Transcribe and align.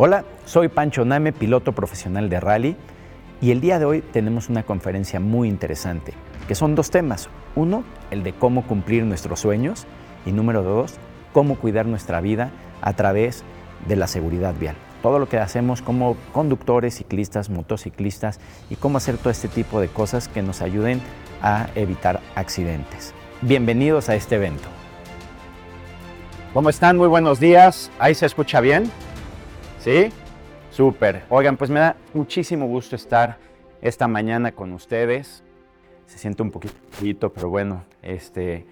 Hola, 0.00 0.24
soy 0.44 0.68
Pancho 0.68 1.04
Name, 1.04 1.32
piloto 1.32 1.72
profesional 1.72 2.28
de 2.28 2.38
rally, 2.38 2.76
y 3.40 3.50
el 3.50 3.60
día 3.60 3.80
de 3.80 3.84
hoy 3.84 4.00
tenemos 4.00 4.48
una 4.48 4.62
conferencia 4.62 5.18
muy 5.18 5.48
interesante, 5.48 6.14
que 6.46 6.54
son 6.54 6.76
dos 6.76 6.92
temas. 6.92 7.28
Uno, 7.56 7.82
el 8.12 8.22
de 8.22 8.32
cómo 8.32 8.64
cumplir 8.64 9.02
nuestros 9.02 9.40
sueños, 9.40 9.88
y 10.24 10.30
número 10.30 10.62
dos, 10.62 10.94
cómo 11.32 11.58
cuidar 11.58 11.86
nuestra 11.86 12.20
vida 12.20 12.52
a 12.80 12.92
través 12.92 13.42
de 13.88 13.96
la 13.96 14.06
seguridad 14.06 14.54
vial. 14.54 14.76
Todo 15.02 15.18
lo 15.18 15.28
que 15.28 15.38
hacemos 15.38 15.82
como 15.82 16.16
conductores, 16.32 16.94
ciclistas, 16.94 17.50
motociclistas 17.50 18.38
y 18.70 18.76
cómo 18.76 18.98
hacer 18.98 19.18
todo 19.18 19.30
este 19.30 19.48
tipo 19.48 19.80
de 19.80 19.88
cosas 19.88 20.28
que 20.28 20.42
nos 20.42 20.62
ayuden 20.62 21.00
a 21.42 21.70
evitar 21.74 22.20
accidentes. 22.36 23.14
Bienvenidos 23.42 24.08
a 24.08 24.14
este 24.14 24.36
evento. 24.36 24.68
¿Cómo 26.54 26.70
están? 26.70 26.98
Muy 26.98 27.08
buenos 27.08 27.40
días. 27.40 27.90
¿Ahí 27.98 28.14
se 28.14 28.26
escucha 28.26 28.60
bien? 28.60 28.92
¿Sí? 29.88 30.10
Súper. 30.70 31.22
Oigan, 31.30 31.56
pues 31.56 31.70
me 31.70 31.80
da 31.80 31.96
muchísimo 32.12 32.66
gusto 32.66 32.94
estar 32.94 33.38
esta 33.80 34.06
mañana 34.06 34.52
con 34.52 34.74
ustedes. 34.74 35.42
Se 36.04 36.18
siente 36.18 36.42
un 36.42 36.50
poquito, 36.50 37.32
pero 37.32 37.48
bueno, 37.48 37.84
este, 38.02 38.66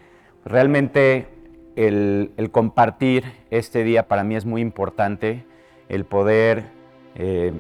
realmente 0.44 1.26
el, 1.74 2.50
compartir 2.52 3.24
este 3.50 3.82
día 3.82 4.08
para 4.08 4.24
mí 4.24 4.36
es 4.36 4.44
muy 4.44 4.60
importante, 4.60 5.46
el 5.88 6.04
poder 6.04 6.64
eh, 7.14 7.54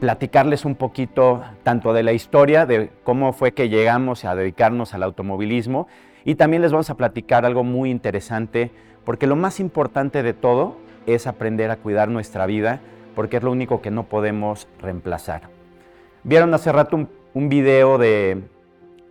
platicarles 0.00 0.64
un 0.64 0.74
poquito 0.74 1.44
tanto 1.62 1.92
de 1.92 2.02
la 2.02 2.12
historia, 2.12 2.66
de 2.66 2.90
cómo 3.04 3.32
fue 3.32 3.52
que 3.52 3.68
llegamos 3.68 4.24
a 4.24 4.34
dedicarnos 4.34 4.94
al 4.94 5.04
automovilismo 5.04 5.86
y 6.24 6.34
también 6.34 6.60
les 6.60 6.72
vamos 6.72 6.90
a 6.90 6.96
platicar 6.96 7.46
algo 7.46 7.62
muy 7.62 7.88
interesante, 7.92 8.72
porque 9.04 9.28
lo 9.28 9.36
más 9.36 9.60
importante 9.60 10.24
de 10.24 10.32
todo 10.32 10.76
es 11.06 11.28
aprender 11.28 11.70
a 11.70 11.76
cuidar 11.76 12.08
nuestra 12.08 12.46
vida 12.46 12.80
porque 13.16 13.38
es 13.38 13.42
lo 13.42 13.50
único 13.50 13.82
que 13.82 13.90
no 13.90 14.04
podemos 14.04 14.68
reemplazar. 14.78 15.48
Vieron 16.22 16.54
hace 16.54 16.70
rato 16.70 17.08
un, 17.34 17.48
video 17.48 17.98
de, 17.98 18.44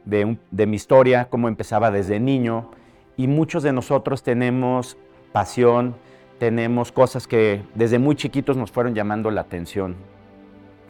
de 0.05 0.65
mi 0.65 0.75
historia, 0.77 1.27
cómo 1.29 1.49
empezaba 1.49 1.91
desde 1.91 2.21
niño, 2.21 2.71
y 3.17 3.27
muchos 3.27 3.63
de 3.63 3.73
nosotros 3.73 4.23
tenemos 4.23 4.97
pasión, 5.33 5.95
tenemos 6.39 6.91
cosas 6.91 7.27
que 7.27 7.63
desde 7.73 7.99
muy 7.99 8.15
chiquitos 8.15 8.55
nos 8.55 8.71
fueron 8.71 8.95
llamando 8.95 9.31
la 9.31 9.41
atención. 9.41 9.95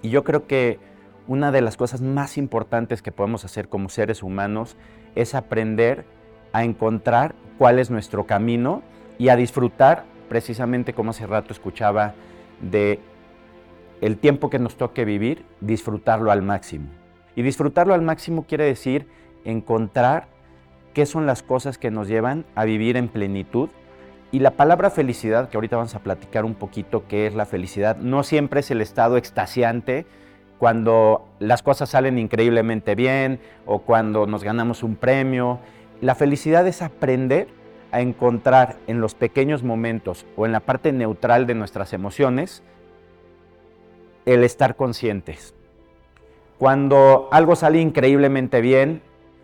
Y 0.01 0.09
yo 0.09 0.23
creo 0.23 0.45
que 0.45 0.79
una 1.27 1.51
de 1.51 1.61
las 1.61 1.77
cosas 1.77 2.01
más 2.01 2.37
importantes 2.37 3.01
que 3.01 3.11
podemos 3.11 3.45
hacer 3.45 3.69
como 3.69 3.89
seres 3.89 4.21
humanos 4.21 4.75
es 5.15 5.33
aprender 5.33 6.05
a 6.53 6.63
encontrar 6.63 7.33
cuál 7.57 7.79
es 7.79 7.89
nuestro 7.89 8.25
camino 8.25 8.83
y 9.17 9.29
a 9.29 9.35
disfrutar, 9.35 10.03
precisamente 10.29 10.93
como 10.93 11.11
hace 11.11 11.25
rato 11.25 11.53
escuchaba 11.53 12.13
de 12.61 12.99
el 14.01 14.17
tiempo 14.17 14.49
que 14.49 14.59
nos 14.59 14.75
toque 14.75 15.05
vivir, 15.05 15.45
disfrutarlo 15.61 16.31
al 16.31 16.41
máximo. 16.41 16.89
Y 17.35 17.41
disfrutarlo 17.41 17.93
al 17.93 18.01
máximo 18.01 18.45
quiere 18.47 18.65
decir 18.65 19.07
encontrar 19.43 20.27
qué 20.93 21.05
son 21.05 21.25
las 21.25 21.43
cosas 21.43 21.77
que 21.77 21.91
nos 21.91 22.07
llevan 22.07 22.45
a 22.55 22.65
vivir 22.65 22.97
en 22.97 23.07
plenitud. 23.07 23.69
Y 24.31 24.39
la 24.39 24.51
palabra 24.51 24.89
felicidad, 24.89 25.49
que 25.49 25.57
ahorita 25.57 25.77
vamos 25.77 25.95
a 25.95 25.99
platicar 25.99 26.45
un 26.45 26.55
poquito 26.55 27.05
qué 27.07 27.27
es 27.27 27.35
la 27.35 27.45
felicidad, 27.45 27.97
no 27.97 28.23
siempre 28.23 28.61
es 28.61 28.71
el 28.71 28.81
estado 28.81 29.17
extasiante 29.17 30.05
cuando 30.57 31.27
las 31.39 31.61
cosas 31.61 31.89
salen 31.89 32.17
increíblemente 32.17 32.95
bien 32.95 33.39
o 33.65 33.79
cuando 33.79 34.25
nos 34.25 34.43
ganamos 34.43 34.83
un 34.83 34.95
premio. 34.95 35.59
La 36.01 36.15
felicidad 36.15 36.65
es 36.67 36.81
aprender 36.81 37.47
a 37.95 38.01
encontrar 38.01 38.75
en 38.87 38.99
los 38.99 39.15
pequeños 39.15 39.63
momentos 39.63 40.25
o 40.35 40.45
en 40.45 40.51
la 40.51 40.59
parte 40.59 40.91
neutral 40.91 41.47
de 41.47 41.55
nuestras 41.55 41.93
emociones 41.93 42.61
el 44.25 44.43
estar 44.43 44.75
conscientes. 44.75 45.55
Cuando 46.59 47.29
algo 47.31 47.55
sale 47.55 47.79
increíblemente 47.79 48.59
bien 48.59 49.01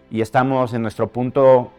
y 0.10 0.20
estamos 0.20 0.74
en 0.74 0.82
nuestro 0.82 1.08
punto 1.08 1.72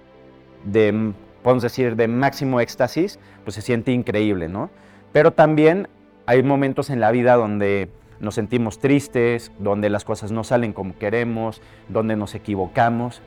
de, 0.65 1.12
podemos 1.43 1.62
decir, 1.62 1.94
de 1.94 2.09
máximo 2.09 2.59
éxtasis, 2.59 3.19
pues 3.44 3.54
se 3.54 3.60
siente 3.60 3.93
increíble, 3.93 4.49
¿no? 4.49 4.71
Pero 5.12 5.33
también 5.33 5.89
hay 6.25 6.43
momentos 6.43 6.89
en 6.89 7.00
la 7.00 7.10
vida 7.10 7.34
donde 7.34 7.91
nos 8.19 8.37
sentimos 8.37 8.78
tristes, 8.78 9.53
donde 9.59 9.91
las 9.91 10.04
cosas 10.04 10.33
no 10.33 10.43
salen 10.43 10.72
como 10.72 10.97
queremos, 10.97 11.60
donde 11.91 12.16
nos 12.16 12.34
equivocamos 12.34 13.21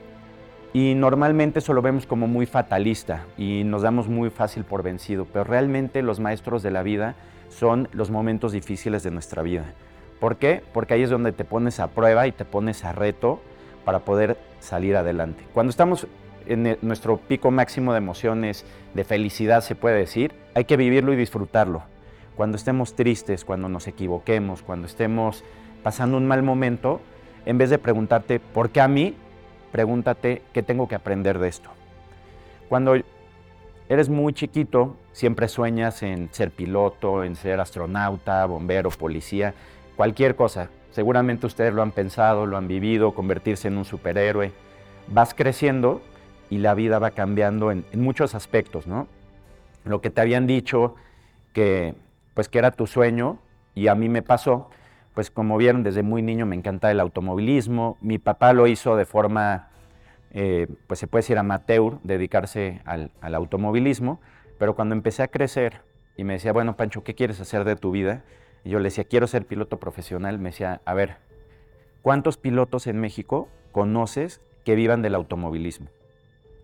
y 0.76 0.94
normalmente 0.94 1.60
eso 1.60 1.72
lo 1.72 1.80
vemos 1.80 2.04
como 2.04 2.26
muy 2.26 2.44
fatalista 2.44 3.24
y 3.38 3.62
nos 3.64 3.80
damos 3.80 4.08
muy 4.08 4.28
fácil 4.28 4.64
por 4.64 4.82
vencido, 4.82 5.24
pero 5.24 5.42
realmente 5.42 6.02
los 6.02 6.20
maestros 6.20 6.62
de 6.62 6.70
la 6.70 6.82
vida 6.82 7.14
son 7.48 7.88
los 7.92 8.10
momentos 8.10 8.52
difíciles 8.52 9.02
de 9.02 9.10
nuestra 9.10 9.40
vida. 9.40 9.64
¿Por 10.20 10.36
qué? 10.36 10.62
Porque 10.74 10.92
ahí 10.92 11.00
es 11.00 11.08
donde 11.08 11.32
te 11.32 11.46
pones 11.46 11.80
a 11.80 11.86
prueba 11.86 12.26
y 12.26 12.32
te 12.32 12.44
pones 12.44 12.84
a 12.84 12.92
reto 12.92 13.40
para 13.86 14.00
poder 14.00 14.36
salir 14.60 14.96
adelante. 14.96 15.44
Cuando 15.54 15.70
estamos 15.70 16.08
en 16.44 16.76
nuestro 16.82 17.16
pico 17.16 17.50
máximo 17.50 17.92
de 17.92 17.98
emociones, 17.98 18.66
de 18.92 19.04
felicidad 19.04 19.62
se 19.62 19.76
puede 19.76 19.96
decir, 19.96 20.34
hay 20.52 20.66
que 20.66 20.76
vivirlo 20.76 21.14
y 21.14 21.16
disfrutarlo. 21.16 21.84
Cuando 22.36 22.58
estemos 22.58 22.94
tristes, 22.94 23.46
cuando 23.46 23.70
nos 23.70 23.88
equivoquemos, 23.88 24.60
cuando 24.60 24.88
estemos 24.88 25.42
pasando 25.82 26.18
un 26.18 26.26
mal 26.26 26.42
momento, 26.42 27.00
en 27.46 27.56
vez 27.56 27.70
de 27.70 27.78
preguntarte, 27.78 28.40
¿por 28.40 28.68
qué 28.68 28.82
a 28.82 28.88
mí? 28.88 29.16
Pregúntate 29.72 30.42
qué 30.52 30.62
tengo 30.62 30.88
que 30.88 30.94
aprender 30.94 31.38
de 31.38 31.48
esto. 31.48 31.70
Cuando 32.68 32.96
eres 33.88 34.08
muy 34.08 34.32
chiquito, 34.32 34.96
siempre 35.12 35.48
sueñas 35.48 36.02
en 36.02 36.28
ser 36.32 36.50
piloto, 36.50 37.24
en 37.24 37.36
ser 37.36 37.60
astronauta, 37.60 38.44
bombero, 38.46 38.90
policía, 38.90 39.54
cualquier 39.96 40.36
cosa. 40.36 40.70
Seguramente 40.90 41.46
ustedes 41.46 41.74
lo 41.74 41.82
han 41.82 41.92
pensado, 41.92 42.46
lo 42.46 42.56
han 42.56 42.68
vivido, 42.68 43.14
convertirse 43.14 43.68
en 43.68 43.76
un 43.76 43.84
superhéroe. 43.84 44.52
Vas 45.08 45.34
creciendo 45.34 46.00
y 46.50 46.58
la 46.58 46.74
vida 46.74 46.98
va 46.98 47.10
cambiando 47.10 47.70
en, 47.70 47.84
muchos 47.94 48.34
aspectos, 48.34 48.86
¿no? 48.86 49.06
Lo 49.84 50.00
que 50.00 50.10
te 50.10 50.20
habían 50.20 50.46
dicho 50.46 50.94
que, 51.52 51.94
pues, 52.34 52.48
que 52.48 52.58
era 52.58 52.70
tu 52.70 52.86
sueño, 52.86 53.38
y 53.74 53.88
a 53.88 53.94
mí 53.94 54.08
me 54.08 54.22
pasó, 54.22 54.70
pues 55.16 55.30
como 55.30 55.56
vieron, 55.56 55.82
desde 55.82 56.02
muy 56.02 56.20
niño 56.20 56.44
me 56.44 56.56
encanta 56.56 56.90
el 56.90 57.00
automovilismo. 57.00 57.96
Mi 58.02 58.18
papá 58.18 58.52
lo 58.52 58.66
hizo 58.66 58.96
de 58.96 59.06
forma, 59.06 59.70
eh, 60.30 60.66
pues 60.86 61.00
se 61.00 61.06
puede 61.06 61.22
decir 61.22 61.38
amateur, 61.38 61.98
dedicarse 62.02 62.82
al, 62.84 63.10
automovilismo, 63.22 64.20
pero 64.58 64.76
cuando 64.76 64.94
empecé 64.94 65.22
a 65.22 65.28
crecer 65.28 65.80
y 66.18 66.24
me 66.24 66.34
decía, 66.34 66.52
bueno, 66.52 66.76
Pancho, 66.76 67.02
¿qué 67.02 67.14
quieres 67.14 67.40
hacer 67.40 67.64
de 67.64 67.76
tu 67.76 67.92
vida? 67.92 68.24
Y 68.62 68.68
yo 68.68 68.78
le 68.78 68.84
decía, 68.84 69.04
quiero 69.04 69.26
ser 69.26 69.46
piloto 69.46 69.80
profesional. 69.80 70.38
Me 70.38 70.50
decía, 70.50 70.82
a 70.84 70.92
ver, 70.92 71.16
¿cuántos 72.02 72.36
pilotos 72.36 72.86
en 72.86 73.00
México 73.00 73.48
conoces 73.72 74.42
que 74.66 74.74
vivan 74.74 75.00
del 75.00 75.14
automovilismo? 75.14 75.88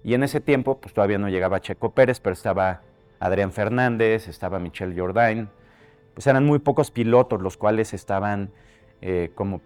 Y 0.05 0.13
en 0.13 0.25
ese 0.25 0.43
tiempo, 0.43 0.79
pues 0.79 0.93
todavía 0.93 1.17
no 1.17 1.31
llegaba 1.31 1.61
Checo 1.61 1.93
Pérez, 1.95 2.21
pero 2.21 2.35
estaba 2.35 2.83
Adrián 3.19 3.51
Fernández, 3.51 4.29
estaba 4.29 4.59
Michelle 4.59 4.95
Jordain, 4.95 5.49
pues 6.15 6.27
eran 6.27 6.45
muy 6.45 6.59
pocos 6.59 6.91
pilotos 6.91 7.41
los 7.41 7.57
cuales 7.57 7.95
estaban 7.95 8.51
eh, 9.01 9.31
como 9.35 9.61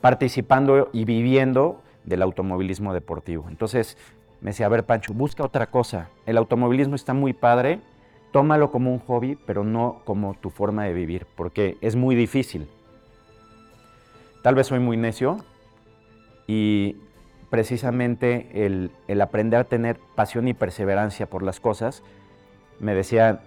participando 0.00 0.88
y 0.92 1.04
viviendo 1.04 1.82
del 2.04 2.22
automovilismo 2.22 2.94
deportivo. 2.94 3.46
Entonces 3.48 3.96
me 4.40 4.50
decía, 4.50 4.66
a 4.66 4.70
ver 4.70 4.84
Pancho, 4.84 5.12
busca 5.12 5.44
otra 5.44 5.66
cosa. 5.66 6.08
El 6.26 6.38
automovilismo 6.38 6.94
está 6.94 7.12
muy 7.12 7.32
padre, 7.32 7.80
tómalo 8.32 8.70
como 8.70 8.92
un 8.92 8.98
hobby, 9.00 9.38
pero 9.46 9.64
no 9.64 10.00
como 10.04 10.34
tu 10.34 10.50
forma 10.50 10.84
de 10.84 10.94
vivir, 10.94 11.26
porque 11.36 11.76
es 11.80 11.96
muy 11.96 12.14
difícil. 12.14 12.68
Tal 14.42 14.54
vez 14.54 14.68
soy 14.68 14.78
muy 14.78 14.96
necio 14.96 15.38
y 16.46 16.96
precisamente 17.50 18.66
el, 18.66 18.90
el 19.08 19.20
aprender 19.20 19.60
a 19.60 19.64
tener 19.64 19.98
pasión 20.14 20.48
y 20.48 20.54
perseverancia 20.54 21.26
por 21.28 21.42
las 21.42 21.60
cosas, 21.60 22.02
me 22.78 22.94
decía, 22.94 23.42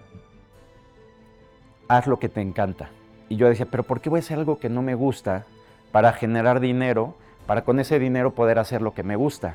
haz 1.88 2.06
lo 2.06 2.18
que 2.18 2.28
te 2.28 2.40
encanta. 2.40 2.90
Y 3.28 3.36
yo 3.36 3.48
decía, 3.48 3.66
pero 3.70 3.82
¿por 3.82 4.00
qué 4.00 4.10
voy 4.10 4.18
a 4.18 4.20
hacer 4.20 4.38
algo 4.38 4.58
que 4.58 4.68
no 4.68 4.82
me 4.82 4.94
gusta 4.94 5.46
para 5.92 6.12
generar 6.12 6.60
dinero, 6.60 7.14
para 7.46 7.64
con 7.64 7.80
ese 7.80 7.98
dinero 7.98 8.34
poder 8.34 8.58
hacer 8.58 8.82
lo 8.82 8.94
que 8.94 9.02
me 9.02 9.16
gusta? 9.16 9.54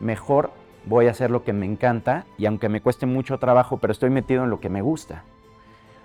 Mejor 0.00 0.50
voy 0.86 1.06
a 1.06 1.12
hacer 1.12 1.30
lo 1.30 1.44
que 1.44 1.52
me 1.52 1.66
encanta 1.66 2.26
y 2.36 2.46
aunque 2.46 2.68
me 2.68 2.80
cueste 2.80 3.06
mucho 3.06 3.38
trabajo, 3.38 3.78
pero 3.78 3.92
estoy 3.92 4.10
metido 4.10 4.44
en 4.44 4.50
lo 4.50 4.60
que 4.60 4.68
me 4.68 4.82
gusta. 4.82 5.24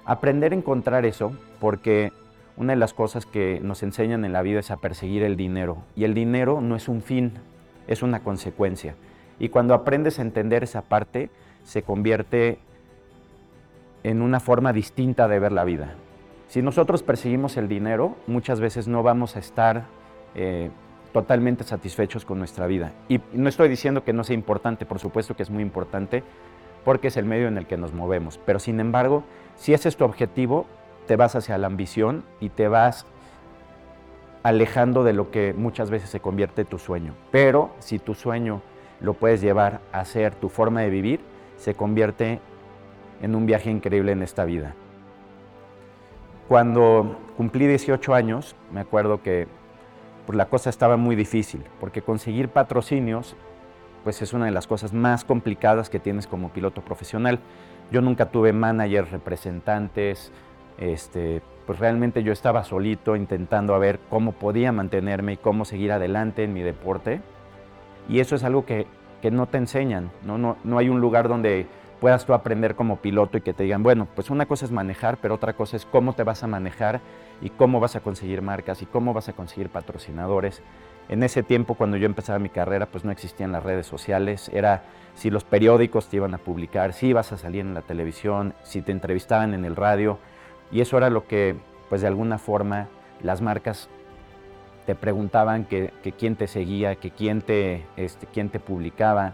Aprender 0.05 0.53
a 0.53 0.55
encontrar 0.55 1.05
eso, 1.05 1.33
porque 1.59 2.11
una 2.57 2.73
de 2.73 2.79
las 2.79 2.93
cosas 2.93 3.25
que 3.25 3.59
nos 3.61 3.83
enseñan 3.83 4.25
en 4.25 4.33
la 4.33 4.41
vida 4.41 4.59
es 4.59 4.71
a 4.71 4.77
perseguir 4.77 5.23
el 5.23 5.37
dinero. 5.37 5.77
Y 5.95 6.03
el 6.03 6.13
dinero 6.13 6.61
no 6.61 6.75
es 6.75 6.87
un 6.87 7.01
fin, 7.01 7.33
es 7.87 8.01
una 8.01 8.21
consecuencia. 8.21 8.95
Y 9.39 9.49
cuando 9.49 9.73
aprendes 9.73 10.19
a 10.19 10.23
entender 10.23 10.63
esa 10.63 10.81
parte, 10.81 11.29
se 11.63 11.83
convierte 11.83 12.59
en 14.03 14.21
una 14.21 14.39
forma 14.39 14.73
distinta 14.73 15.27
de 15.27 15.39
ver 15.39 15.51
la 15.51 15.63
vida. 15.63 15.95
Si 16.47 16.61
nosotros 16.61 17.03
perseguimos 17.03 17.57
el 17.57 17.67
dinero, 17.67 18.15
muchas 18.27 18.59
veces 18.59 18.87
no 18.87 19.03
vamos 19.03 19.35
a 19.35 19.39
estar 19.39 19.85
eh, 20.35 20.71
totalmente 21.11 21.63
satisfechos 21.63 22.25
con 22.25 22.39
nuestra 22.39 22.67
vida. 22.67 22.91
Y 23.07 23.21
no 23.33 23.49
estoy 23.49 23.69
diciendo 23.69 24.03
que 24.03 24.13
no 24.13 24.23
sea 24.23 24.33
importante, 24.33 24.85
por 24.85 24.99
supuesto 24.99 25.35
que 25.35 25.43
es 25.43 25.49
muy 25.49 25.61
importante, 25.63 26.23
porque 26.83 27.09
es 27.09 27.17
el 27.17 27.25
medio 27.25 27.47
en 27.47 27.57
el 27.57 27.67
que 27.67 27.77
nos 27.77 27.93
movemos. 27.93 28.39
Pero 28.45 28.59
sin 28.59 28.79
embargo, 28.79 29.23
si 29.55 29.73
ese 29.73 29.89
es 29.89 29.97
tu 29.97 30.05
objetivo, 30.05 30.65
te 31.07 31.15
vas 31.15 31.35
hacia 31.35 31.57
la 31.57 31.67
ambición 31.67 32.23
y 32.39 32.49
te 32.49 32.67
vas 32.67 33.05
alejando 34.43 35.03
de 35.03 35.13
lo 35.13 35.31
que 35.31 35.53
muchas 35.53 35.89
veces 35.89 36.09
se 36.09 36.19
convierte 36.19 36.65
tu 36.65 36.79
sueño. 36.79 37.13
Pero 37.31 37.71
si 37.79 37.99
tu 37.99 38.15
sueño 38.15 38.61
lo 39.01 39.13
puedes 39.13 39.41
llevar 39.41 39.81
a 39.91 40.05
ser 40.05 40.35
tu 40.35 40.49
forma 40.49 40.81
de 40.81 40.89
vivir, 40.89 41.19
se 41.57 41.73
convierte 41.73 42.39
en 43.21 43.35
un 43.35 43.45
viaje 43.45 43.69
increíble 43.69 44.11
en 44.11 44.21
esta 44.21 44.45
vida. 44.45 44.75
Cuando 46.47 47.17
cumplí 47.37 47.67
18 47.67 48.13
años, 48.13 48.55
me 48.71 48.79
acuerdo 48.79 49.21
que 49.21 49.47
pues, 50.25 50.35
la 50.37 50.45
cosa 50.45 50.69
estaba 50.69 50.97
muy 50.97 51.15
difícil, 51.15 51.63
porque 51.79 52.01
conseguir 52.01 52.49
patrocinios 52.49 53.35
pues 54.03 54.21
es 54.21 54.33
una 54.33 54.45
de 54.45 54.51
las 54.51 54.67
cosas 54.67 54.93
más 54.93 55.23
complicadas 55.25 55.89
que 55.89 55.99
tienes 55.99 56.27
como 56.27 56.49
piloto 56.49 56.81
profesional. 56.81 57.39
Yo 57.91 58.01
nunca 58.01 58.27
tuve 58.27 58.53
managers, 58.53 59.11
representantes, 59.11 60.31
este, 60.77 61.41
pues 61.65 61.79
realmente 61.79 62.23
yo 62.23 62.31
estaba 62.31 62.63
solito 62.63 63.15
intentando 63.15 63.75
a 63.75 63.79
ver 63.79 63.99
cómo 64.09 64.31
podía 64.31 64.71
mantenerme 64.71 65.33
y 65.33 65.37
cómo 65.37 65.65
seguir 65.65 65.91
adelante 65.91 66.43
en 66.43 66.53
mi 66.53 66.61
deporte. 66.61 67.21
Y 68.07 68.19
eso 68.19 68.35
es 68.35 68.43
algo 68.43 68.65
que, 68.65 68.87
que 69.21 69.31
no 69.31 69.47
te 69.47 69.57
enseñan, 69.57 70.11
¿no? 70.23 70.37
No, 70.37 70.57
no 70.63 70.77
hay 70.77 70.89
un 70.89 71.01
lugar 71.01 71.27
donde 71.27 71.67
puedas 71.99 72.25
tú 72.25 72.33
aprender 72.33 72.75
como 72.75 72.97
piloto 72.97 73.37
y 73.37 73.41
que 73.41 73.53
te 73.53 73.63
digan, 73.63 73.83
bueno, 73.83 74.07
pues 74.15 74.29
una 74.29 74.45
cosa 74.45 74.65
es 74.65 74.71
manejar, 74.71 75.17
pero 75.17 75.35
otra 75.35 75.53
cosa 75.53 75.75
es 75.75 75.85
cómo 75.85 76.13
te 76.13 76.23
vas 76.23 76.43
a 76.43 76.47
manejar 76.47 77.01
y 77.41 77.49
cómo 77.49 77.79
vas 77.79 77.95
a 77.95 77.99
conseguir 77.99 78.41
marcas 78.41 78.81
y 78.81 78.85
cómo 78.85 79.13
vas 79.13 79.29
a 79.29 79.33
conseguir 79.33 79.69
patrocinadores. 79.69 80.61
En 81.09 81.23
ese 81.23 81.41
tiempo, 81.41 81.73
cuando 81.73 81.97
yo 81.97 82.05
empezaba 82.05 82.37
mi 82.39 82.49
carrera, 82.49 82.85
pues 82.85 83.03
no 83.03 83.11
existían 83.11 83.51
las 83.51 83.63
redes 83.63 83.87
sociales, 83.87 84.49
era 84.53 84.83
si 85.15 85.29
los 85.29 85.43
periódicos 85.43 86.07
te 86.07 86.17
iban 86.17 86.33
a 86.33 86.37
publicar, 86.37 86.93
si 86.93 87.07
ibas 87.07 87.31
a 87.31 87.37
salir 87.37 87.61
en 87.61 87.73
la 87.73 87.81
televisión, 87.81 88.53
si 88.63 88.81
te 88.81 88.91
entrevistaban 88.91 89.53
en 89.53 89.65
el 89.65 89.75
radio, 89.75 90.19
y 90.71 90.81
eso 90.81 90.97
era 90.97 91.09
lo 91.09 91.27
que, 91.27 91.55
pues 91.89 92.01
de 92.01 92.07
alguna 92.07 92.37
forma, 92.37 92.87
las 93.23 93.41
marcas 93.41 93.89
te 94.85 94.95
preguntaban 94.95 95.65
que, 95.65 95.91
quién 96.17 96.35
te 96.35 96.47
seguía, 96.47 96.95
que 96.95 97.11
quién 97.11 97.41
te, 97.41 97.85
este, 97.97 98.27
quién 98.27 98.49
te 98.49 98.59
publicaba, 98.59 99.33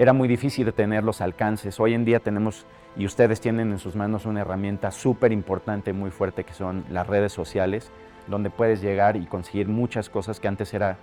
era 0.00 0.14
muy 0.14 0.28
difícil 0.28 0.72
tener 0.72 1.04
los 1.04 1.20
alcances. 1.20 1.78
Hoy 1.78 1.92
en 1.92 2.06
día 2.06 2.20
tenemos, 2.20 2.64
y 2.96 3.04
ustedes 3.04 3.38
tienen 3.38 3.70
en 3.70 3.78
sus 3.78 3.96
manos 3.96 4.24
una 4.24 4.40
herramienta 4.40 4.92
súper 4.92 5.30
importante, 5.30 5.92
muy 5.92 6.10
fuerte, 6.10 6.44
que 6.44 6.54
son 6.54 6.86
las 6.88 7.06
redes 7.06 7.34
sociales, 7.34 7.92
donde 8.26 8.48
puedes 8.48 8.80
llegar 8.80 9.18
y 9.18 9.26
conseguir 9.26 9.68
muchas 9.68 10.08
cosas 10.08 10.40
que 10.40 10.48
antes 10.48 10.72
era 10.72 10.96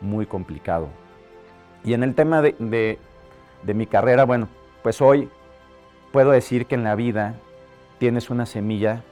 muy 0.00 0.24
complicado. 0.24 0.86
Y 1.82 1.94
en 1.94 2.04
el 2.04 2.14
tema 2.14 2.42
de, 2.42 2.98
de 3.64 3.74
mi 3.74 3.88
carrera, 3.88 4.24
bueno, 4.24 4.46
pues 4.84 5.02
hoy 5.02 5.28
puedo 6.12 6.30
decir 6.30 6.66
que 6.66 6.76
en 6.76 6.84
la 6.84 6.94
vida 6.94 7.34
tienes 7.98 8.30
una 8.30 8.46
semilla 8.46 9.02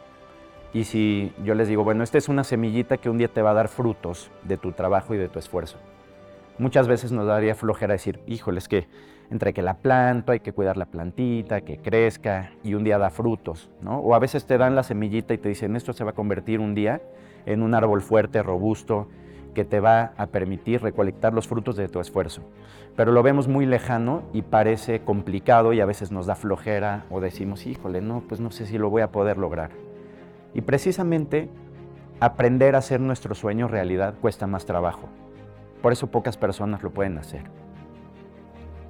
y 0.72 0.84
si 0.84 1.34
yo 1.42 1.56
les 1.56 1.66
digo, 1.66 1.82
bueno, 1.82 2.04
esta 2.04 2.16
es 2.16 2.28
una 2.28 2.44
semillita 2.44 2.96
que 2.96 3.10
un 3.10 3.18
día 3.18 3.26
te 3.26 3.42
va 3.42 3.50
a 3.50 3.54
dar 3.54 3.66
frutos 3.66 4.30
de 4.44 4.56
tu 4.56 4.70
trabajo 4.70 5.16
y 5.16 5.18
de 5.18 5.28
tu 5.28 5.40
esfuerzo. 5.40 5.78
Muchas 6.58 6.86
veces 6.86 7.10
nos 7.10 7.26
daría 7.26 7.56
flojera 7.56 7.94
decir, 7.94 8.20
híjole, 8.28 8.58
es 8.58 8.68
que 8.68 8.86
entre 9.32 9.55
que 9.55 9.62
la 9.62 9.79
planto, 9.79 10.31
hay 10.32 10.40
que 10.40 10.52
cuidar 10.52 10.76
la 10.76 10.84
plantita, 10.84 11.62
que 11.62 11.79
crezca 11.79 12.52
y 12.62 12.75
un 12.75 12.84
día 12.84 12.99
da 12.99 13.08
frutos, 13.08 13.70
¿no? 13.81 13.99
O 13.99 14.14
a 14.14 14.19
veces 14.19 14.44
te 14.44 14.58
dan 14.58 14.76
la 14.76 14.82
semillita 14.82 15.32
y 15.32 15.38
te 15.38 15.49
dicen, 15.49 15.75
esto 15.75 15.94
se 15.94 16.05
va 16.05 16.11
a 16.11 16.14
convertir 16.14 16.61
un 16.61 16.75
día 16.75 17.00
en 17.46 17.62
un 17.62 17.75
árbol 17.75 18.02
fuerte, 18.02 18.43
robusto, 18.43 19.08
que 19.55 19.64
te 19.64 19.81
va 19.81 20.12
a 20.19 20.26
permitir 20.26 20.82
recolectar 20.82 21.32
los 21.32 21.49
frutos 21.49 21.76
de 21.76 21.88
tu 21.88 21.99
esfuerzo. 21.99 22.43
Pero 22.94 23.11
lo 23.11 23.23
vemos 23.23 23.49
muy 23.49 23.64
lejano 23.64 24.23
y 24.34 24.43
parece 24.43 25.00
complicado 25.00 25.73
y 25.73 25.81
a 25.81 25.87
veces 25.87 26.12
nos 26.12 26.26
da 26.26 26.34
flojera 26.34 27.06
o 27.11 27.20
decimos, 27.20 27.67
híjole, 27.67 28.02
no, 28.02 28.23
pues 28.29 28.38
no 28.38 28.50
sé 28.50 28.67
si 28.67 28.76
lo 28.76 28.90
voy 28.90 29.00
a 29.00 29.11
poder 29.11 29.38
lograr. 29.38 29.70
Y 30.52 30.61
precisamente 30.61 31.49
aprender 32.20 32.75
a 32.75 32.79
hacer 32.79 33.00
nuestro 33.00 33.34
sueño 33.34 33.67
realidad 33.67 34.14
cuesta 34.20 34.46
más 34.46 34.67
trabajo. 34.67 35.08
Por 35.81 35.93
eso 35.93 36.08
pocas 36.08 36.37
personas 36.37 36.82
lo 36.82 36.90
pueden 36.90 37.17
hacer. 37.17 37.61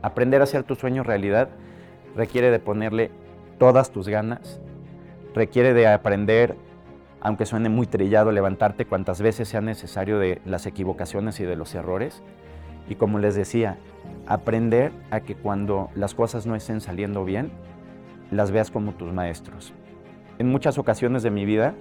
Aprender 0.02 0.40
a 0.40 0.44
hacer 0.44 0.64
tu 0.64 0.74
sueño 0.74 1.04
realidad 1.04 1.48
requiere 2.16 2.50
de 2.50 2.58
ponerle 2.58 3.10
todas 3.58 3.92
tus 3.92 4.08
ganas, 4.08 4.60
requiere 5.34 5.74
de 5.74 5.86
aprender, 5.86 6.56
aunque 7.20 7.46
suene 7.46 7.68
muy 7.68 7.86
trillado, 7.86 8.32
levantarte 8.32 8.84
cuantas 8.84 9.22
veces 9.22 9.48
sea 9.48 9.60
necesario 9.60 10.18
de 10.18 10.40
las 10.44 10.66
equivocaciones 10.66 11.38
y 11.38 11.44
de 11.44 11.54
los 11.54 11.74
errores. 11.74 12.22
Y 12.88 12.96
como 12.96 13.20
les 13.20 13.36
decía, 13.36 13.78
aprender 14.26 14.90
a 15.12 15.20
que 15.20 15.36
cuando 15.36 15.88
las 15.94 16.14
cosas 16.14 16.46
no 16.46 16.56
estén 16.56 16.80
saliendo 16.80 17.24
bien, 17.24 17.52
las 18.32 18.50
veas 18.50 18.72
como 18.72 18.94
tus 18.94 19.12
maestros. 19.12 19.72
En 20.38 20.48
muchas 20.48 20.78
ocasiones 20.78 21.22
de 21.22 21.30
mi 21.30 21.44
vida, 21.44 21.74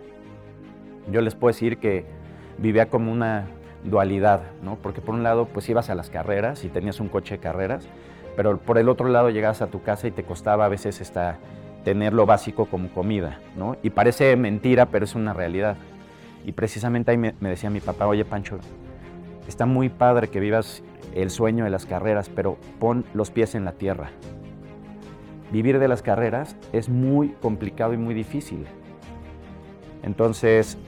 yo 1.12 1.22
les 1.22 1.34
puedo 1.34 1.52
decir 1.52 1.80
que 1.80 2.06
vivía 2.60 2.90
como 2.90 3.12
una 3.12 3.48
dualidad, 3.84 4.44
¿no? 4.62 4.76
Porque 4.76 5.02
por 5.02 5.16
un 5.16 5.24
lado, 5.24 5.48
pues 5.48 5.68
ibas 5.70 5.90
a 5.90 5.96
las 5.96 6.12
carreras 6.12 6.64
y 6.64 6.70
tenías 6.70 7.00
un 7.00 7.10
coche 7.10 7.36
de 7.36 7.42
carreras, 7.42 7.88
pero 8.42 8.58
por 8.58 8.80
el 8.80 8.90
otro 8.90 9.08
lado 9.08 9.30
llegabas 9.30 9.62
a 9.62 9.68
tu 9.68 9.84
casa 9.84 10.08
y 10.08 10.12
te 10.12 10.24
costaba 10.24 10.66
a 10.66 10.68
veces 10.68 11.00
hasta 11.00 11.38
tener 11.86 12.12
lo 12.12 12.26
básico 12.26 12.66
como 12.66 12.90
comida, 12.90 13.38
¿no? 13.56 13.78
Y 13.84 13.92
parece 13.92 14.36
mentira, 14.36 14.88
pero 14.88 15.06
es 15.06 15.14
una 15.14 15.32
realidad. 15.32 15.78
Y 16.44 16.54
precisamente 16.54 17.12
ahí 17.12 17.20
me, 17.20 17.36
decía 17.40 17.70
mi 17.70 17.82
papá, 17.82 18.08
oye 18.08 18.26
Pancho, 18.26 18.58
está 19.48 19.68
muy 19.68 19.90
padre 19.90 20.30
que 20.30 20.40
vivas 20.40 20.82
el 21.14 21.30
sueño 21.30 21.66
de 21.66 21.70
las 21.70 21.86
carreras, 21.86 22.30
pero 22.30 22.58
pon 22.80 23.06
los 23.14 23.30
pies 23.30 23.54
en 23.54 23.64
la 23.64 23.74
tierra. 23.74 24.10
Vivir 25.52 25.78
de 25.78 25.88
las 25.88 26.02
carreras 26.02 26.56
es 26.74 26.90
muy 26.90 27.36
complicado 27.44 27.94
y 27.94 27.98
muy 27.98 28.16
difícil. 28.16 28.66
Entonces, 30.02 30.80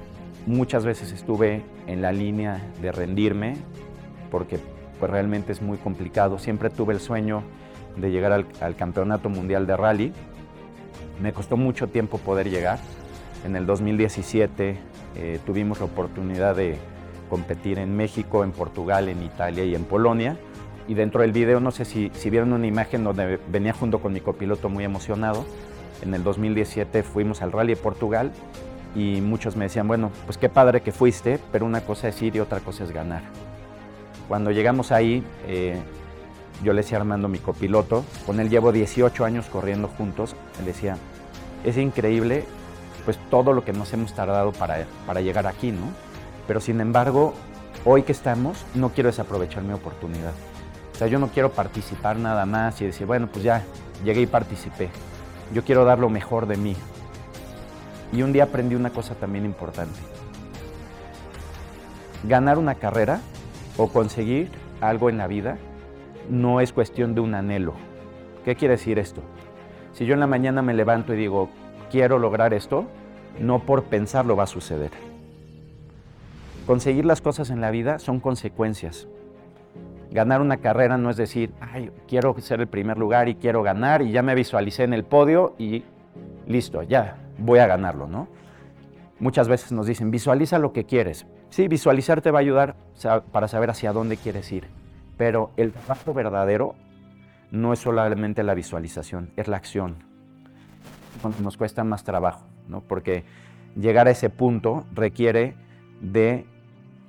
muchas 0.47 0.85
veces 0.85 1.11
estuve 1.11 1.61
en 1.85 2.01
la 2.01 2.13
línea 2.13 2.63
de 2.81 2.91
rendirme, 2.91 3.57
porque 4.31 4.57
pues 5.03 5.11
realmente 5.11 5.51
es 5.51 5.61
muy 5.61 5.77
complicado. 5.77 6.39
Siempre 6.39 6.69
tuve 6.69 6.93
el 6.93 7.01
sueño 7.01 7.43
de 7.97 8.09
llegar 8.09 8.31
al, 8.31 8.75
Campeonato 8.77 9.27
Mundial 9.27 9.67
de 9.67 9.75
Rally. 9.75 10.13
Me 11.21 11.33
costó 11.33 11.57
mucho 11.57 11.87
tiempo 11.87 12.19
poder 12.19 12.49
llegar. 12.49 12.79
En 13.43 13.57
el 13.57 13.65
2017 13.65 14.77
eh, 15.17 15.39
tuvimos 15.45 15.79
la 15.79 15.87
oportunidad 15.87 16.55
de 16.55 16.77
competir 17.29 17.79
en 17.79 17.97
México, 17.97 18.45
en 18.45 18.53
Portugal, 18.53 19.09
en 19.09 19.23
Italia 19.23 19.65
y 19.65 19.75
en 19.75 19.83
Polonia. 19.83 20.37
Y 20.87 20.93
dentro 20.93 21.19
del 21.19 21.33
video, 21.33 21.59
no 21.59 21.71
sé 21.71 21.83
si, 21.83 22.09
si 22.13 22.29
vieron 22.29 22.53
una 22.53 22.65
imagen 22.65 23.03
donde 23.03 23.41
venía 23.49 23.73
junto 23.73 23.99
con 23.99 24.13
mi 24.13 24.21
copiloto 24.21 24.69
muy 24.69 24.85
emocionado. 24.85 25.43
En 26.01 26.13
el 26.13 26.23
2017 26.23 27.03
fuimos 27.03 27.41
al 27.41 27.51
Rally 27.51 27.73
de 27.75 27.81
Portugal 27.81 28.31
y 28.95 29.19
muchos 29.19 29.57
me 29.57 29.65
decían, 29.65 29.85
bueno, 29.85 30.11
pues 30.25 30.37
qué 30.37 30.47
padre 30.47 30.79
que 30.79 30.93
fuiste, 30.93 31.41
pero 31.51 31.65
una 31.65 31.81
cosa 31.81 32.07
es 32.07 32.21
ir 32.21 32.37
y 32.37 32.39
otra 32.39 32.61
cosa 32.61 32.85
es 32.85 32.91
ganar. 32.91 33.23
Cuando 34.27 34.51
llegamos 34.51 34.91
ahí, 34.91 35.23
eh, 35.47 35.81
yo 36.63 36.73
le 36.73 36.81
decía 36.81 36.97
a 36.97 37.01
Armando, 37.01 37.27
mi 37.27 37.39
copiloto, 37.39 38.05
con 38.25 38.39
él 38.39 38.49
llevo 38.49 38.71
18 38.71 39.25
años 39.25 39.47
corriendo 39.47 39.87
juntos, 39.87 40.35
él 40.59 40.65
decía, 40.65 40.97
es 41.63 41.77
increíble 41.77 42.45
pues 43.05 43.19
todo 43.29 43.51
lo 43.51 43.65
que 43.65 43.73
nos 43.73 43.91
hemos 43.93 44.13
tardado 44.13 44.53
para, 44.53 44.85
para 45.05 45.21
llegar 45.21 45.45
aquí, 45.45 45.71
¿no? 45.71 45.91
Pero 46.47 46.61
sin 46.61 46.79
embargo, 46.79 47.33
hoy 47.85 48.03
que 48.03 48.13
estamos, 48.13 48.65
no 48.75 48.89
quiero 48.89 49.09
desaprovechar 49.09 49.63
mi 49.63 49.73
oportunidad. 49.73 50.33
O 50.93 50.97
sea, 50.97 51.07
yo 51.07 51.19
no 51.19 51.27
quiero 51.27 51.51
participar 51.51 52.17
nada 52.17 52.45
más 52.45 52.79
y 52.81 52.85
decir, 52.85 53.05
bueno, 53.05 53.27
pues 53.27 53.43
ya, 53.43 53.63
llegué 54.03 54.21
y 54.21 54.27
participé. 54.27 54.89
Yo 55.53 55.63
quiero 55.63 55.85
dar 55.85 55.99
lo 55.99 56.09
mejor 56.09 56.45
de 56.45 56.57
mí. 56.57 56.75
Y 58.11 58.21
un 58.21 58.31
día 58.31 58.45
aprendí 58.45 58.75
una 58.75 58.91
cosa 58.91 59.15
también 59.15 59.43
importante. 59.43 59.99
Ganar 62.23 62.57
una 62.57 62.75
carrera 62.75 63.19
o 63.77 63.87
conseguir 63.87 64.49
algo 64.81 65.09
en 65.09 65.17
la 65.17 65.27
vida 65.27 65.57
no 66.29 66.61
es 66.61 66.73
cuestión 66.73 67.15
de 67.15 67.21
un 67.21 67.35
anhelo. 67.35 67.73
¿Qué 68.45 68.55
quiere 68.55 68.73
decir 68.73 68.99
esto? 68.99 69.21
Si 69.93 70.05
yo 70.05 70.13
en 70.13 70.19
la 70.19 70.27
mañana 70.27 70.61
me 70.61 70.73
levanto 70.73 71.13
y 71.13 71.17
digo, 71.17 71.49
quiero 71.91 72.19
lograr 72.19 72.53
esto, 72.53 72.85
no 73.39 73.59
por 73.59 73.83
pensarlo 73.83 74.35
va 74.35 74.43
a 74.43 74.47
suceder. 74.47 74.91
Conseguir 76.65 77.05
las 77.05 77.21
cosas 77.21 77.49
en 77.49 77.61
la 77.61 77.71
vida 77.71 77.99
son 77.99 78.19
consecuencias. 78.19 79.07
Ganar 80.11 80.41
una 80.41 80.57
carrera 80.57 80.97
no 80.97 81.09
es 81.09 81.17
decir, 81.17 81.51
ay, 81.59 81.91
quiero 82.07 82.35
ser 82.39 82.61
el 82.61 82.67
primer 82.67 82.97
lugar 82.97 83.27
y 83.27 83.35
quiero 83.35 83.63
ganar 83.63 84.01
y 84.01 84.11
ya 84.11 84.21
me 84.21 84.35
visualicé 84.35 84.83
en 84.83 84.93
el 84.93 85.03
podio 85.03 85.55
y 85.57 85.83
listo, 86.47 86.83
ya 86.83 87.17
voy 87.37 87.59
a 87.59 87.67
ganarlo, 87.67 88.07
¿no? 88.07 88.27
Muchas 89.19 89.47
veces 89.47 89.71
nos 89.71 89.87
dicen, 89.87 90.11
visualiza 90.11 90.59
lo 90.59 90.73
que 90.73 90.85
quieres. 90.85 91.25
Sí, 91.53 91.67
visualizar 91.67 92.19
te 92.21 92.31
va 92.31 92.39
a 92.39 92.41
ayudar 92.41 92.75
para 93.31 93.47
saber 93.47 93.69
hacia 93.69 93.93
dónde 93.93 94.17
quieres 94.17 94.51
ir, 94.51 94.65
pero 95.17 95.51
el 95.55 95.71
trabajo 95.71 96.11
verdadero 96.11 96.73
no 97.51 97.73
es 97.73 97.77
solamente 97.77 98.41
la 98.41 98.55
visualización, 98.55 99.29
es 99.35 99.47
la 99.47 99.57
acción. 99.57 99.97
Nos 101.43 101.55
cuesta 101.55 101.83
más 101.83 102.03
trabajo, 102.03 102.43
¿no? 102.67 102.81
porque 102.81 103.23
llegar 103.75 104.07
a 104.07 104.09
ese 104.09 104.31
punto 104.31 104.83
requiere 104.95 105.53
de 106.01 106.47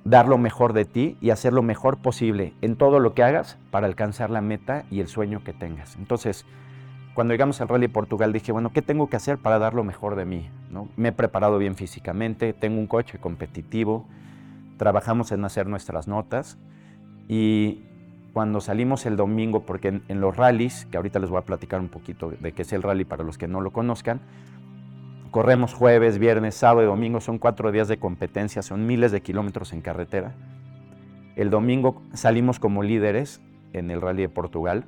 dar 0.03 0.27
lo 0.27 0.37
mejor 0.37 0.73
de 0.73 0.85
ti 0.85 1.17
y 1.21 1.31
hacer 1.31 1.51
lo 1.51 1.63
mejor 1.63 1.97
posible 1.97 2.53
en 2.61 2.75
todo 2.75 2.99
lo 2.99 3.15
que 3.15 3.23
hagas 3.23 3.57
para 3.71 3.87
alcanzar 3.87 4.29
la 4.29 4.41
meta 4.41 4.85
y 4.91 4.99
el 4.99 5.07
sueño 5.07 5.43
que 5.43 5.53
tengas. 5.53 5.95
Entonces, 5.95 6.45
cuando 7.15 7.33
llegamos 7.33 7.61
al 7.61 7.67
Rally 7.67 7.87
Portugal 7.87 8.31
dije, 8.31 8.51
bueno, 8.51 8.71
¿qué 8.71 8.83
tengo 8.83 9.09
que 9.09 9.15
hacer 9.15 9.39
para 9.39 9.57
dar 9.57 9.73
lo 9.73 9.83
mejor 9.83 10.15
de 10.15 10.25
mí? 10.25 10.51
¿no? 10.69 10.87
Me 10.97 11.09
he 11.09 11.13
preparado 11.13 11.57
bien 11.57 11.75
físicamente, 11.75 12.53
tengo 12.53 12.77
un 12.77 12.85
coche 12.85 13.17
competitivo, 13.17 14.05
trabajamos 14.77 15.31
en 15.31 15.43
hacer 15.45 15.67
nuestras 15.67 16.07
notas 16.07 16.57
y 17.27 17.83
cuando 18.33 18.59
salimos 18.59 19.05
el 19.05 19.15
domingo, 19.15 19.61
porque 19.61 20.01
en, 20.07 20.19
los 20.21 20.35
rallies, 20.35 20.85
que 20.91 20.97
ahorita 20.97 21.19
les 21.19 21.29
voy 21.29 21.39
a 21.39 21.43
platicar 21.43 21.79
un 21.79 21.87
poquito 21.87 22.31
de 22.31 22.51
qué 22.51 22.63
es 22.63 22.73
el 22.73 22.83
rally 22.83 23.05
para 23.05 23.23
los 23.23 23.37
que 23.37 23.47
no 23.47 23.61
lo 23.61 23.71
conozcan, 23.71 24.19
corremos 25.31 25.73
jueves, 25.73 26.19
viernes, 26.19 26.55
sábado 26.55 26.83
y 26.83 26.85
domingo, 26.85 27.21
son 27.21 27.39
cuatro 27.39 27.71
días 27.71 27.87
de 27.87 27.97
competencia, 27.97 28.61
son 28.61 28.85
miles 28.85 29.13
de 29.13 29.21
kilómetros 29.21 29.71
en 29.71 29.79
carretera. 29.79 30.33
El 31.37 31.49
domingo 31.49 32.01
salimos 32.13 32.59
como 32.59 32.83
líderes 32.83 33.39
en 33.71 33.89
el 33.89 34.01
rally 34.01 34.23
de 34.23 34.29
Portugal. 34.29 34.83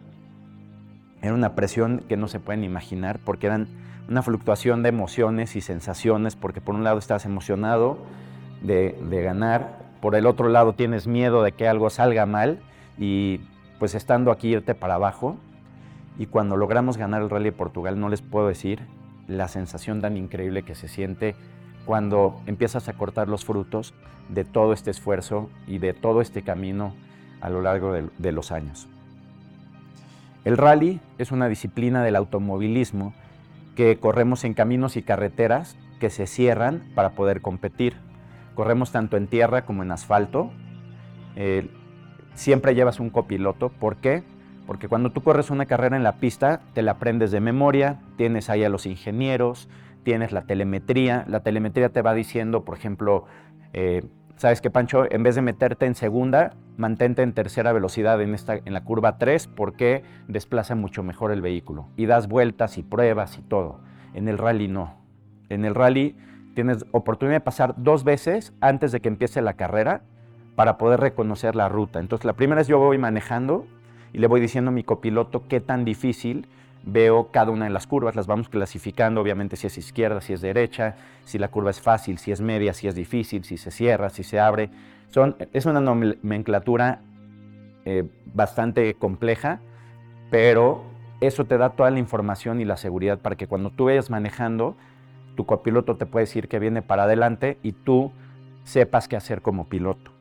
Era 1.22 1.34
una 1.34 1.56
presión 1.56 2.04
que 2.10 2.18
no 2.18 2.28
se 2.28 2.42
pueden 2.42 2.66
imaginar 2.66 3.20
porque 3.24 3.48
eran 3.48 3.68
una 4.10 4.22
fluctuación 4.24 4.84
de 4.84 4.90
emociones 4.90 5.56
y 5.56 5.62
sensaciones, 5.62 6.36
porque 6.36 6.62
por 6.62 6.76
un 6.76 6.84
lado 6.84 6.98
estás 6.98 7.26
emocionado 7.26 7.98
de, 8.62 9.22
ganar, 9.24 9.80
por 10.02 10.16
el 10.16 10.26
otro 10.26 10.50
lado 10.50 10.74
tienes 10.74 11.08
miedo 11.08 11.44
de 11.44 11.52
que 11.52 11.68
algo 11.68 11.90
salga 11.90 12.26
mal 12.26 12.60
y 12.98 13.42
pues 13.80 13.96
estando 13.96 14.32
aquí 14.32 14.50
irte 14.50 14.76
para 14.76 14.96
abajo. 14.96 15.38
Y 16.18 16.26
cuando 16.26 16.58
logramos 16.58 16.98
ganar 16.98 17.22
el 17.22 17.30
Rally 17.30 17.46
de 17.46 17.52
Portugal, 17.52 18.00
no 18.00 18.10
les 18.10 18.22
puedo 18.22 18.48
decir 18.48 18.82
la 19.28 19.48
sensación 19.48 20.02
tan 20.02 20.18
increíble 20.18 20.64
que 20.64 20.74
se 20.74 20.88
siente 20.88 21.36
cuando 21.86 22.42
empiezas 22.48 22.90
a 22.90 22.94
cortar 22.94 23.28
los 23.28 23.46
frutos 23.46 23.94
de 24.30 24.44
todo 24.44 24.74
este 24.74 24.92
esfuerzo 24.92 25.50
y 25.68 25.78
de 25.78 25.94
todo 25.94 26.22
este 26.22 26.42
camino 26.42 26.94
a 27.40 27.50
lo 27.50 27.62
largo 27.62 27.94
de 27.94 28.32
los 28.32 28.52
años. 28.52 28.88
El 30.48 30.58
rally 30.58 31.02
es 31.18 31.34
una 31.34 31.50
disciplina 31.50 32.04
del 32.04 32.16
automovilismo 32.16 33.14
que 33.76 34.00
corremos 34.00 34.44
en 34.44 34.54
caminos 34.54 34.96
y 34.98 35.04
carreteras 35.04 35.76
que 36.00 36.10
se 36.10 36.26
cierran 36.26 36.84
para 36.96 37.12
poder 37.12 37.42
competir. 37.42 37.96
Corremos 38.58 38.92
tanto 38.92 39.18
en 39.18 39.28
tierra 39.28 39.66
como 39.66 39.84
en 39.84 39.92
asfalto. 39.92 40.50
Eh, 41.36 41.70
siempre 42.34 42.74
llevas 42.74 43.00
un 43.00 43.12
copiloto. 43.12 43.70
¿Por 43.70 43.98
qué? 43.98 44.24
Porque 44.66 44.88
cuando 44.88 45.12
tú 45.12 45.22
corres 45.22 45.52
una 45.52 45.68
carrera 45.68 45.96
en 45.96 46.02
la 46.02 46.14
pista, 46.14 46.62
te 46.74 46.82
la 46.82 46.94
aprendes 46.94 47.30
de 47.30 47.40
memoria, 47.40 48.00
tienes 48.16 48.50
ahí 48.50 48.64
a 48.64 48.70
los 48.70 48.88
ingenieros, 48.88 49.70
tienes 50.02 50.32
la 50.32 50.42
telemetría. 50.48 51.24
La 51.28 51.42
telemetría 51.42 51.90
te 51.90 52.02
va 52.02 52.16
diciendo, 52.16 52.66
por 52.66 52.76
ejemplo, 52.76 53.26
eh, 53.74 54.04
¿sabes 54.38 54.60
qué, 54.60 54.72
Pancho? 54.72 55.06
En 55.08 55.22
vez 55.22 55.36
de 55.36 55.44
meterte 55.44 55.86
en 55.86 55.94
segunda, 55.94 56.56
mantente 56.78 57.22
en 57.22 57.34
tercera 57.34 57.74
velocidad 57.74 58.20
en, 58.24 58.34
esta, 58.34 58.56
en 58.56 58.74
la 58.74 58.84
curva 58.84 59.20
3 59.20 59.46
porque 59.50 60.02
desplaza 60.28 60.74
mucho 60.74 61.04
mejor 61.04 61.32
el 61.32 61.42
vehículo. 61.42 61.90
Y 61.96 62.08
das 62.08 62.28
vueltas 62.28 62.80
y 62.80 62.82
pruebas 62.82 63.38
y 63.38 63.44
todo. 63.44 63.82
En 64.16 64.28
el 64.28 64.40
rally 64.40 64.68
no. 64.68 64.96
En 65.50 65.64
el 65.64 65.76
rally 65.76 66.16
tienes 66.58 66.88
oportunidad 66.92 67.36
de 67.36 67.42
pasar 67.42 67.76
dos 67.78 68.04
veces 68.04 68.52
antes 68.62 68.92
de 68.92 69.00
que 69.00 69.10
empiece 69.10 69.44
la 69.44 69.54
carrera 69.54 70.02
para 70.56 70.80
poder 70.80 71.00
reconocer 71.00 71.56
la 71.56 71.70
ruta. 71.70 72.00
Entonces, 72.00 72.26
la 72.26 72.34
primera 72.34 72.62
es 72.62 72.68
yo 72.68 72.80
voy 72.80 72.98
manejando 72.98 73.68
y 74.12 74.18
le 74.18 74.26
voy 74.26 74.42
diciendo 74.42 74.70
a 74.70 74.72
mi 74.72 74.84
copiloto 74.84 75.48
qué 75.48 75.60
tan 75.60 75.86
difícil 75.86 76.48
veo 76.84 77.28
cada 77.32 77.52
una 77.52 77.66
de 77.66 77.70
las 77.70 77.86
curvas, 77.86 78.16
las 78.16 78.26
vamos 78.26 78.50
clasificando, 78.50 79.22
obviamente 79.22 79.56
si 79.56 79.68
es 79.68 79.78
izquierda, 79.78 80.20
si 80.20 80.34
es 80.34 80.42
derecha, 80.42 80.96
si 81.26 81.38
la 81.38 81.50
curva 81.50 81.70
es 81.70 81.80
fácil, 81.80 82.18
si 82.18 82.32
es 82.32 82.42
media, 82.42 82.74
si 82.74 82.88
es 82.88 82.96
difícil, 82.96 83.44
si 83.44 83.58
se 83.58 83.70
cierra, 83.70 84.10
si 84.10 84.24
se 84.24 84.40
abre. 84.40 84.72
Es 85.54 85.68
una 85.68 85.80
nomenclatura 85.80 87.02
eh, 87.86 88.04
bastante 88.34 88.96
compleja, 88.96 89.60
pero 90.32 90.86
eso 91.22 91.46
te 91.46 91.60
da 91.60 91.70
toda 91.70 91.92
la 91.92 92.00
información 92.00 92.60
y 92.62 92.66
la 92.66 92.78
seguridad 92.78 93.20
para 93.20 93.36
que 93.36 93.46
cuando 93.46 93.70
tú 93.70 93.86
vayas 93.86 94.10
manejando 94.10 94.76
tu 95.38 95.46
copiloto 95.46 95.96
te 95.96 96.08
puede 96.08 96.26
decir 96.26 96.50
que 96.50 96.60
viene 96.60 96.82
para 96.82 97.04
adelante 97.04 97.60
y 97.64 97.72
tú 97.72 98.12
sepas 98.64 99.08
qué 99.08 99.16
hacer 99.16 99.42
como 99.42 99.70
piloto. 99.70 100.12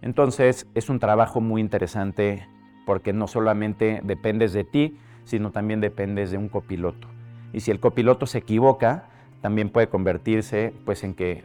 Entonces 0.00 0.66
es 0.74 0.88
un 0.88 0.98
trabajo 0.98 1.40
muy 1.40 1.60
interesante 1.60 2.48
porque 2.86 3.12
no 3.12 3.28
solamente 3.28 4.00
dependes 4.02 4.54
de 4.54 4.64
ti, 4.64 4.98
sino 5.24 5.52
también 5.52 5.80
dependes 5.80 6.30
de 6.30 6.38
un 6.38 6.48
copiloto. 6.48 7.06
Y 7.52 7.60
si 7.60 7.70
el 7.70 7.78
copiloto 7.78 8.26
se 8.26 8.38
equivoca, 8.38 9.10
también 9.42 9.68
puede 9.68 9.88
convertirse 9.88 10.72
pues, 10.86 11.04
en 11.04 11.14
que 11.14 11.44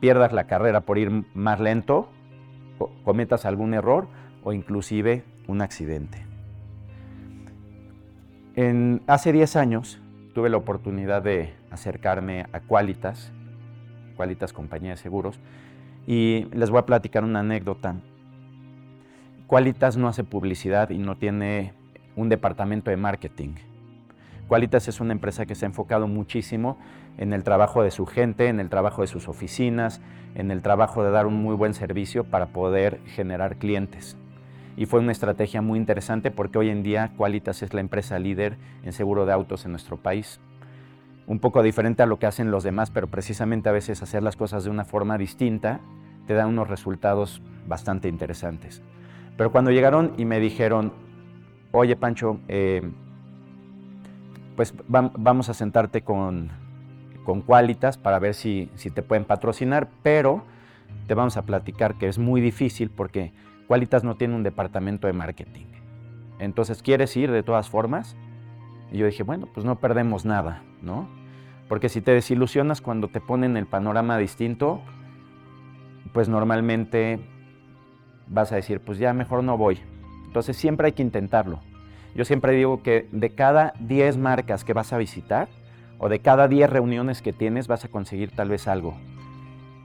pierdas 0.00 0.32
la 0.32 0.48
carrera 0.48 0.80
por 0.80 0.98
ir 0.98 1.24
más 1.34 1.60
lento, 1.60 2.08
cometas 3.04 3.46
algún 3.46 3.74
error 3.74 4.08
o 4.42 4.52
inclusive 4.52 5.22
un 5.46 5.62
accidente. 5.62 6.24
En, 8.56 9.02
hace 9.06 9.32
10 9.32 9.54
años 9.54 10.00
tuve 10.34 10.50
la 10.50 10.56
oportunidad 10.56 11.22
de 11.22 11.54
acercarme 11.70 12.46
a 12.52 12.60
Qualitas, 12.60 13.32
Qualitas 14.16 14.52
Compañía 14.52 14.90
de 14.90 14.96
Seguros, 14.96 15.38
y 16.06 16.46
les 16.52 16.70
voy 16.70 16.78
a 16.78 16.86
platicar 16.86 17.24
una 17.24 17.40
anécdota. 17.40 17.96
Qualitas 19.46 19.96
no 19.96 20.08
hace 20.08 20.24
publicidad 20.24 20.90
y 20.90 20.98
no 20.98 21.16
tiene 21.16 21.72
un 22.16 22.28
departamento 22.28 22.90
de 22.90 22.96
marketing. 22.96 23.54
Qualitas 24.46 24.88
es 24.88 25.00
una 25.00 25.12
empresa 25.12 25.46
que 25.46 25.54
se 25.54 25.66
ha 25.66 25.68
enfocado 25.68 26.08
muchísimo 26.08 26.78
en 27.18 27.32
el 27.32 27.44
trabajo 27.44 27.82
de 27.82 27.90
su 27.90 28.06
gente, 28.06 28.48
en 28.48 28.60
el 28.60 28.70
trabajo 28.70 29.02
de 29.02 29.08
sus 29.08 29.28
oficinas, 29.28 30.00
en 30.34 30.50
el 30.50 30.62
trabajo 30.62 31.04
de 31.04 31.10
dar 31.10 31.26
un 31.26 31.34
muy 31.34 31.54
buen 31.54 31.74
servicio 31.74 32.24
para 32.24 32.46
poder 32.46 33.00
generar 33.06 33.56
clientes 33.56 34.16
y 34.78 34.86
fue 34.86 35.00
una 35.00 35.10
estrategia 35.10 35.60
muy 35.60 35.76
interesante 35.76 36.30
porque 36.30 36.56
hoy 36.56 36.70
en 36.70 36.84
día 36.84 37.10
Qualitas 37.16 37.64
es 37.64 37.74
la 37.74 37.80
empresa 37.80 38.16
líder 38.20 38.58
en 38.84 38.92
seguro 38.92 39.26
de 39.26 39.32
autos 39.32 39.64
en 39.64 39.72
nuestro 39.72 39.96
país. 39.96 40.38
Un 41.26 41.40
poco 41.40 41.64
diferente 41.64 42.04
a 42.04 42.06
lo 42.06 42.20
que 42.20 42.26
hacen 42.26 42.52
los 42.52 42.62
demás, 42.62 42.92
pero 42.92 43.08
precisamente 43.08 43.68
a 43.68 43.72
veces 43.72 44.00
hacer 44.04 44.22
las 44.22 44.36
cosas 44.36 44.62
de 44.62 44.70
una 44.70 44.84
forma 44.84 45.18
distinta 45.18 45.80
te 46.28 46.34
da 46.34 46.46
unos 46.46 46.68
resultados 46.68 47.42
bastante 47.66 48.06
interesantes. 48.06 48.80
Pero 49.36 49.50
cuando 49.50 49.72
llegaron 49.72 50.12
y 50.16 50.24
me 50.24 50.38
dijeron, 50.38 50.92
oye 51.72 51.96
Pancho, 51.96 52.38
eh, 52.46 52.88
pues 54.54 54.74
vamos 54.86 55.48
a 55.48 55.54
sentarte 55.54 56.02
con, 56.02 56.50
con 57.24 57.42
Qualitas 57.42 57.98
para 57.98 58.20
ver 58.20 58.32
si, 58.32 58.70
si 58.76 58.90
te 58.90 59.02
pueden 59.02 59.24
patrocinar, 59.24 59.88
pero 60.04 60.44
te 61.08 61.14
vamos 61.14 61.36
a 61.36 61.42
platicar 61.42 61.98
que 61.98 62.06
es 62.06 62.20
muy 62.20 62.40
difícil 62.40 62.90
porque 62.90 63.32
Qualitas 63.68 64.02
no 64.02 64.16
tiene 64.16 64.34
un 64.34 64.42
departamento 64.42 65.06
de 65.06 65.12
marketing. 65.12 65.66
Entonces, 66.38 66.82
¿quieres 66.82 67.14
ir 67.18 67.30
de 67.30 67.42
todas 67.42 67.68
formas? 67.68 68.16
Y 68.90 68.96
yo 68.96 69.06
dije, 69.06 69.22
bueno, 69.22 69.46
pues 69.52 69.66
no 69.66 69.78
perdemos 69.78 70.24
nada, 70.24 70.62
¿no? 70.80 71.06
Porque 71.68 71.90
si 71.90 72.00
te 72.00 72.12
desilusionas 72.12 72.80
cuando 72.80 73.08
te 73.08 73.20
ponen 73.20 73.58
el 73.58 73.66
panorama 73.66 74.16
distinto, 74.16 74.80
pues 76.14 76.30
normalmente 76.30 77.20
vas 78.26 78.52
a 78.52 78.56
decir, 78.56 78.80
pues 78.80 78.98
ya 78.98 79.12
mejor 79.12 79.44
no 79.44 79.58
voy. 79.58 79.78
Entonces 80.24 80.56
siempre 80.56 80.86
hay 80.86 80.92
que 80.92 81.02
intentarlo. 81.02 81.60
Yo 82.14 82.24
siempre 82.24 82.52
digo 82.52 82.82
que 82.82 83.06
de 83.12 83.34
cada 83.34 83.74
10 83.80 84.16
marcas 84.16 84.64
que 84.64 84.72
vas 84.72 84.94
a 84.94 84.98
visitar 84.98 85.48
o 85.98 86.08
de 86.08 86.20
cada 86.20 86.48
10 86.48 86.70
reuniones 86.70 87.20
que 87.20 87.34
tienes 87.34 87.68
vas 87.68 87.84
a 87.84 87.88
conseguir 87.88 88.30
tal 88.30 88.48
vez 88.48 88.66
algo. 88.66 88.96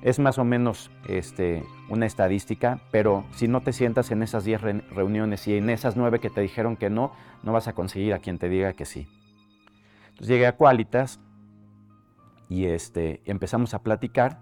Es 0.04 0.20
más 0.20 0.38
o 0.38 0.44
menos 0.44 0.92
este, 1.08 1.64
una 1.88 2.06
estadística, 2.06 2.82
pero 2.92 3.24
si 3.32 3.48
no 3.48 3.62
te 3.62 3.72
sientas 3.72 4.12
en 4.12 4.22
esas 4.22 4.44
10 4.44 4.62
reuniones 4.90 5.48
y 5.48 5.56
en 5.56 5.70
esas 5.70 5.96
9 5.96 6.20
que 6.20 6.30
te 6.30 6.42
dijeron 6.42 6.76
que 6.76 6.90
no, 6.90 7.14
no 7.42 7.54
vas 7.54 7.70
a 7.70 7.74
conseguir 7.74 8.14
a 8.14 8.20
quien 8.20 8.38
te 8.38 8.50
diga 8.50 8.74
que 8.74 8.84
sí. 8.84 9.08
Entonces 10.10 10.28
llegué 10.28 10.46
a 10.46 10.58
Qualitas 10.58 11.22
y 12.50 12.66
este, 12.66 13.22
empezamos 13.24 13.74
a 13.74 13.82
platicar 13.82 14.42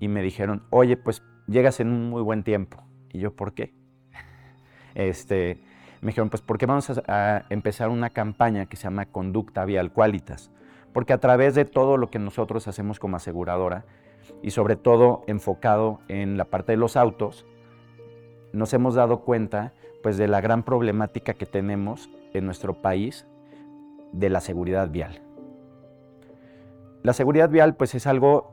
y 0.00 0.08
me 0.08 0.20
dijeron, 0.20 0.64
oye, 0.70 0.96
pues 0.96 1.22
llegas 1.46 1.78
en 1.78 1.92
un 1.92 2.10
muy 2.10 2.22
buen 2.22 2.42
tiempo. 2.42 2.82
Y 3.12 3.20
yo, 3.20 3.36
¿por 3.36 3.54
qué? 3.54 3.72
Este, 4.96 5.62
me 6.00 6.08
dijeron, 6.08 6.28
pues 6.28 6.42
porque 6.42 6.66
vamos 6.66 6.90
a, 6.90 7.02
a, 7.06 7.46
empezar 7.50 7.88
una 7.88 8.10
campaña 8.10 8.66
que 8.66 8.76
se 8.76 8.82
llama 8.82 9.06
Conducta 9.06 9.64
Vial 9.64 9.92
Qualitas. 9.92 10.50
Porque 10.92 11.12
a 11.12 11.18
través 11.18 11.54
de 11.54 11.64
todo 11.64 11.96
lo 11.96 12.10
que 12.10 12.18
nosotros 12.18 12.66
hacemos 12.66 12.98
como 12.98 13.16
aseguradora, 13.16 13.84
y 14.42 14.50
sobre 14.50 14.76
todo 14.76 15.22
enfocado 15.26 16.00
en 16.08 16.36
la 16.36 16.44
parte 16.44 16.72
de 16.72 16.78
los 16.78 16.96
autos, 16.96 17.46
nos 18.52 18.72
hemos 18.72 18.94
dado 18.94 19.20
cuenta 19.20 19.72
pues 20.02 20.16
de 20.16 20.28
la 20.28 20.40
gran 20.40 20.62
problemática 20.62 21.34
que 21.34 21.46
tenemos 21.46 22.08
en 22.32 22.46
nuestro 22.46 22.80
país 22.80 23.26
de 24.12 24.30
la 24.30 24.40
seguridad 24.40 24.90
vial. 24.90 25.22
La 27.02 27.12
seguridad 27.12 27.50
vial 27.50 27.76
pues 27.76 27.94
es 27.94 28.06
algo 28.06 28.52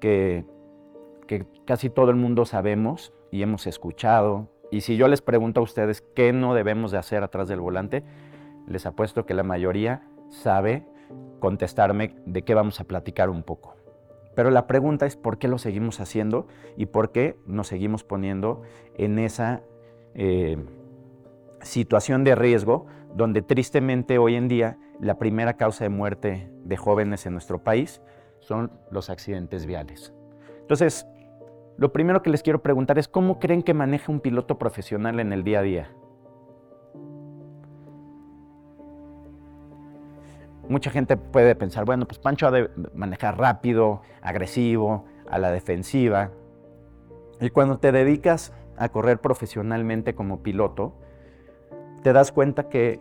que, 0.00 0.44
que 1.26 1.46
casi 1.64 1.90
todo 1.90 2.10
el 2.10 2.16
mundo 2.16 2.44
sabemos 2.44 3.12
y 3.30 3.42
hemos 3.42 3.66
escuchado. 3.66 4.48
Y 4.70 4.80
si 4.82 4.96
yo 4.96 5.08
les 5.08 5.22
pregunto 5.22 5.60
a 5.60 5.64
ustedes 5.64 6.02
qué 6.14 6.32
no 6.32 6.54
debemos 6.54 6.90
de 6.90 6.98
hacer 6.98 7.22
atrás 7.22 7.48
del 7.48 7.60
volante, 7.60 8.04
les 8.66 8.86
apuesto 8.86 9.26
que 9.26 9.34
la 9.34 9.42
mayoría 9.42 10.08
sabe 10.30 10.86
contestarme 11.40 12.16
de 12.26 12.42
qué 12.42 12.54
vamos 12.54 12.80
a 12.80 12.84
platicar 12.84 13.30
un 13.30 13.42
poco. 13.42 13.76
Pero 14.34 14.50
la 14.50 14.66
pregunta 14.66 15.06
es 15.06 15.16
por 15.16 15.38
qué 15.38 15.48
lo 15.48 15.58
seguimos 15.58 16.00
haciendo 16.00 16.46
y 16.76 16.86
por 16.86 17.12
qué 17.12 17.36
nos 17.46 17.68
seguimos 17.68 18.04
poniendo 18.04 18.62
en 18.94 19.18
esa 19.18 19.62
eh, 20.14 20.56
situación 21.62 22.24
de 22.24 22.34
riesgo 22.34 22.86
donde 23.14 23.42
tristemente 23.42 24.18
hoy 24.18 24.34
en 24.34 24.48
día 24.48 24.78
la 25.00 25.18
primera 25.18 25.54
causa 25.54 25.84
de 25.84 25.90
muerte 25.90 26.50
de 26.64 26.76
jóvenes 26.76 27.26
en 27.26 27.32
nuestro 27.32 27.62
país 27.62 28.00
son 28.40 28.72
los 28.90 29.10
accidentes 29.10 29.66
viales. 29.66 30.12
Entonces, 30.60 31.06
lo 31.76 31.92
primero 31.92 32.22
que 32.22 32.30
les 32.30 32.42
quiero 32.42 32.62
preguntar 32.62 32.98
es 32.98 33.08
cómo 33.08 33.38
creen 33.38 33.62
que 33.62 33.74
maneja 33.74 34.12
un 34.12 34.20
piloto 34.20 34.58
profesional 34.58 35.20
en 35.20 35.32
el 35.32 35.44
día 35.44 35.60
a 35.60 35.62
día. 35.62 35.90
Mucha 40.68 40.90
gente 40.90 41.16
puede 41.16 41.54
pensar, 41.54 41.84
bueno, 41.84 42.06
pues 42.06 42.18
Pancho 42.18 42.46
ha 42.46 42.50
de 42.50 42.70
manejar 42.94 43.38
rápido, 43.38 44.02
agresivo, 44.22 45.04
a 45.28 45.38
la 45.38 45.50
defensiva. 45.50 46.30
Y 47.40 47.50
cuando 47.50 47.78
te 47.78 47.92
dedicas 47.92 48.52
a 48.76 48.88
correr 48.88 49.20
profesionalmente 49.20 50.14
como 50.14 50.42
piloto, 50.42 50.94
te 52.02 52.12
das 52.12 52.32
cuenta 52.32 52.68
que 52.68 53.00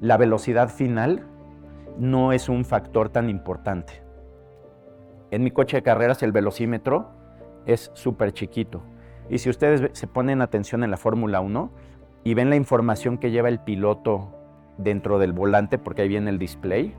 la 0.00 0.16
velocidad 0.16 0.68
final 0.68 1.26
no 1.98 2.32
es 2.32 2.48
un 2.48 2.64
factor 2.64 3.10
tan 3.10 3.28
importante. 3.28 4.02
En 5.30 5.44
mi 5.44 5.50
coche 5.50 5.78
de 5.78 5.82
carreras 5.82 6.22
el 6.22 6.32
velocímetro 6.32 7.10
es 7.66 7.90
súper 7.94 8.32
chiquito. 8.32 8.82
Y 9.28 9.38
si 9.38 9.50
ustedes 9.50 9.90
se 9.92 10.06
ponen 10.06 10.42
atención 10.42 10.82
en 10.82 10.90
la 10.90 10.96
Fórmula 10.96 11.40
1 11.40 11.70
y 12.24 12.34
ven 12.34 12.50
la 12.50 12.56
información 12.56 13.18
que 13.18 13.30
lleva 13.30 13.48
el 13.48 13.60
piloto 13.60 14.39
dentro 14.82 15.18
del 15.18 15.32
volante, 15.32 15.78
porque 15.78 16.02
ahí 16.02 16.08
viene 16.08 16.30
el 16.30 16.38
display, 16.38 16.94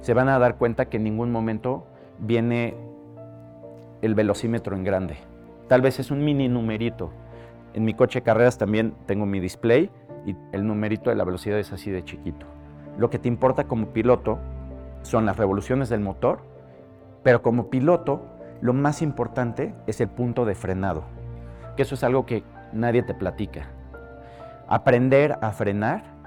se 0.00 0.14
van 0.14 0.28
a 0.28 0.38
dar 0.38 0.56
cuenta 0.56 0.86
que 0.86 0.96
en 0.98 1.04
ningún 1.04 1.32
momento 1.32 1.86
viene 2.18 2.76
el 4.02 4.14
velocímetro 4.14 4.76
en 4.76 4.84
grande. 4.84 5.16
Tal 5.68 5.82
vez 5.82 5.98
es 5.98 6.10
un 6.10 6.24
mini 6.24 6.48
numerito. 6.48 7.10
En 7.74 7.84
mi 7.84 7.94
coche 7.94 8.22
carreras 8.22 8.58
también 8.58 8.94
tengo 9.06 9.26
mi 9.26 9.40
display 9.40 9.90
y 10.24 10.36
el 10.52 10.66
numerito 10.66 11.10
de 11.10 11.16
la 11.16 11.24
velocidad 11.24 11.58
es 11.58 11.72
así 11.72 11.90
de 11.90 12.04
chiquito. 12.04 12.46
Lo 12.96 13.10
que 13.10 13.18
te 13.18 13.28
importa 13.28 13.64
como 13.64 13.88
piloto 13.88 14.38
son 15.02 15.26
las 15.26 15.36
revoluciones 15.36 15.88
del 15.88 16.00
motor, 16.00 16.40
pero 17.22 17.42
como 17.42 17.70
piloto 17.70 18.22
lo 18.60 18.72
más 18.72 19.02
importante 19.02 19.74
es 19.86 20.00
el 20.00 20.08
punto 20.08 20.44
de 20.44 20.54
frenado, 20.54 21.04
que 21.76 21.82
eso 21.82 21.94
es 21.94 22.02
algo 22.02 22.26
que 22.26 22.42
nadie 22.72 23.02
te 23.02 23.14
platica. 23.14 23.68
Aprender 24.66 25.38
a 25.40 25.52
frenar 25.52 26.17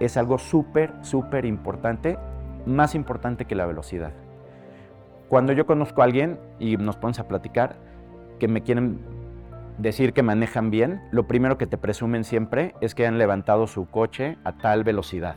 es 0.00 0.16
algo 0.16 0.38
súper, 0.38 0.92
súper 1.02 1.44
importante, 1.44 2.18
más 2.66 2.94
importante 2.94 3.44
que 3.44 3.54
la 3.54 3.66
velocidad. 3.66 4.12
Cuando 5.28 5.52
yo 5.52 5.66
conozco 5.66 6.00
a 6.00 6.04
alguien 6.04 6.40
y 6.58 6.76
nos 6.76 6.96
ponemos 6.96 7.20
a 7.20 7.28
platicar 7.28 7.76
que 8.40 8.48
me 8.48 8.62
quieren 8.62 8.98
decir 9.78 10.12
que 10.12 10.22
manejan 10.22 10.70
bien, 10.70 11.02
lo 11.12 11.28
primero 11.28 11.56
que 11.56 11.66
te 11.66 11.78
presumen 11.78 12.24
siempre 12.24 12.74
es 12.80 12.94
que 12.94 13.06
han 13.06 13.18
levantado 13.18 13.66
su 13.66 13.86
coche 13.88 14.38
a 14.44 14.56
tal 14.56 14.82
velocidad. 14.82 15.36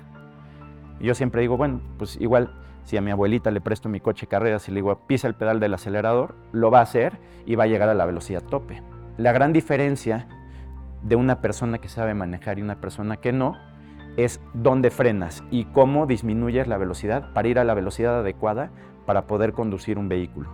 Yo 0.99 1.13
siempre 1.13 1.41
digo, 1.41 1.57
bueno, 1.57 1.81
pues 1.97 2.19
igual 2.19 2.55
si 2.83 2.97
a 2.97 3.01
mi 3.01 3.11
abuelita 3.11 3.51
le 3.51 3.61
presto 3.61 3.89
mi 3.89 3.99
coche 3.99 4.27
carreras 4.27 4.67
y 4.67 4.71
le 4.71 4.75
digo 4.75 5.07
pisa 5.07 5.27
el 5.27 5.35
pedal 5.35 5.59
del 5.59 5.73
acelerador, 5.73 6.35
lo 6.51 6.71
va 6.71 6.79
a 6.79 6.83
hacer 6.83 7.19
y 7.45 7.55
va 7.55 7.65
a 7.65 7.67
llegar 7.67 7.89
a 7.89 7.93
la 7.93 8.05
velocidad 8.05 8.43
tope. 8.43 8.81
La 9.17 9.31
gran 9.31 9.53
diferencia 9.53 10.27
de 11.01 11.15
una 11.15 11.41
persona 11.41 11.77
que 11.77 11.89
sabe 11.89 12.13
manejar 12.13 12.59
y 12.59 12.61
una 12.61 12.81
persona 12.81 13.17
que 13.17 13.31
no 13.31 13.57
es 14.17 14.39
dónde 14.53 14.91
frenas 14.91 15.43
y 15.51 15.65
cómo 15.65 16.05
disminuyes 16.05 16.67
la 16.67 16.77
velocidad 16.77 17.33
para 17.33 17.47
ir 17.47 17.59
a 17.59 17.63
la 17.63 17.73
velocidad 17.73 18.19
adecuada 18.19 18.71
para 19.05 19.27
poder 19.27 19.53
conducir 19.53 19.97
un 19.97 20.09
vehículo. 20.09 20.49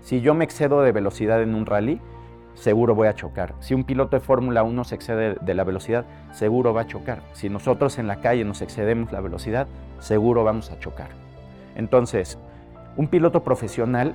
Si 0.00 0.20
yo 0.20 0.34
me 0.34 0.44
excedo 0.44 0.82
de 0.82 0.92
velocidad 0.92 1.42
en 1.42 1.54
un 1.54 1.66
rally, 1.66 2.00
seguro 2.54 2.94
voy 2.94 3.08
a 3.08 3.14
chocar. 3.14 3.54
Si 3.60 3.74
un 3.74 3.84
piloto 3.84 4.16
de 4.16 4.20
Fórmula 4.20 4.62
1 4.62 4.84
se 4.84 4.94
excede 4.94 5.36
de 5.40 5.54
la 5.54 5.64
velocidad, 5.64 6.04
seguro 6.32 6.74
va 6.74 6.82
a 6.82 6.86
chocar. 6.86 7.22
Si 7.32 7.48
nosotros 7.48 7.98
en 7.98 8.08
la 8.08 8.20
calle 8.20 8.44
nos 8.44 8.62
excedemos 8.62 9.12
la 9.12 9.20
velocidad, 9.20 9.66
seguro 10.00 10.44
vamos 10.44 10.70
a 10.70 10.78
chocar. 10.78 11.10
Entonces, 11.76 12.38
un 12.96 13.06
piloto 13.06 13.42
profesional 13.42 14.14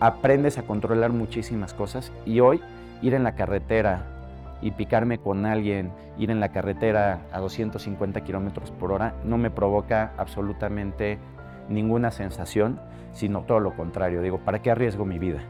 aprendes 0.00 0.58
a 0.58 0.62
controlar 0.62 1.12
muchísimas 1.12 1.74
cosas 1.74 2.12
y 2.24 2.40
hoy 2.40 2.60
ir 3.02 3.14
en 3.14 3.24
la 3.24 3.34
carretera 3.34 4.15
y 4.60 4.70
picarme 4.70 5.18
con 5.18 5.46
alguien, 5.46 5.92
ir 6.18 6.30
en 6.30 6.40
la 6.40 6.50
carretera 6.50 7.20
a 7.32 7.40
250 7.40 8.22
kilómetros 8.22 8.70
por 8.70 8.92
hora, 8.92 9.14
no 9.24 9.38
me 9.38 9.50
provoca 9.50 10.12
absolutamente 10.16 11.18
ninguna 11.68 12.10
sensación, 12.10 12.80
sino 13.12 13.42
todo 13.42 13.60
lo 13.60 13.76
contrario. 13.76 14.22
Digo, 14.22 14.38
¿para 14.38 14.62
qué 14.62 14.70
arriesgo 14.70 15.04
mi 15.04 15.18
vida? 15.18 15.40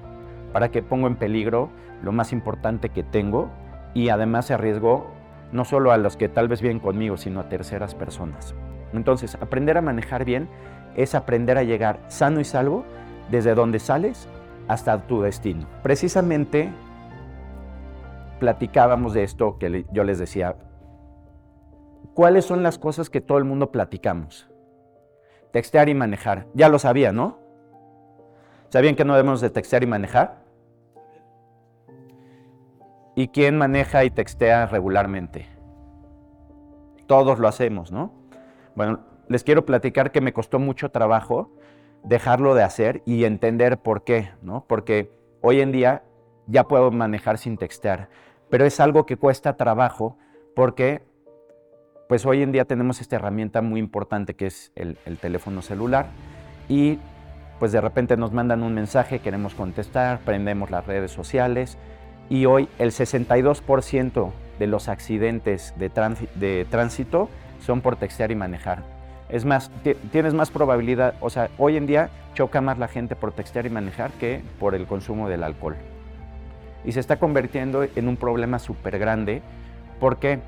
¿Para 0.53 0.71
qué 0.71 0.83
pongo 0.83 1.07
en 1.07 1.17
peligro 1.17 1.71
lo 2.03 2.13
más 2.13 2.33
importante 2.33 2.89
que 2.89 3.03
tengo? 3.03 3.51
Y 3.95 4.09
además 4.09 4.51
arriesgo 4.51 5.07
no 5.53 5.65
solo 5.65 5.93
a 5.93 5.97
los 5.97 6.17
que 6.17 6.29
tal 6.29 6.49
vez 6.49 6.61
vienen 6.61 6.81
conmigo, 6.81 7.17
sino 7.17 7.41
a 7.41 7.49
terceras 7.49 7.95
personas. 7.95 8.55
Entonces, 8.93 9.37
aprender 9.37 9.79
a 9.79 9.83
manejar 9.83 10.25
bien 10.25 10.49
es 10.97 11.15
aprender 11.15 11.59
a 11.59 11.63
llegar 11.63 12.01
sano 12.09 12.41
y 12.41 12.45
salvo 12.45 12.85
desde 13.31 13.55
donde 13.55 13.79
sales 13.79 14.29
hasta 14.69 15.07
tu 15.07 15.23
destino. 15.23 15.67
Precisamente 15.83 16.71
platicábamos 18.39 19.15
de 19.15 19.23
esto 19.23 19.59
que 19.59 19.87
yo 19.93 20.05
les 20.05 20.19
decía. 20.19 20.57
¿Cuáles 22.15 22.45
son 22.45 22.63
las 22.63 22.79
cosas 22.79 23.11
que 23.11 23.21
todo 23.21 23.39
el 23.39 23.45
mundo 23.45 23.71
platicamos? 23.71 24.49
Textear 25.53 25.89
y 25.89 25.95
manejar. 25.95 26.47
Ya 26.55 26.69
lo 26.69 26.79
sabía, 26.79 27.13
¿no? 27.13 27.39
¿Sabían 28.69 28.97
que 28.97 29.05
no 29.05 29.15
debemos 29.15 29.41
de 29.41 29.51
textear 29.51 29.83
y 29.83 29.87
manejar? 29.87 30.39
¿Y 33.15 33.29
quién 33.29 33.57
maneja 33.57 34.05
y 34.05 34.11
textea 34.11 34.67
regularmente? 34.67 35.47
Todos 37.07 37.39
lo 37.39 37.49
hacemos, 37.49 37.93
¿no? 37.93 38.13
Bueno, 38.75 39.01
les 39.29 39.45
quiero 39.45 39.65
platicar 39.65 40.13
que 40.13 40.21
me 40.21 40.33
costó 40.33 40.59
mucho 40.59 40.91
trabajo 40.91 41.51
dejarlo 42.03 42.55
de 42.55 42.63
hacer 42.63 43.03
y 43.05 43.25
entender 43.25 43.79
por 43.79 44.05
qué, 44.05 44.31
¿no? 44.43 44.65
Porque 44.69 45.11
hoy 45.41 45.61
en 45.61 45.73
día 45.73 46.05
ya 46.47 46.65
puedo 46.65 46.91
manejar 46.91 47.39
sin 47.39 47.57
textear, 47.57 48.09
pero 48.51 48.65
es 48.65 48.81
algo 48.81 49.07
que 49.07 49.17
cuesta 49.17 49.57
trabajo 49.57 50.17
porque 50.55 51.03
pues 52.09 52.25
hoy 52.25 52.43
en 52.43 52.53
día 52.53 52.65
tenemos 52.65 53.01
esta 53.01 53.17
herramienta 53.17 53.63
muy 53.63 53.81
importante 53.81 54.35
que 54.35 54.47
es 54.47 54.73
el, 54.77 54.97
teléfono 55.21 55.63
celular 55.63 56.07
y 56.69 56.99
pues 57.59 57.73
de 57.73 57.81
repente 57.81 58.17
nos 58.17 58.33
mandan 58.33 58.63
un 58.63 58.75
mensaje, 58.75 59.19
queremos 59.19 59.55
contestar, 59.55 60.21
prendemos 60.21 60.71
las 60.71 60.87
redes 60.87 61.11
sociales 61.11 61.79
y 62.29 62.47
hoy 62.47 62.69
el 62.79 62.91
62% 62.91 64.31
de 64.59 64.67
los 64.67 64.89
accidentes 64.89 65.75
de, 65.79 65.91
de 66.35 66.67
tránsito 66.71 67.29
son 67.61 67.81
por 67.81 67.97
textear 67.97 68.31
y 68.31 68.35
manejar. 68.35 68.83
Es 69.29 69.45
más, 69.45 69.71
tienes 70.13 70.35
más 70.35 70.51
probabilidad, 70.51 71.15
o 71.21 71.31
sea, 71.31 71.51
hoy 71.59 71.77
en 71.77 71.87
día 71.87 72.11
choca 72.35 72.61
más 72.61 72.79
la 72.79 72.87
gente 72.87 73.17
por 73.17 73.33
textear 73.33 73.67
y 73.67 73.71
manejar 73.71 74.13
que 74.13 74.43
por 74.61 74.75
el 74.75 74.87
consumo 74.87 75.29
del 75.29 75.43
alcohol. 75.43 75.77
Y 76.87 76.93
se 76.93 77.01
está 77.01 77.19
convirtiendo 77.19 77.85
en 77.85 78.09
un 78.09 78.17
problema 78.17 78.59
súper 78.59 78.99
grande 78.99 79.43
porque 80.01 80.41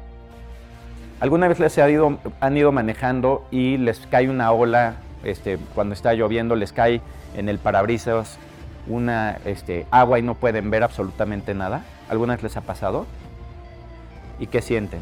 alguna 1.21 1.49
vez 1.49 1.61
les 1.61 1.77
ha 1.79 1.91
ido, 1.91 2.19
han 2.41 2.57
ido 2.57 2.73
manejando 2.73 3.47
y 3.51 3.77
les 3.77 3.99
cae 4.07 4.31
una 4.31 4.51
ola, 4.53 4.95
este, 5.25 5.59
cuando 5.75 5.93
está 5.95 6.15
lloviendo 6.15 6.57
les 6.57 6.73
cae 6.73 7.03
en 7.37 7.51
el 7.51 7.59
parabrisas 7.59 8.39
una 8.87 9.39
este, 9.45 9.87
agua 9.91 10.19
y 10.19 10.23
no 10.23 10.35
pueden 10.35 10.71
ver 10.71 10.83
absolutamente 10.83 11.53
nada. 11.53 11.83
¿Alguna 12.09 12.35
vez 12.35 12.43
les 12.43 12.57
ha 12.57 12.63
pasado? 12.63 13.05
¿Y 14.39 14.47
qué 14.47 14.63
sienten? 14.63 15.01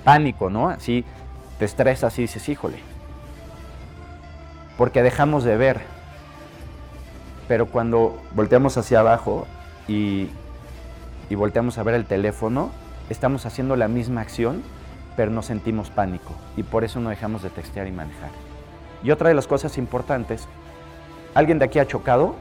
pánico, 0.00 0.50
¿no? 0.50 0.68
Así 0.68 1.04
te 1.58 1.64
estresas 1.64 2.18
y 2.18 2.22
dices, 2.22 2.48
híjole. 2.48 2.78
Porque 4.76 5.02
dejamos 5.02 5.44
de 5.44 5.56
ver. 5.56 5.80
Pero 7.50 7.66
cuando 7.66 8.16
volteamos 8.36 8.78
hacia 8.78 9.00
abajo 9.00 9.44
y, 9.88 10.28
volteamos 11.32 11.78
a 11.78 11.82
ver 11.82 11.96
el 11.96 12.04
teléfono, 12.04 12.70
estamos 13.08 13.44
haciendo 13.44 13.74
la 13.74 13.88
misma 13.88 14.20
acción, 14.20 14.62
pero 15.16 15.32
no 15.32 15.42
sentimos 15.42 15.90
pánico. 15.90 16.32
Y 16.56 16.62
por 16.62 16.84
eso 16.84 17.00
no 17.00 17.10
dejamos 17.10 17.42
de 17.42 17.50
textear 17.50 17.88
y 17.88 17.90
manejar. 17.90 18.30
Y 19.02 19.10
otra 19.10 19.30
de 19.30 19.34
las 19.34 19.48
cosas 19.48 19.78
importantes, 19.78 20.46
¿alguien 21.34 21.58
de 21.58 21.64
aquí 21.64 21.80
ha 21.80 21.88
chocado? 21.88 22.36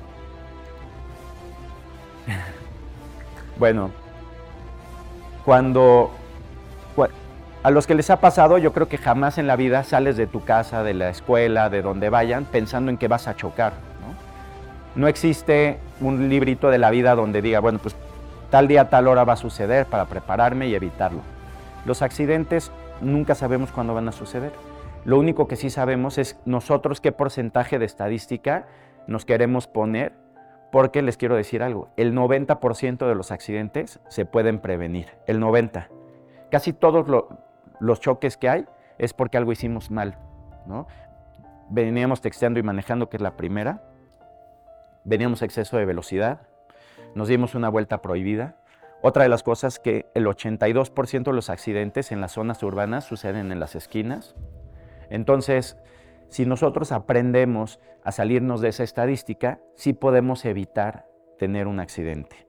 bueno, 3.57 3.89
cuando 5.43 6.11
a 7.63 7.71
los 7.71 7.87
que 7.87 7.95
les 7.95 8.11
ha 8.11 8.19
pasado, 8.19 8.59
yo 8.59 8.73
creo 8.73 8.87
que 8.87 8.99
jamás 8.99 9.39
en 9.39 9.47
la 9.47 9.55
vida 9.55 9.83
sales 9.83 10.17
de 10.17 10.27
tu 10.27 10.43
casa, 10.43 10.83
de 10.83 10.93
la 10.93 11.09
escuela, 11.09 11.71
de 11.71 11.81
donde 11.81 12.11
vayan, 12.11 12.45
pensando 12.45 12.91
en 12.91 12.99
que 12.99 13.07
vas 13.07 13.27
a 13.27 13.35
chocar. 13.35 13.88
¿No? 14.99 15.07
existe 15.07 15.79
un 16.01 16.29
librito 16.29 16.69
de 16.69 16.77
la 16.77 16.91
vida 16.91 17.15
donde 17.15 17.41
diga, 17.41 17.59
bueno, 17.59 17.79
pues 17.79 17.95
tal 18.49 18.67
día, 18.67 18.89
tal 18.89 19.07
hora 19.07 19.23
va 19.23 19.33
a 19.33 19.37
suceder 19.37 19.85
para 19.85 20.05
prepararme 20.05 20.67
y 20.67 20.75
evitarlo. 20.75 21.21
Los 21.85 22.01
accidentes 22.01 22.71
nunca 23.01 23.35
sabemos 23.35 23.71
cuándo 23.71 23.93
van 23.93 24.07
a 24.07 24.11
suceder. 24.11 24.51
Lo 25.05 25.17
único 25.17 25.47
que 25.47 25.55
sí 25.55 25.69
sabemos 25.69 26.17
es 26.17 26.37
nosotros 26.45 26.99
qué 26.99 27.11
porcentaje 27.11 27.79
de 27.79 27.85
estadística 27.85 28.67
nos 29.07 29.25
queremos 29.25 29.67
poner, 29.67 30.13
porque 30.71 31.01
les 31.01 31.17
quiero 31.17 31.35
decir 31.35 31.63
algo, 31.63 31.89
el 31.97 32.13
90% 32.13 33.07
de 33.07 33.15
los 33.15 33.31
accidentes 33.31 33.99
se 34.07 34.25
pueden 34.25 34.59
prevenir, 34.59 35.07
el 35.25 35.39
90%. 35.39 35.87
casi 36.51 36.73
todos 36.73 37.07
los 37.79 37.99
choques 38.01 38.37
que 38.37 38.49
hay 38.49 38.65
es 38.97 39.13
porque 39.13 39.37
algo 39.37 39.51
hicimos 39.51 39.89
mal, 39.89 40.17
¿no? 40.67 40.87
Veníamos 41.69 42.21
texteando 42.21 42.59
y 42.59 42.63
manejando, 42.63 43.09
que 43.09 43.17
es 43.17 43.21
la 43.21 43.37
primera. 43.37 43.81
Veníamos 45.03 45.41
exceso 45.41 45.77
de 45.77 45.85
velocidad. 45.85 46.47
Nos 47.15 47.27
dimos 47.27 47.55
una 47.55 47.69
vuelta 47.69 48.01
prohibida. 48.01 48.57
Otra 49.01 49.23
de 49.23 49.29
las 49.29 49.43
cosas 49.43 49.79
que 49.79 50.07
el 50.13 50.25
82% 50.25 51.23
de 51.23 51.33
los 51.33 51.49
accidentes 51.49 52.11
en 52.11 52.21
las 52.21 52.33
zonas 52.33 52.61
urbanas 52.63 53.05
suceden 53.05 53.51
en 53.51 53.59
las 53.59 53.75
esquinas. 53.75 54.35
Entonces, 55.09 55.77
si 56.27 56.45
nosotros 56.45 56.91
aprendemos 56.91 57.79
a 58.03 58.11
salirnos 58.11 58.61
de 58.61 58.69
esa 58.69 58.83
estadística, 58.83 59.59
sí 59.75 59.93
podemos 59.93 60.45
evitar 60.45 61.07
tener 61.37 61.67
un 61.67 61.79
accidente. 61.79 62.47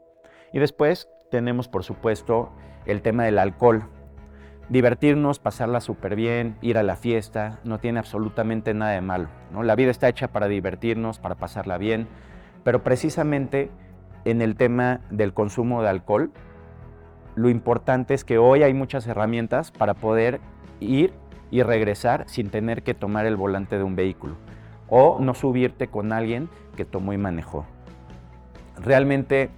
Y 0.53 0.59
después 0.59 1.09
tenemos, 1.31 1.69
por 1.69 1.85
supuesto, 1.85 2.53
el 2.85 3.03
tema 3.03 3.25
del 3.25 3.39
alcohol. 3.39 3.85
Divertirnos, 4.69 5.39
pasarla 5.39 5.81
súper 5.81 6.15
bien, 6.15 6.57
ir 6.61 6.79
a 6.79 6.83
la 6.83 6.97
fiesta, 6.97 7.59
no 7.65 7.79
tiene 7.79 7.99
absolutamente 7.99 8.75
nada 8.75 8.93
de 8.93 9.01
malo. 9.01 9.29
La 9.63 9.75
vida 9.75 9.91
está 9.91 10.09
hecha 10.09 10.29
para 10.29 10.47
divertirnos, 10.47 11.19
para 11.19 11.37
pasarla 11.37 11.79
bien, 11.79 12.09
pero 12.65 12.83
precisamente 12.83 13.71
en 14.25 14.43
el 14.43 14.57
tema 14.57 15.01
del 15.11 15.33
consumo 15.33 15.83
de 15.83 15.89
alcohol, 15.89 16.31
lo 17.37 17.49
importante 17.49 18.15
es 18.15 18.25
que 18.25 18.39
hoy 18.39 18.63
hay 18.63 18.75
muchas 18.75 19.07
herramientas 19.07 19.71
para 19.71 19.95
poder 19.95 20.41
ir 20.81 21.13
y 21.51 21.63
regresar 21.63 22.25
sin 22.29 22.51
tener 22.51 22.83
que 22.83 22.95
tomar 22.95 23.27
el 23.27 23.37
volante 23.37 23.77
de 23.77 23.85
un 23.85 23.97
vehículo 23.97 24.37
o 24.89 25.19
no 25.21 25.35
subirte 25.35 25.89
con 25.89 26.13
alguien 26.13 26.49
que 26.77 26.85
tomó 26.85 27.13
y 27.13 27.19
manejó. 27.19 27.65
Realmente 28.77 29.51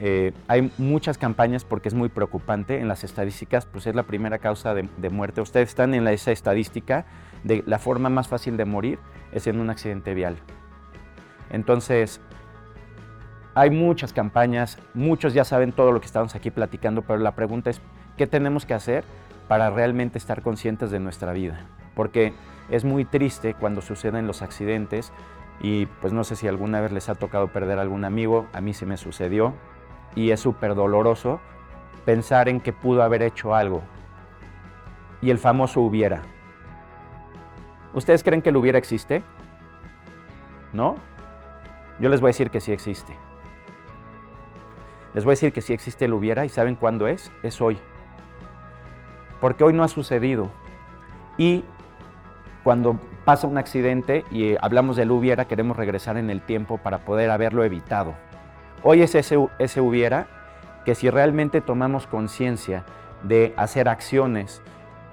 eh, 0.00 0.32
hay 0.46 0.70
muchas 0.78 1.18
campañas 1.18 1.64
porque 1.64 1.88
es 1.88 1.94
muy 1.94 2.08
preocupante. 2.08 2.80
En 2.80 2.88
las 2.88 3.02
estadísticas, 3.02 3.66
pues 3.66 3.86
es 3.86 3.94
la 3.94 4.04
primera 4.04 4.38
causa 4.38 4.74
de, 4.74 5.10
muerte. 5.10 5.40
Ustedes 5.40 5.70
están 5.70 5.94
en 5.94 6.06
esa 6.06 6.30
estadística 6.30 7.06
de 7.44 7.62
la 7.66 7.78
forma 7.78 8.08
más 8.08 8.28
fácil 8.28 8.56
de 8.56 8.64
morir 8.64 8.98
es 9.32 9.46
en 9.46 9.60
un 9.60 9.70
accidente 9.70 10.14
vial. 10.14 10.36
Entonces, 11.50 12.20
hay 13.54 13.70
muchas 13.70 14.12
campañas, 14.12 14.78
muchos 14.94 15.34
ya 15.34 15.44
saben 15.44 15.72
todo 15.72 15.92
lo 15.92 16.00
que 16.00 16.06
estamos 16.06 16.34
aquí 16.34 16.50
platicando, 16.50 17.02
pero 17.02 17.18
la 17.18 17.32
pregunta 17.32 17.70
es, 17.70 17.80
¿qué 18.16 18.26
tenemos 18.26 18.66
que 18.66 18.74
hacer 18.74 19.04
para 19.48 19.70
realmente 19.70 20.18
estar 20.18 20.42
conscientes 20.42 20.90
de 20.90 21.00
nuestra 21.00 21.32
vida? 21.32 21.66
Porque 21.94 22.32
es 22.70 22.84
muy 22.84 23.04
triste 23.04 23.54
cuando 23.54 23.80
suceden 23.80 24.26
los 24.26 24.42
accidentes 24.42 25.12
y 25.60 25.86
pues 26.00 26.12
no 26.12 26.24
sé 26.24 26.36
si 26.36 26.46
alguna 26.46 26.80
vez 26.80 26.92
les 26.92 27.08
ha 27.08 27.14
tocado 27.14 27.48
perder 27.48 27.78
a 27.78 27.82
algún 27.82 28.04
amigo, 28.04 28.46
a 28.52 28.60
mí 28.60 28.74
se 28.74 28.86
me 28.86 28.96
sucedió 28.96 29.54
y 30.14 30.30
es 30.30 30.40
súper 30.40 30.74
doloroso 30.74 31.40
pensar 32.04 32.48
en 32.48 32.60
que 32.60 32.72
pudo 32.72 33.02
haber 33.02 33.22
hecho 33.22 33.54
algo 33.54 33.82
y 35.20 35.30
el 35.30 35.38
famoso 35.38 35.80
hubiera. 35.80 36.22
¿Ustedes 37.94 38.22
creen 38.22 38.42
que 38.42 38.50
el 38.50 38.56
hubiera 38.56 38.78
existe? 38.78 39.22
¿No? 40.72 40.96
Yo 41.98 42.08
les 42.08 42.20
voy 42.20 42.28
a 42.28 42.30
decir 42.30 42.50
que 42.50 42.60
sí 42.60 42.70
existe. 42.70 43.16
Les 45.18 45.24
voy 45.24 45.32
a 45.32 45.34
decir 45.34 45.52
que 45.52 45.62
sí 45.62 45.72
existe 45.72 46.04
el 46.04 46.12
hubiera 46.12 46.44
y 46.44 46.48
¿saben 46.48 46.76
cuándo 46.76 47.08
es? 47.08 47.32
Es 47.42 47.60
hoy. 47.60 47.76
Porque 49.40 49.64
hoy 49.64 49.72
no 49.72 49.82
ha 49.82 49.88
sucedido. 49.88 50.48
Y 51.36 51.64
cuando 52.62 53.00
pasa 53.24 53.48
un 53.48 53.58
accidente 53.58 54.24
y 54.30 54.54
hablamos 54.60 54.94
del 54.94 55.10
hubiera, 55.10 55.46
queremos 55.46 55.76
regresar 55.76 56.18
en 56.18 56.30
el 56.30 56.40
tiempo 56.40 56.78
para 56.78 56.98
poder 56.98 57.32
haberlo 57.32 57.64
evitado. 57.64 58.14
Hoy 58.84 59.02
es 59.02 59.16
ese, 59.16 59.44
ese 59.58 59.80
hubiera 59.80 60.28
que 60.84 60.94
si 60.94 61.10
realmente 61.10 61.60
tomamos 61.60 62.06
conciencia 62.06 62.84
de 63.24 63.54
hacer 63.56 63.88
acciones 63.88 64.62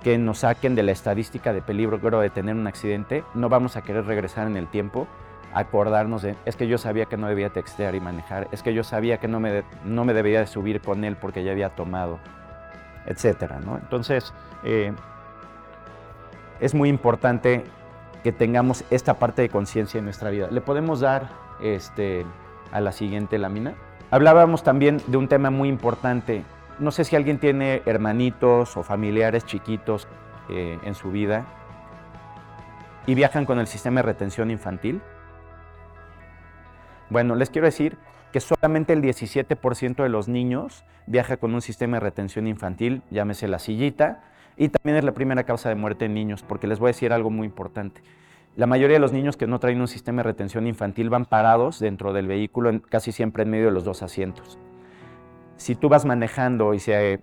que 0.03 0.19
nos 0.19 0.37
saquen 0.37 0.75
de 0.75 0.83
la 0.83 0.91
estadística 0.91 1.51
de 1.51 1.63
peligro 1.63 1.97
de 2.19 2.29
tener 2.29 2.53
un 2.53 2.67
accidente, 2.67 3.23
no 3.33 3.49
vamos 3.49 3.75
a 3.75 3.81
querer 3.81 4.05
regresar 4.05 4.45
en 4.45 4.55
el 4.55 4.67
tiempo 4.67 5.07
acordarnos 5.55 6.21
de, 6.21 6.35
es 6.45 6.55
que 6.57 6.67
yo 6.67 6.77
sabía 6.77 7.05
que 7.05 7.17
no 7.17 7.27
debía 7.27 7.49
textear 7.49 7.95
y 7.95 8.01
manejar, 8.01 8.49
es 8.51 8.61
que 8.61 8.73
yo 8.73 8.83
sabía 8.83 9.17
que 9.19 9.29
no 9.29 9.39
me, 9.39 9.63
no 9.85 10.03
me 10.03 10.13
debía 10.13 10.41
de 10.41 10.47
subir 10.47 10.81
con 10.81 11.03
él 11.05 11.15
porque 11.15 11.43
ya 11.43 11.53
había 11.53 11.69
tomado, 11.69 12.19
etcétera, 13.05 13.59
¿no? 13.65 13.77
Entonces, 13.77 14.33
eh, 14.65 14.93
es 16.59 16.75
muy 16.75 16.89
importante 16.89 17.63
que 18.21 18.33
tengamos 18.33 18.83
esta 18.89 19.13
parte 19.13 19.43
de 19.43 19.49
conciencia 19.49 19.97
en 19.97 20.03
nuestra 20.03 20.29
vida. 20.29 20.49
Le 20.51 20.59
podemos 20.59 20.99
dar 20.99 21.29
este, 21.61 22.25
a 22.71 22.81
la 22.81 22.91
siguiente 22.91 23.37
lámina. 23.37 23.75
Hablábamos 24.11 24.61
también 24.63 25.01
de 25.07 25.17
un 25.17 25.29
tema 25.29 25.51
muy 25.51 25.69
importante. 25.69 26.43
No 26.79 26.91
sé 26.91 27.05
si 27.05 27.15
alguien 27.15 27.39
tiene 27.39 27.81
hermanitos 27.85 28.75
o 28.75 28.83
familiares 28.83 29.45
chiquitos 29.45 30.07
eh, 30.49 30.79
en 30.83 30.95
su 30.95 31.11
vida 31.11 31.45
y 33.05 33.15
viajan 33.15 33.45
con 33.45 33.59
el 33.59 33.67
sistema 33.67 34.01
de 34.01 34.07
retención 34.07 34.51
infantil. 34.51 35.01
Bueno, 37.09 37.35
les 37.35 37.49
quiero 37.49 37.65
decir 37.65 37.97
que 38.31 38.39
solamente 38.39 38.93
el 38.93 39.01
17% 39.01 40.03
de 40.03 40.09
los 40.09 40.27
niños 40.27 40.83
viaja 41.07 41.37
con 41.37 41.53
un 41.53 41.61
sistema 41.61 41.97
de 41.97 42.01
retención 42.01 42.47
infantil, 42.47 43.01
llámese 43.11 43.47
la 43.47 43.59
sillita, 43.59 44.23
y 44.57 44.69
también 44.69 44.97
es 44.97 45.03
la 45.03 45.13
primera 45.13 45.43
causa 45.43 45.69
de 45.69 45.75
muerte 45.75 46.05
en 46.05 46.13
niños, 46.13 46.43
porque 46.43 46.67
les 46.67 46.79
voy 46.79 46.87
a 46.87 46.89
decir 46.89 47.13
algo 47.13 47.29
muy 47.29 47.45
importante. 47.45 48.01
La 48.55 48.67
mayoría 48.67 48.95
de 48.95 49.01
los 49.01 49.11
niños 49.11 49.35
que 49.35 49.47
no 49.47 49.59
traen 49.59 49.81
un 49.81 49.87
sistema 49.87 50.19
de 50.19 50.23
retención 50.23 50.65
infantil 50.65 51.09
van 51.09 51.25
parados 51.25 51.79
dentro 51.79 52.13
del 52.13 52.27
vehículo, 52.27 52.81
casi 52.89 53.11
siempre 53.11 53.43
en 53.43 53.49
medio 53.49 53.65
de 53.65 53.71
los 53.71 53.83
dos 53.83 54.01
asientos. 54.01 54.57
Si 55.57 55.75
tú 55.75 55.89
vas 55.89 56.05
manejando 56.05 56.73
y 56.73 56.79
si 56.79 56.93
hay, 56.93 57.19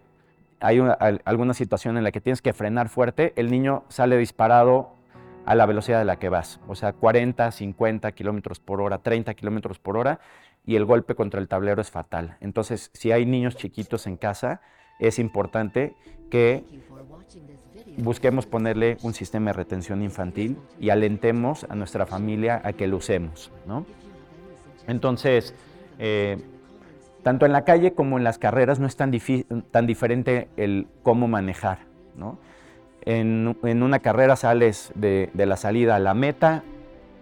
alguna 0.61 1.55
situación 1.55 1.97
en 1.97 2.05
la 2.05 2.12
que 2.12 2.21
tienes 2.21 2.42
que 2.42 2.53
frenar 2.53 2.88
fuerte, 2.88 3.33
el 3.37 3.51
niño 3.51 3.85
sale 3.88 4.16
disparado 4.16 4.95
a 5.44 5.55
la 5.55 5.66
velocidad 5.66 5.98
de 5.98 6.05
la 6.05 6.18
que 6.18 6.28
vas, 6.28 6.61
o 6.68 6.74
sea, 6.74 6.92
40, 6.92 7.50
50 7.50 8.12
kilómetros 8.12 8.61
por 8.61 8.81
hora, 8.81 8.98
30 8.98 9.35
kilómetros 9.35 9.78
por 9.78 9.96
hora, 9.96 10.20
y 10.64 10.76
el 10.76 10.85
golpe 10.85 11.14
contra 11.14 11.40
el 11.40 11.48
tablero 11.48 11.81
es 11.81 11.90
fatal. 11.90 12.37
Entonces, 12.40 12.90
si 12.94 13.11
hay 13.11 13.26
niños 13.26 13.57
chiquitos 13.57 14.07
en 14.07 14.16
casa, 14.16 14.61
es 15.00 15.18
importante 15.18 15.94
que 16.31 16.64
busquemos 17.98 18.46
ponerle 18.46 18.96
un 19.02 19.14
sistema 19.14 19.50
de 19.50 19.55
retención 19.55 20.02
infantil 20.02 20.57
y 20.78 20.90
alentemos 20.90 21.66
a 21.68 21.74
nuestra 21.74 22.07
familia 22.07 22.61
a 22.64 22.72
que 22.72 22.87
lo 22.87 22.98
usemos. 22.98 23.50
Entonces, 24.87 25.55
eh, 25.98 26.38
tanto 27.22 27.46
en 27.46 27.52
la 27.52 27.64
calle 27.64 27.92
como 27.92 28.18
en 28.18 28.24
las 28.24 28.38
carreras 28.38 28.78
no 28.78 28.87
es 28.87 28.96
tan, 28.96 29.12
tan 29.70 29.87
diferente 29.87 30.48
el 30.57 30.87
cómo 31.02 31.28
manejar. 31.28 31.81
En, 33.05 33.57
una 33.83 33.99
carrera 33.99 34.37
sales 34.37 34.93
de, 34.95 35.31
la 35.35 35.57
salida 35.57 35.97
a 35.97 35.99
la 35.99 36.15
meta, 36.15 36.62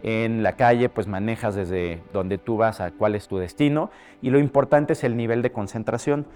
en 0.02 0.42
la 0.42 0.52
calle 0.52 0.88
pues 0.88 1.06
manejas 1.06 1.54
desde 1.54 2.00
donde 2.12 2.38
tú 2.38 2.56
vas 2.56 2.80
a 2.80 2.90
cuál 2.90 3.14
es 3.14 3.28
tu 3.28 3.36
destino 3.36 3.90
y 4.22 4.30
lo 4.30 4.38
importante 4.38 4.94
es 4.94 5.04
el 5.04 5.16
nivel 5.16 5.42
de 5.42 5.52
concentración. 5.52 6.26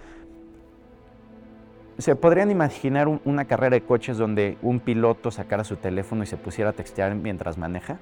¿Se 1.99 2.17
podrían 2.17 2.51
imaginar 2.51 3.09
una 3.25 3.45
carrera 3.45 3.75
de 3.75 3.83
coches 3.83 4.19
donde 4.19 4.59
un 4.63 4.81
piloto 4.81 5.31
sacara 5.31 5.63
su 5.63 5.77
teléfono 5.77 6.25
y 6.25 6.27
se 6.27 6.37
pusiera 6.37 6.71
a 6.71 6.73
textear 6.73 7.15
mientras 7.15 7.57
maneja? 7.57 7.99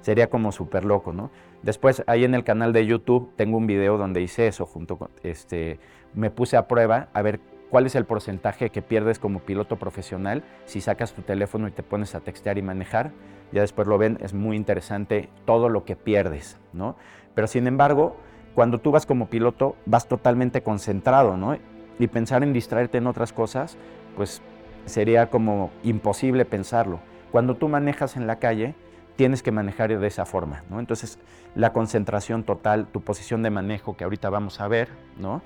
Sería 0.00 0.30
como 0.30 0.50
súper 0.50 0.84
loco, 0.84 1.12
¿no? 1.12 1.30
Después, 1.62 2.02
ahí 2.06 2.24
en 2.24 2.34
el 2.34 2.42
canal 2.42 2.72
de 2.72 2.86
YouTube 2.86 3.32
tengo 3.36 3.58
un 3.58 3.66
video 3.66 3.98
donde 3.98 4.22
hice 4.22 4.46
eso, 4.46 4.64
junto 4.64 4.96
con, 4.96 5.10
este, 5.22 5.78
me 6.14 6.30
puse 6.30 6.56
a 6.56 6.66
prueba 6.66 7.08
a 7.12 7.20
ver 7.20 7.40
cuál 7.70 7.86
es 7.86 7.94
el 7.94 8.04
porcentaje 8.04 8.70
que 8.70 8.82
pierdes 8.82 9.18
como 9.18 9.40
piloto 9.40 9.76
profesional 9.76 10.42
si 10.66 10.80
sacas 10.80 11.12
tu 11.12 11.22
teléfono 11.22 11.68
y 11.68 11.70
te 11.70 11.82
pones 11.82 12.14
a 12.14 12.20
textear 12.20 12.58
y 12.58 12.62
manejar. 12.62 13.12
Ya 13.52 13.62
después 13.62 13.88
lo 13.88 13.98
ven, 13.98 14.18
es 14.20 14.34
muy 14.34 14.56
interesante 14.56 15.28
todo 15.44 15.68
lo 15.68 15.84
que 15.84 15.96
pierdes, 15.96 16.58
¿no? 16.72 16.96
Pero 17.34 17.46
sin 17.46 17.66
embargo, 17.66 18.16
cuando 18.54 18.78
tú 18.78 18.90
vas 18.90 19.06
como 19.06 19.28
piloto, 19.28 19.76
vas 19.86 20.08
totalmente 20.08 20.62
concentrado, 20.62 21.36
¿no? 21.36 21.56
y 22.00 22.06
pensar 22.06 22.42
en 22.42 22.54
distraerte 22.54 22.96
en 22.96 23.06
otras 23.06 23.32
cosas, 23.32 23.76
pues 24.16 24.40
sería 24.86 25.28
como 25.28 25.70
imposible 25.82 26.46
pensarlo. 26.46 26.98
Cuando 27.30 27.56
tú 27.56 27.68
manejas 27.68 28.16
en 28.16 28.26
la 28.26 28.38
calle, 28.38 28.74
tienes 29.16 29.42
que 29.42 29.52
manejar 29.52 29.96
de 29.96 30.06
esa 30.06 30.24
forma, 30.24 30.64
¿no? 30.70 30.80
Entonces, 30.80 31.18
la 31.54 31.74
concentración 31.74 32.42
total, 32.42 32.86
tu 32.86 33.02
posición 33.02 33.42
de 33.42 33.50
manejo 33.50 33.98
que 33.98 34.04
ahorita 34.04 34.30
vamos 34.30 34.60
a 34.60 34.68
ver, 34.68 34.88
¿no? 35.18 35.42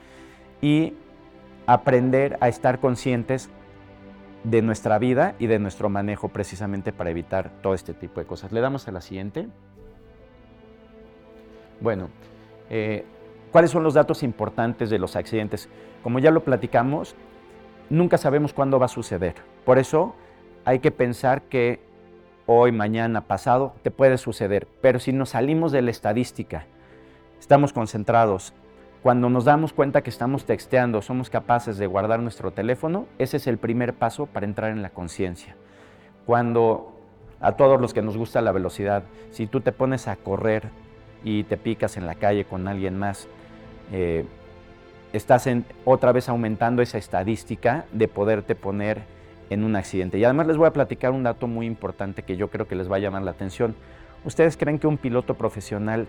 Y 0.62 0.94
aprender 1.66 2.36
a 2.40 2.48
estar 2.48 2.80
conscientes 2.80 3.50
de 4.44 4.60
nuestra 4.60 4.98
vida 4.98 5.34
y 5.38 5.46
de 5.46 5.58
nuestro 5.58 5.88
manejo 5.88 6.28
precisamente 6.28 6.92
para 6.92 7.10
evitar 7.10 7.50
todo 7.62 7.74
este 7.74 7.94
tipo 7.94 8.20
de 8.20 8.26
cosas. 8.26 8.52
Le 8.52 8.60
damos 8.60 8.86
a 8.88 8.92
la 8.92 9.00
siguiente. 9.00 9.48
Bueno, 11.80 12.08
eh, 12.70 13.04
¿cuáles 13.50 13.70
son 13.70 13.82
los 13.82 13.94
datos 13.94 14.22
importantes 14.22 14.90
de 14.90 14.98
los 14.98 15.16
accidentes? 15.16 15.68
Como 16.02 16.18
ya 16.18 16.30
lo 16.30 16.44
platicamos, 16.44 17.16
nunca 17.88 18.18
sabemos 18.18 18.52
cuándo 18.52 18.78
va 18.78 18.86
a 18.86 18.90
suceder. 18.90 19.34
Por 19.64 19.78
eso 19.78 20.14
hay 20.64 20.78
que 20.78 20.90
pensar 20.90 21.42
que 21.42 21.80
hoy, 22.46 22.72
mañana, 22.72 23.22
pasado, 23.22 23.74
te 23.82 23.90
puede 23.90 24.18
suceder. 24.18 24.68
Pero 24.82 24.98
si 24.98 25.12
nos 25.12 25.30
salimos 25.30 25.72
de 25.72 25.82
la 25.82 25.90
estadística, 25.90 26.66
estamos 27.40 27.72
concentrados, 27.72 28.52
Cuando 29.04 29.28
nos 29.28 29.44
damos 29.44 29.74
cuenta 29.74 30.00
que 30.00 30.08
estamos 30.08 30.46
texteando, 30.46 31.02
somos 31.02 31.28
capaces 31.28 31.76
de 31.76 31.86
guardar 31.86 32.20
nuestro 32.20 32.52
teléfono, 32.52 33.04
ese 33.18 33.36
es 33.36 33.46
el 33.46 33.58
primer 33.58 33.92
paso 33.92 34.24
para 34.24 34.46
entrar 34.46 34.70
en 34.70 34.80
la 34.80 34.88
conciencia. 34.88 35.56
Cuando 36.24 36.98
a 37.38 37.52
todos 37.52 37.78
los 37.78 37.92
que 37.92 38.00
nos 38.00 38.16
gusta 38.16 38.40
la 38.40 38.50
velocidad, 38.50 39.02
si 39.30 39.46
tú 39.46 39.60
te 39.60 39.72
pones 39.72 40.08
a 40.08 40.16
correr 40.16 40.70
y 41.22 41.44
te 41.44 41.58
picas 41.58 41.98
en 41.98 42.06
la 42.06 42.14
calle 42.14 42.46
con 42.46 42.66
alguien 42.66 42.98
más, 42.98 43.28
eh, 43.92 44.24
estás 45.12 45.46
otra 45.84 46.12
vez 46.12 46.30
aumentando 46.30 46.80
esa 46.80 46.96
estadística 46.96 47.84
de 47.92 48.08
poderte 48.08 48.54
poner 48.54 49.02
en 49.50 49.64
un 49.64 49.76
accidente. 49.76 50.16
Y 50.16 50.24
además 50.24 50.46
les 50.46 50.56
voy 50.56 50.68
a 50.68 50.72
platicar 50.72 51.10
un 51.10 51.24
dato 51.24 51.46
muy 51.46 51.66
importante 51.66 52.22
que 52.22 52.38
yo 52.38 52.48
creo 52.48 52.66
que 52.66 52.74
les 52.74 52.90
va 52.90 52.96
a 52.96 53.00
llamar 53.00 53.20
la 53.20 53.32
atención. 53.32 53.74
¿Ustedes 54.24 54.56
creen 54.56 54.78
que 54.78 54.86
un 54.86 54.96
piloto 54.96 55.34
profesional 55.34 56.06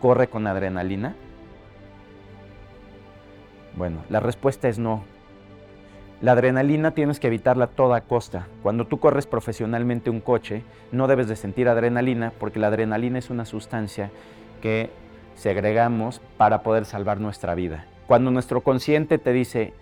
corre 0.00 0.28
con 0.28 0.46
adrenalina? 0.46 1.14
Bueno, 3.78 4.02
la 4.10 4.18
respuesta 4.18 4.68
es 4.68 4.80
no. 4.80 5.04
La 6.20 6.32
adrenalina 6.32 6.90
tienes 6.90 7.20
que 7.20 7.28
evitarla 7.28 7.66
a 7.66 7.68
toda 7.68 8.00
costa. 8.00 8.48
Cuando 8.64 8.88
tú 8.88 8.98
corres 8.98 9.28
profesionalmente 9.28 10.10
un 10.10 10.20
coche, 10.20 10.64
no 10.90 11.06
debes 11.06 11.28
de 11.28 11.36
sentir 11.36 11.68
adrenalina 11.68 12.32
porque 12.40 12.58
la 12.58 12.66
adrenalina 12.66 13.20
es 13.20 13.30
una 13.30 13.44
sustancia 13.44 14.10
que 14.60 14.90
segregamos 15.36 16.20
para 16.36 16.64
poder 16.64 16.86
salvar 16.86 17.20
nuestra 17.20 17.54
vida. 17.54 17.86
Cuando 18.08 18.32
nuestro 18.32 18.62
consciente 18.62 19.16
te 19.18 19.32
dice, 19.32 19.72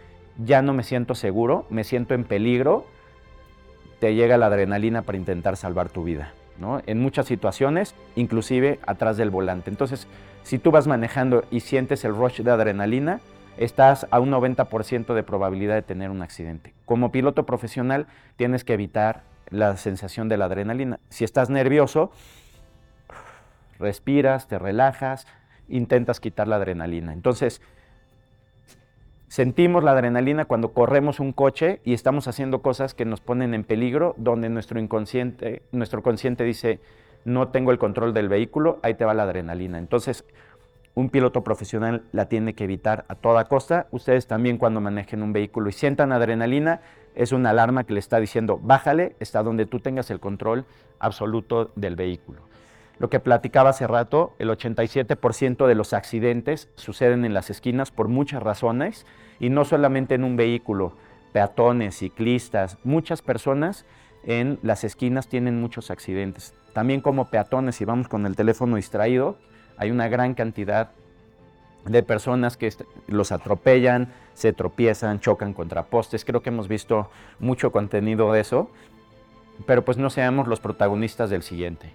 ya 0.44 0.60
no 0.60 0.74
me 0.74 0.82
siento 0.82 1.14
seguro, 1.14 1.64
me 1.70 1.82
siento 1.82 2.12
en 2.12 2.24
peligro, 2.24 2.84
te 3.98 4.14
llega 4.14 4.36
la 4.36 4.46
adrenalina 4.46 5.02
para 5.02 5.16
intentar 5.16 5.56
salvar 5.56 5.88
tu 5.88 6.04
vida. 6.04 6.34
¿no? 6.58 6.82
En 6.86 7.00
muchas 7.00 7.24
situaciones, 7.24 7.94
inclusive 8.14 8.78
atrás 8.86 9.16
del 9.16 9.30
volante. 9.30 9.70
Entonces, 9.70 10.06
si 10.42 10.58
tú 10.58 10.70
vas 10.70 10.86
manejando 10.86 11.44
y 11.50 11.60
sientes 11.60 12.04
el 12.04 12.14
rush 12.14 12.42
de 12.42 12.50
adrenalina, 12.50 13.20
estás 13.56 14.06
a 14.10 14.20
un 14.20 14.30
90% 14.30 15.14
de 15.14 15.22
probabilidad 15.22 15.74
de 15.74 15.82
tener 15.82 16.10
un 16.10 16.22
accidente. 16.22 16.74
Como 16.84 17.12
piloto 17.12 17.46
profesional 17.46 18.06
tienes 18.36 18.64
que 18.64 18.74
evitar 18.74 19.22
la 19.50 19.76
sensación 19.76 20.28
de 20.28 20.36
la 20.36 20.46
adrenalina. 20.46 20.98
Si 21.08 21.24
estás 21.24 21.50
nervioso, 21.50 22.10
respiras, 23.78 24.48
te 24.48 24.58
relajas, 24.58 25.26
intentas 25.68 26.20
quitar 26.20 26.48
la 26.48 26.56
adrenalina. 26.56 27.12
Entonces, 27.12 27.60
sentimos 29.28 29.84
la 29.84 29.92
adrenalina 29.92 30.44
cuando 30.44 30.72
corremos 30.72 31.20
un 31.20 31.32
coche 31.32 31.80
y 31.84 31.94
estamos 31.94 32.28
haciendo 32.28 32.62
cosas 32.62 32.94
que 32.94 33.04
nos 33.04 33.20
ponen 33.20 33.54
en 33.54 33.64
peligro, 33.64 34.14
donde 34.18 34.48
nuestro 34.48 34.80
inconsciente, 34.80 35.62
nuestro 35.72 36.02
consciente 36.02 36.44
dice, 36.44 36.80
no 37.24 37.48
tengo 37.48 37.72
el 37.72 37.78
control 37.78 38.14
del 38.14 38.28
vehículo, 38.28 38.78
ahí 38.82 38.94
te 38.94 39.04
va 39.04 39.14
la 39.14 39.24
adrenalina. 39.24 39.78
Entonces, 39.78 40.24
un 40.96 41.10
piloto 41.10 41.44
profesional 41.44 42.04
la 42.10 42.26
tiene 42.26 42.54
que 42.54 42.64
evitar 42.64 43.04
a 43.08 43.14
toda 43.14 43.44
costa. 43.44 43.86
Ustedes 43.90 44.26
también 44.26 44.56
cuando 44.56 44.80
manejen 44.80 45.22
un 45.22 45.34
vehículo 45.34 45.68
y 45.68 45.72
sientan 45.72 46.10
adrenalina, 46.10 46.80
es 47.14 47.32
una 47.32 47.50
alarma 47.50 47.84
que 47.84 47.92
le 47.92 48.00
está 48.00 48.18
diciendo, 48.18 48.58
bájale, 48.62 49.14
está 49.20 49.42
donde 49.42 49.66
tú 49.66 49.78
tengas 49.78 50.10
el 50.10 50.20
control 50.20 50.64
absoluto 50.98 51.70
del 51.76 51.96
vehículo. 51.96 52.40
Lo 52.98 53.10
que 53.10 53.20
platicaba 53.20 53.70
hace 53.70 53.86
rato, 53.86 54.34
el 54.38 54.48
87% 54.48 55.66
de 55.66 55.74
los 55.74 55.92
accidentes 55.92 56.70
suceden 56.76 57.26
en 57.26 57.34
las 57.34 57.50
esquinas 57.50 57.90
por 57.90 58.08
muchas 58.08 58.42
razones 58.42 59.04
y 59.38 59.50
no 59.50 59.66
solamente 59.66 60.14
en 60.14 60.24
un 60.24 60.36
vehículo, 60.36 60.94
peatones, 61.32 61.98
ciclistas, 61.98 62.78
muchas 62.84 63.20
personas 63.20 63.84
en 64.24 64.58
las 64.62 64.82
esquinas 64.82 65.28
tienen 65.28 65.60
muchos 65.60 65.90
accidentes. 65.90 66.54
También 66.72 67.02
como 67.02 67.28
peatones, 67.28 67.76
si 67.76 67.84
vamos 67.84 68.08
con 68.08 68.24
el 68.24 68.34
teléfono 68.34 68.76
distraído, 68.76 69.36
hay 69.76 69.90
una 69.90 70.08
gran 70.08 70.34
cantidad 70.34 70.90
de 71.84 72.02
personas 72.02 72.56
que 72.56 72.72
los 73.06 73.32
atropellan, 73.32 74.12
se 74.34 74.52
tropiezan, 74.52 75.20
chocan 75.20 75.52
contra 75.52 75.84
postes. 75.84 76.24
Creo 76.24 76.42
que 76.42 76.50
hemos 76.50 76.68
visto 76.68 77.10
mucho 77.38 77.72
contenido 77.72 78.32
de 78.32 78.40
eso, 78.40 78.70
pero 79.66 79.84
pues 79.84 79.96
no 79.96 80.10
seamos 80.10 80.48
los 80.48 80.60
protagonistas 80.60 81.30
del 81.30 81.42
siguiente. 81.42 81.90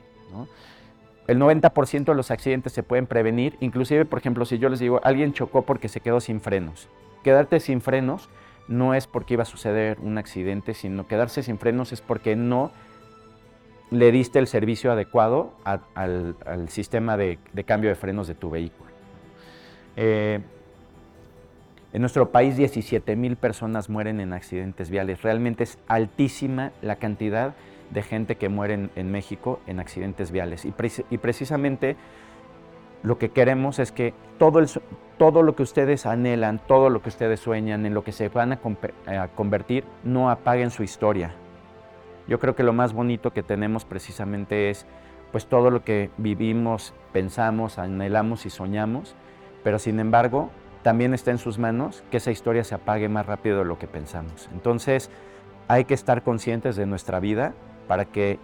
El 1.28 1.40
90% 1.40 2.06
de 2.06 2.16
los 2.16 2.32
accidentes 2.32 2.74
se 2.74 2.84
pueden 2.84 3.06
prevenir, 3.06 3.58
inclusive, 3.60 4.06
por 4.06 4.20
ejemplo, 4.20 4.46
si 4.46 4.58
yo 4.58 4.70
les 4.70 4.80
digo, 4.80 5.02
alguien 5.04 5.34
chocó 5.34 5.64
porque 5.64 5.88
se 5.88 6.00
quedó 6.00 6.20
sin 6.20 6.42
frenos. 6.42 6.90
Quedarte 7.24 7.60
sin 7.60 7.82
frenos 7.82 8.30
no 8.68 8.94
es 8.94 9.08
porque 9.08 9.36
iba 9.36 9.44
a 9.44 9.46
suceder 9.46 10.00
un 10.02 10.18
accidente, 10.18 10.74
sino 10.74 11.08
quedarse 11.08 11.44
sin 11.44 11.60
frenos 11.60 11.92
es 11.92 12.02
porque 12.02 12.36
no 12.36 12.72
le 13.92 14.12
diste 14.12 14.40
el 14.40 14.48
servicio 14.48 14.92
adecuado 14.92 15.52
al, 15.66 16.36
sistema 16.70 17.18
de, 17.18 17.38
cambio 17.66 17.90
de 17.90 17.96
frenos 17.96 18.28
de 18.28 18.36
tu 18.36 18.50
vehículo. 18.50 18.90
Eh, 19.98 20.40
en 21.94 22.00
nuestro 22.00 22.32
país 22.32 22.56
17 22.56 23.18
mil 23.18 23.36
personas 23.36 23.90
mueren 23.90 24.22
en 24.22 24.32
accidentes 24.32 24.90
viales. 24.90 25.22
Realmente 25.22 25.66
es 25.66 25.78
altísima 25.88 26.72
la 26.82 26.96
cantidad 26.96 27.54
de 27.90 28.02
gente 28.02 28.38
que 28.38 28.48
muere 28.48 28.90
en, 28.96 29.12
México 29.12 29.60
en 29.68 29.82
accidentes 29.82 30.32
viales. 30.32 30.66
Y, 30.66 31.18
precisamente 31.18 31.98
lo 33.04 33.18
que 33.18 33.32
queremos 33.32 33.80
es 33.80 33.92
que 33.92 34.14
todo, 34.40 34.64
todo, 35.18 35.44
lo 35.44 35.54
que 35.58 35.64
ustedes 35.64 36.06
anhelan, 36.06 36.62
todo 36.66 36.90
lo 36.90 37.02
que 37.02 37.10
ustedes 37.10 37.42
sueñan, 37.42 37.86
en 37.86 37.94
lo 37.94 38.06
que 38.06 38.14
se 38.14 38.30
van 38.30 38.54
a, 38.54 38.60
a 39.08 39.28
convertir, 39.28 39.84
no 40.06 40.30
apaguen 40.30 40.72
su 40.72 40.84
historia. 40.84 41.36
Yo 42.28 42.40
creo 42.40 42.56
que 42.56 42.64
lo 42.64 42.74
más 42.74 42.94
bonito 42.94 43.32
que 43.32 43.44
tenemos 43.44 43.86
precisamente 43.86 44.70
es 44.70 44.86
pues 45.32 45.46
todo 45.46 45.70
lo 45.70 45.84
que 45.84 46.10
vivimos, 46.18 46.94
pensamos, 47.14 47.78
anhelamos 47.78 48.46
y 48.46 48.50
soñamos, 48.50 49.16
pero 49.64 49.80
sin 49.80 50.00
embargo 50.00 50.50
también 50.84 51.14
está 51.14 51.32
en 51.32 51.38
sus 51.38 51.58
manos 51.58 52.04
que 52.12 52.18
esa 52.18 52.32
historia 52.32 52.64
se 52.64 52.76
apague 52.76 53.08
más 53.08 53.26
rápido 53.26 53.60
de 53.60 53.66
lo 53.66 53.78
que 53.80 53.88
pensamos. 53.88 54.50
Entonces 54.52 55.10
hay 55.68 55.86
que 55.86 55.94
estar 55.94 56.24
conscientes 56.24 56.76
de 56.76 56.86
nuestra 56.86 57.20
vida 57.20 57.54
para 57.88 58.06
que 58.06 58.40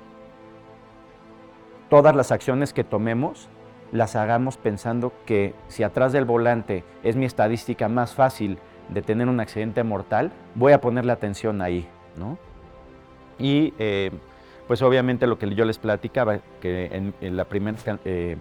todas 1.89 2.15
las 2.15 2.31
acciones 2.31 2.73
que 2.73 2.83
tomemos 2.83 3.49
las 3.91 4.15
hagamos 4.15 4.57
pensando 4.57 5.13
que 5.25 5.55
si 5.67 5.83
atrás 5.83 6.11
del 6.11 6.25
volante 6.25 6.83
es 7.03 7.15
mi 7.15 7.25
estadística 7.25 7.87
más 7.87 8.13
fácil 8.13 8.59
de 8.89 9.01
tener 9.01 9.27
un 9.27 9.39
accidente 9.39 9.83
mortal, 9.83 10.31
voy 10.55 10.73
a 10.73 10.81
ponerle 10.81 11.11
atención 11.11 11.61
ahí, 11.61 11.87
¿no? 12.17 12.37
Y 13.39 13.73
eh, 13.80 14.12
pues 14.67 14.82
obviamente 14.82 15.28
lo 15.28 15.38
que 15.38 15.54
yo 15.54 15.65
les 15.65 15.78
platicaba, 15.78 16.39
que 16.62 17.13
en, 17.21 17.38
la 17.38 17.45
primera, 17.45 17.78
eh, 18.06 18.38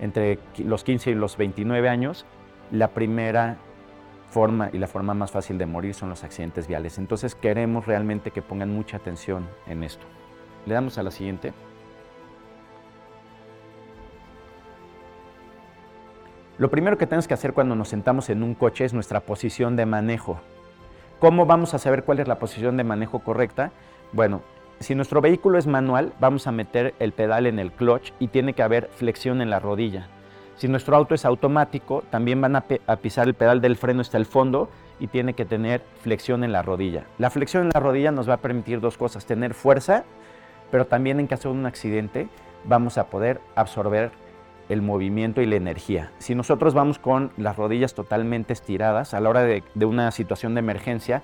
entre 0.00 0.38
los 0.58 0.84
15 0.84 1.10
y 1.10 1.14
los 1.14 1.36
29 1.36 1.88
años, 1.88 2.24
la 2.70 2.88
primera 2.88 3.58
forma 4.30 4.70
y 4.72 4.78
la 4.78 4.86
forma 4.86 5.12
más 5.12 5.30
fácil 5.32 5.58
de 5.58 5.66
morir 5.66 5.94
son 5.94 6.08
los 6.08 6.24
accidentes 6.24 6.66
viales. 6.68 6.98
Entonces 6.98 7.34
queremos 7.34 7.86
realmente 7.86 8.30
que 8.30 8.42
pongan 8.42 8.70
mucha 8.70 8.96
atención 8.96 9.46
en 9.66 9.82
esto. 9.82 10.06
Le 10.66 10.74
damos 10.74 10.98
a 10.98 11.02
la 11.02 11.10
siguiente. 11.10 11.52
Lo 16.58 16.70
primero 16.70 16.98
que 16.98 17.06
tenemos 17.06 17.26
que 17.26 17.34
hacer 17.34 17.54
cuando 17.54 17.74
nos 17.74 17.88
sentamos 17.88 18.28
en 18.28 18.42
un 18.42 18.54
coche 18.54 18.84
es 18.84 18.92
nuestra 18.92 19.20
posición 19.20 19.76
de 19.76 19.86
manejo. 19.86 20.40
¿Cómo 21.18 21.46
vamos 21.46 21.74
a 21.74 21.78
saber 21.78 22.04
cuál 22.04 22.20
es 22.20 22.28
la 22.28 22.38
posición 22.38 22.76
de 22.76 22.84
manejo 22.84 23.20
correcta? 23.20 23.72
Bueno, 24.12 24.42
si 24.80 24.94
nuestro 24.94 25.20
vehículo 25.20 25.58
es 25.58 25.66
manual, 25.66 26.12
vamos 26.18 26.46
a 26.46 26.52
meter 26.52 26.94
el 26.98 27.12
pedal 27.12 27.46
en 27.46 27.58
el 27.58 27.70
clutch 27.70 28.12
y 28.18 28.28
tiene 28.28 28.54
que 28.54 28.62
haber 28.62 28.88
flexión 28.94 29.40
en 29.40 29.50
la 29.50 29.60
rodilla. 29.60 30.08
Si 30.56 30.68
nuestro 30.68 30.96
auto 30.96 31.14
es 31.14 31.24
automático, 31.24 32.02
también 32.10 32.40
van 32.40 32.56
a, 32.56 32.64
pisar 33.00 33.28
el 33.28 33.34
pedal 33.34 33.60
del 33.60 33.76
freno 33.76 34.00
hasta 34.00 34.18
el 34.18 34.26
fondo 34.26 34.68
y 34.98 35.06
tiene 35.06 35.34
que 35.34 35.44
tener 35.44 35.82
flexión 36.02 36.44
en 36.44 36.52
la 36.52 36.62
rodilla. 36.62 37.04
La 37.18 37.30
flexión 37.30 37.64
en 37.64 37.70
la 37.72 37.80
rodilla 37.80 38.10
nos 38.10 38.28
va 38.28 38.34
a 38.34 38.38
permitir 38.38 38.80
dos 38.80 38.98
cosas, 38.98 39.26
tener 39.26 39.54
fuerza, 39.54 40.04
pero 40.70 40.86
también 40.86 41.20
en 41.20 41.28
caso 41.28 41.50
de 41.50 41.54
un 41.58 41.66
accidente 41.66 42.28
vamos 42.64 42.98
a 42.98 43.06
poder 43.06 43.40
absorber 43.54 44.10
el 44.68 44.82
movimiento 44.82 45.40
y 45.40 45.46
la 45.46 45.56
energía. 45.56 46.10
Si 46.18 46.34
nosotros 46.34 46.74
vamos 46.74 46.98
con 46.98 47.30
las 47.36 47.56
rodillas 47.56 47.94
totalmente 47.94 48.52
estiradas 48.52 49.14
a 49.14 49.20
la 49.20 49.30
hora 49.30 49.42
de, 49.42 49.62
de 49.74 49.84
una 49.84 50.10
situación 50.10 50.54
de 50.54 50.60
emergencia, 50.60 51.22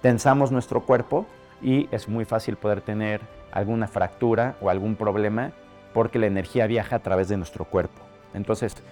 tensamos 0.00 0.50
nuestro 0.50 0.80
cuerpo 0.80 1.26
y 1.62 1.88
es 1.92 2.08
muy 2.08 2.24
fácil 2.24 2.56
poder 2.56 2.80
tener 2.80 3.20
alguna 3.52 3.86
fractura 3.86 4.56
o 4.60 4.70
algún 4.70 4.96
problema 4.96 5.52
porque 5.92 6.18
la 6.18 6.26
energía 6.26 6.66
viaja 6.66 6.96
a 6.96 6.98
través 7.00 7.28
de 7.28 7.36
nuestro 7.36 7.64
cuerpo. 7.64 8.00
Entonces, 8.34 8.82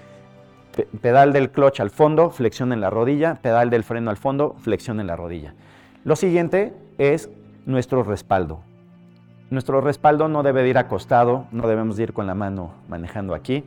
pedal 1.00 1.32
del 1.32 1.50
clutch 1.50 1.80
al 1.80 1.90
fondo, 1.90 2.30
flexión 2.30 2.72
en 2.72 2.80
la 2.80 2.90
rodilla, 2.90 3.36
pedal 3.36 3.70
del 3.70 3.84
freno 3.84 4.10
al 4.10 4.16
fondo, 4.16 4.54
flexión 4.58 5.00
en 5.00 5.06
la 5.06 5.16
rodilla. 5.16 5.54
Lo 6.04 6.16
siguiente 6.16 6.74
es 6.98 7.30
nuestro 7.66 8.02
respaldo. 8.02 8.60
Nuestro 9.50 9.80
respaldo 9.80 10.28
no 10.28 10.42
debe 10.42 10.68
ir 10.68 10.78
acostado, 10.78 11.46
no 11.50 11.66
debemos 11.66 11.98
ir 11.98 12.12
con 12.12 12.26
la 12.26 12.34
mano 12.34 12.72
manejando 12.88 13.34
aquí. 13.34 13.64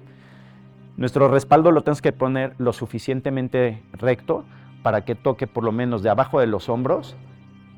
Nuestro 0.96 1.28
respaldo 1.28 1.72
lo 1.72 1.82
tenemos 1.82 2.02
que 2.02 2.14
poner 2.14 2.54
lo 2.58 2.72
suficientemente 2.72 3.84
recto 3.92 4.46
para 4.84 5.04
que 5.04 5.16
toque 5.16 5.48
por 5.48 5.64
lo 5.64 5.72
menos 5.72 6.04
de 6.04 6.10
abajo 6.10 6.40
de 6.40 6.48
los 6.48 6.70
hombros 6.70 7.16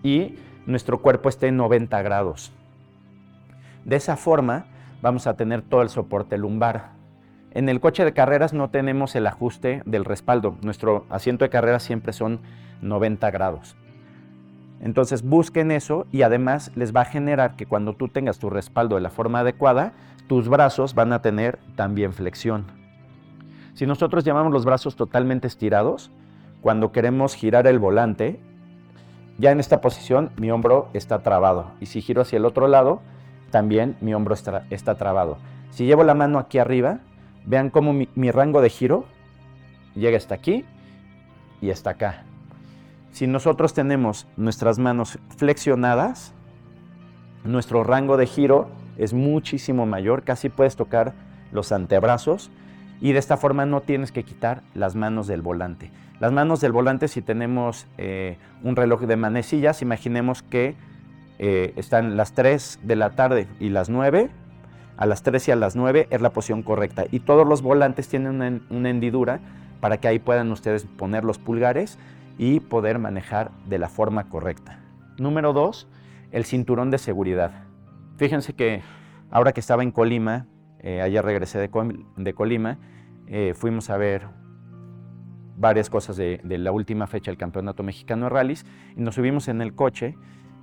y 0.04 0.36
nuestro 0.66 1.02
cuerpo 1.02 1.30
esté 1.30 1.48
en 1.48 1.58
90 1.58 2.02
grados. 2.02 2.52
De 3.84 3.96
esa 3.96 4.18
forma 4.18 4.66
vamos 5.02 5.28
a 5.28 5.36
tener 5.36 5.62
todo 5.62 5.82
el 5.82 5.90
soporte 5.90 6.38
lumbar. 6.38 6.92
En 7.52 7.70
el 7.70 7.80
coche 7.80 8.04
de 8.04 8.14
carreras 8.14 8.54
no 8.54 8.70
tenemos 8.70 9.16
el 9.16 9.28
ajuste 9.28 9.82
del 9.86 10.06
respaldo. 10.06 10.58
Nuestro 10.62 11.06
asiento 11.10 11.46
de 11.46 11.50
carreras 11.50 11.84
siempre 11.84 12.12
son 12.12 12.42
90 12.82 13.32
grados. 13.32 13.78
Entonces 14.82 15.24
busquen 15.24 15.72
eso 15.72 16.06
y 16.12 16.24
además 16.24 16.72
les 16.76 16.96
va 16.96 17.02
a 17.02 17.06
generar 17.06 17.56
que 17.56 17.66
cuando 17.66 17.94
tú 17.94 18.10
tengas 18.10 18.40
tu 18.40 18.50
respaldo 18.50 18.96
de 18.96 19.02
la 19.02 19.10
forma 19.10 19.40
adecuada, 19.40 19.94
tus 20.28 20.50
brazos 20.50 20.96
van 20.96 21.14
a 21.14 21.22
tener 21.22 21.60
también 21.76 22.14
flexión. 22.14 22.66
Si 23.74 23.86
nosotros 23.86 24.24
llamamos 24.24 24.52
los 24.52 24.66
brazos 24.66 24.96
totalmente 24.96 25.48
estirados, 25.48 26.12
cuando 26.62 26.92
queremos 26.92 27.36
girar 27.36 27.68
el 27.68 27.80
volante, 27.80 28.40
ya 29.38 29.52
en 29.52 29.60
esta 29.60 29.82
posición 29.82 30.32
mi 30.38 30.52
hombro 30.52 30.90
está 30.94 31.20
trabado. 31.20 31.72
Y 31.80 31.88
si 31.88 32.02
giro 32.02 32.22
hacia 32.22 32.38
el 32.38 32.46
otro 32.46 32.68
lado, 32.68 33.02
también 33.52 33.98
mi 34.02 34.14
hombro 34.14 34.34
está, 34.34 34.66
está 34.70 34.96
trabado. 34.96 35.38
Si 35.70 35.86
llevo 35.86 36.04
la 36.04 36.14
mano 36.14 36.40
aquí 36.40 36.58
arriba, 36.58 37.00
Vean 37.46 37.70
cómo 37.70 37.94
mi, 37.94 38.32
rango 38.32 38.62
de 38.62 38.70
giro 38.70 39.06
llega 39.94 40.18
hasta 40.18 40.34
aquí 40.34 40.66
y 41.62 41.70
hasta 41.70 41.92
acá. 41.92 42.24
Si 43.12 43.28
nosotros 43.28 43.74
tenemos 43.74 44.28
nuestras 44.36 44.80
manos 44.80 45.20
flexionadas, 45.38 46.34
nuestro 47.44 47.84
rango 47.84 48.18
de 48.18 48.26
giro 48.26 48.70
es 48.98 49.14
muchísimo 49.14 49.86
mayor, 49.86 50.24
casi 50.24 50.50
puedes 50.50 50.76
tocar 50.76 51.14
los 51.52 51.72
antebrazos 51.72 52.50
y 53.00 53.12
de 53.12 53.20
esta 53.20 53.38
forma 53.38 53.66
no 53.68 53.82
tienes 53.82 54.12
que 54.12 54.24
quitar 54.24 54.64
las 54.74 54.96
manos 54.96 55.28
del 55.28 55.44
volante. 55.44 55.92
Las 56.20 56.32
manos 56.32 56.62
del 56.62 56.72
volante, 56.72 57.08
si 57.08 57.22
tenemos 57.22 57.88
eh, 57.98 58.38
un 58.64 58.76
reloj 58.76 59.02
de 59.02 59.18
manecillas, 59.18 59.82
imaginemos 59.82 60.44
que 60.44 60.76
eh, 61.40 61.74
están 61.76 62.16
las 62.16 62.34
3 62.34 62.80
de 62.84 62.96
la 62.96 63.12
tarde 63.12 63.48
y 63.60 63.70
las 63.70 63.90
9, 63.90 64.30
a 64.96 65.06
las 65.06 65.24
3 65.24 65.50
y 65.50 65.52
a 65.52 65.58
las 65.58 65.76
9 65.76 66.08
es 66.10 66.22
la 66.22 66.32
posición 66.32 66.64
correcta. 66.64 67.04
Y 67.12 67.20
todos 67.20 67.46
los 67.46 67.62
volantes 67.62 68.08
tienen 68.08 68.62
una, 68.70 68.90
hendidura 68.90 69.42
para 69.82 69.98
que 69.98 70.08
ahí 70.08 70.20
puedan 70.20 70.52
ustedes 70.52 70.86
poner 70.86 71.26
los 71.26 71.38
pulgares 71.38 72.00
y 72.38 72.62
poder 72.62 72.98
manejar 72.98 73.52
de 73.68 73.78
la 73.78 73.90
forma 73.90 74.30
correcta. 74.30 74.80
Número 75.18 75.52
2, 75.52 75.88
el 76.32 76.46
cinturón 76.46 76.92
de 76.92 76.98
seguridad. 76.98 77.66
Fíjense 78.16 78.54
que 78.54 78.82
ahora 79.32 79.52
que 79.52 79.60
estaba 79.60 79.84
en 79.84 79.92
Colima, 79.92 80.48
eh, 80.80 81.02
ayer 81.02 81.26
regresé 81.26 81.60
de, 81.60 82.34
Colima, 82.34 82.78
fuimos 83.54 83.90
a 83.90 83.98
ver 83.98 84.45
varias 85.58 85.90
cosas 85.90 86.18
de, 86.18 86.40
la 86.44 86.72
última 86.72 87.08
fecha 87.08 87.32
del 87.32 87.38
Campeonato 87.38 87.84
Mexicano 87.84 88.26
de 88.26 88.30
Rallys 88.30 88.66
y 88.96 89.02
nos 89.02 89.16
subimos 89.16 89.48
en 89.48 89.62
el 89.62 89.74
coche 89.74 90.16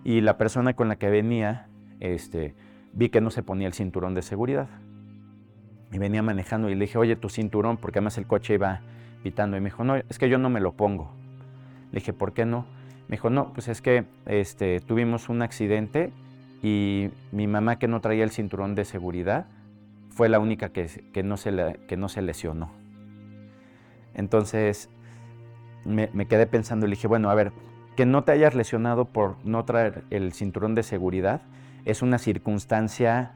y 0.04 0.20
la 0.20 0.36
persona 0.36 0.74
con 0.74 0.88
la 0.88 0.96
que 0.96 1.10
venía, 1.10 1.68
este, 2.00 2.54
vi 2.92 3.08
que 3.08 3.20
no 3.20 3.30
se 3.30 3.42
ponía 3.42 3.66
el 3.66 3.72
cinturón 3.72 4.14
de 4.14 4.22
seguridad. 4.22 4.68
Y 5.92 5.98
venía 5.98 6.22
manejando 6.22 6.70
y 6.70 6.74
le 6.74 6.86
dije, 6.86 6.98
oye, 6.98 7.16
tu 7.16 7.28
cinturón, 7.28 7.76
porque 7.76 7.98
además 7.98 8.18
el 8.18 8.26
coche 8.26 8.54
iba 8.54 8.80
pitando. 9.22 9.56
Y 9.56 9.60
me 9.60 9.66
dijo, 9.66 9.84
no, 9.84 9.96
es 9.96 10.18
que 10.18 10.28
yo 10.28 10.38
no 10.38 10.48
me 10.48 10.60
lo 10.60 10.72
pongo. 10.72 11.12
Le 11.92 12.00
dije, 12.00 12.12
¿por 12.12 12.32
qué 12.32 12.46
no? 12.46 12.66
Me 13.08 13.16
dijo, 13.16 13.30
no, 13.30 13.52
pues 13.52 13.68
es 13.68 13.82
que 13.82 14.04
este, 14.26 14.80
tuvimos 14.80 15.28
un 15.28 15.42
accidente 15.42 16.12
y 16.62 17.10
mi 17.30 17.46
mamá 17.46 17.78
que 17.78 17.88
no 17.88 18.00
traía 18.00 18.24
el 18.24 18.30
cinturón 18.30 18.74
de 18.74 18.84
seguridad 18.84 19.46
fue 20.08 20.28
la 20.28 20.38
única 20.38 20.70
que, 20.70 20.88
no, 21.22 21.36
se 21.36 21.78
que 21.86 21.96
no 21.96 22.08
se 22.08 22.22
lesionó. 22.22 22.81
Entonces 24.14 24.88
me, 25.84 26.08
quedé 26.26 26.46
pensando 26.46 26.86
y 26.86 26.90
dije, 26.90 27.06
bueno, 27.06 27.30
a 27.30 27.34
ver, 27.34 27.52
que 27.96 28.06
no 28.06 28.24
te 28.24 28.32
hayas 28.32 28.54
lesionado 28.54 29.06
por 29.06 29.36
no 29.44 29.64
traer 29.64 30.04
el 30.10 30.32
cinturón 30.32 30.74
de 30.74 30.82
seguridad 30.82 31.42
es 31.84 32.02
una 32.02 32.18
circunstancia 32.18 33.32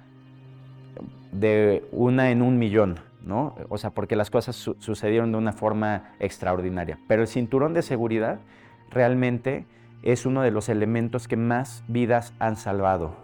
de 1.33 1.85
una 1.91 2.31
en 2.31 2.43
un 2.43 2.59
millón, 2.59 3.01
¿no? 3.25 3.55
O 3.69 3.77
sea, 3.77 3.91
porque 3.91 4.17
las 4.17 4.31
cosas 4.31 4.55
sucedieron 4.79 5.33
de 5.33 5.39
una 5.39 5.53
forma 5.53 6.13
extraordinaria. 6.21 6.99
Pero 7.09 7.23
el 7.23 7.29
cinturón 7.29 7.75
de 7.75 7.83
seguridad 7.83 8.39
realmente 8.91 9.67
es 10.03 10.25
uno 10.25 10.43
de 10.43 10.53
los 10.53 10.69
elementos 10.69 11.27
que 11.27 11.37
más 11.37 11.83
vidas 11.89 12.33
han 12.39 12.57
salvado. 12.57 13.17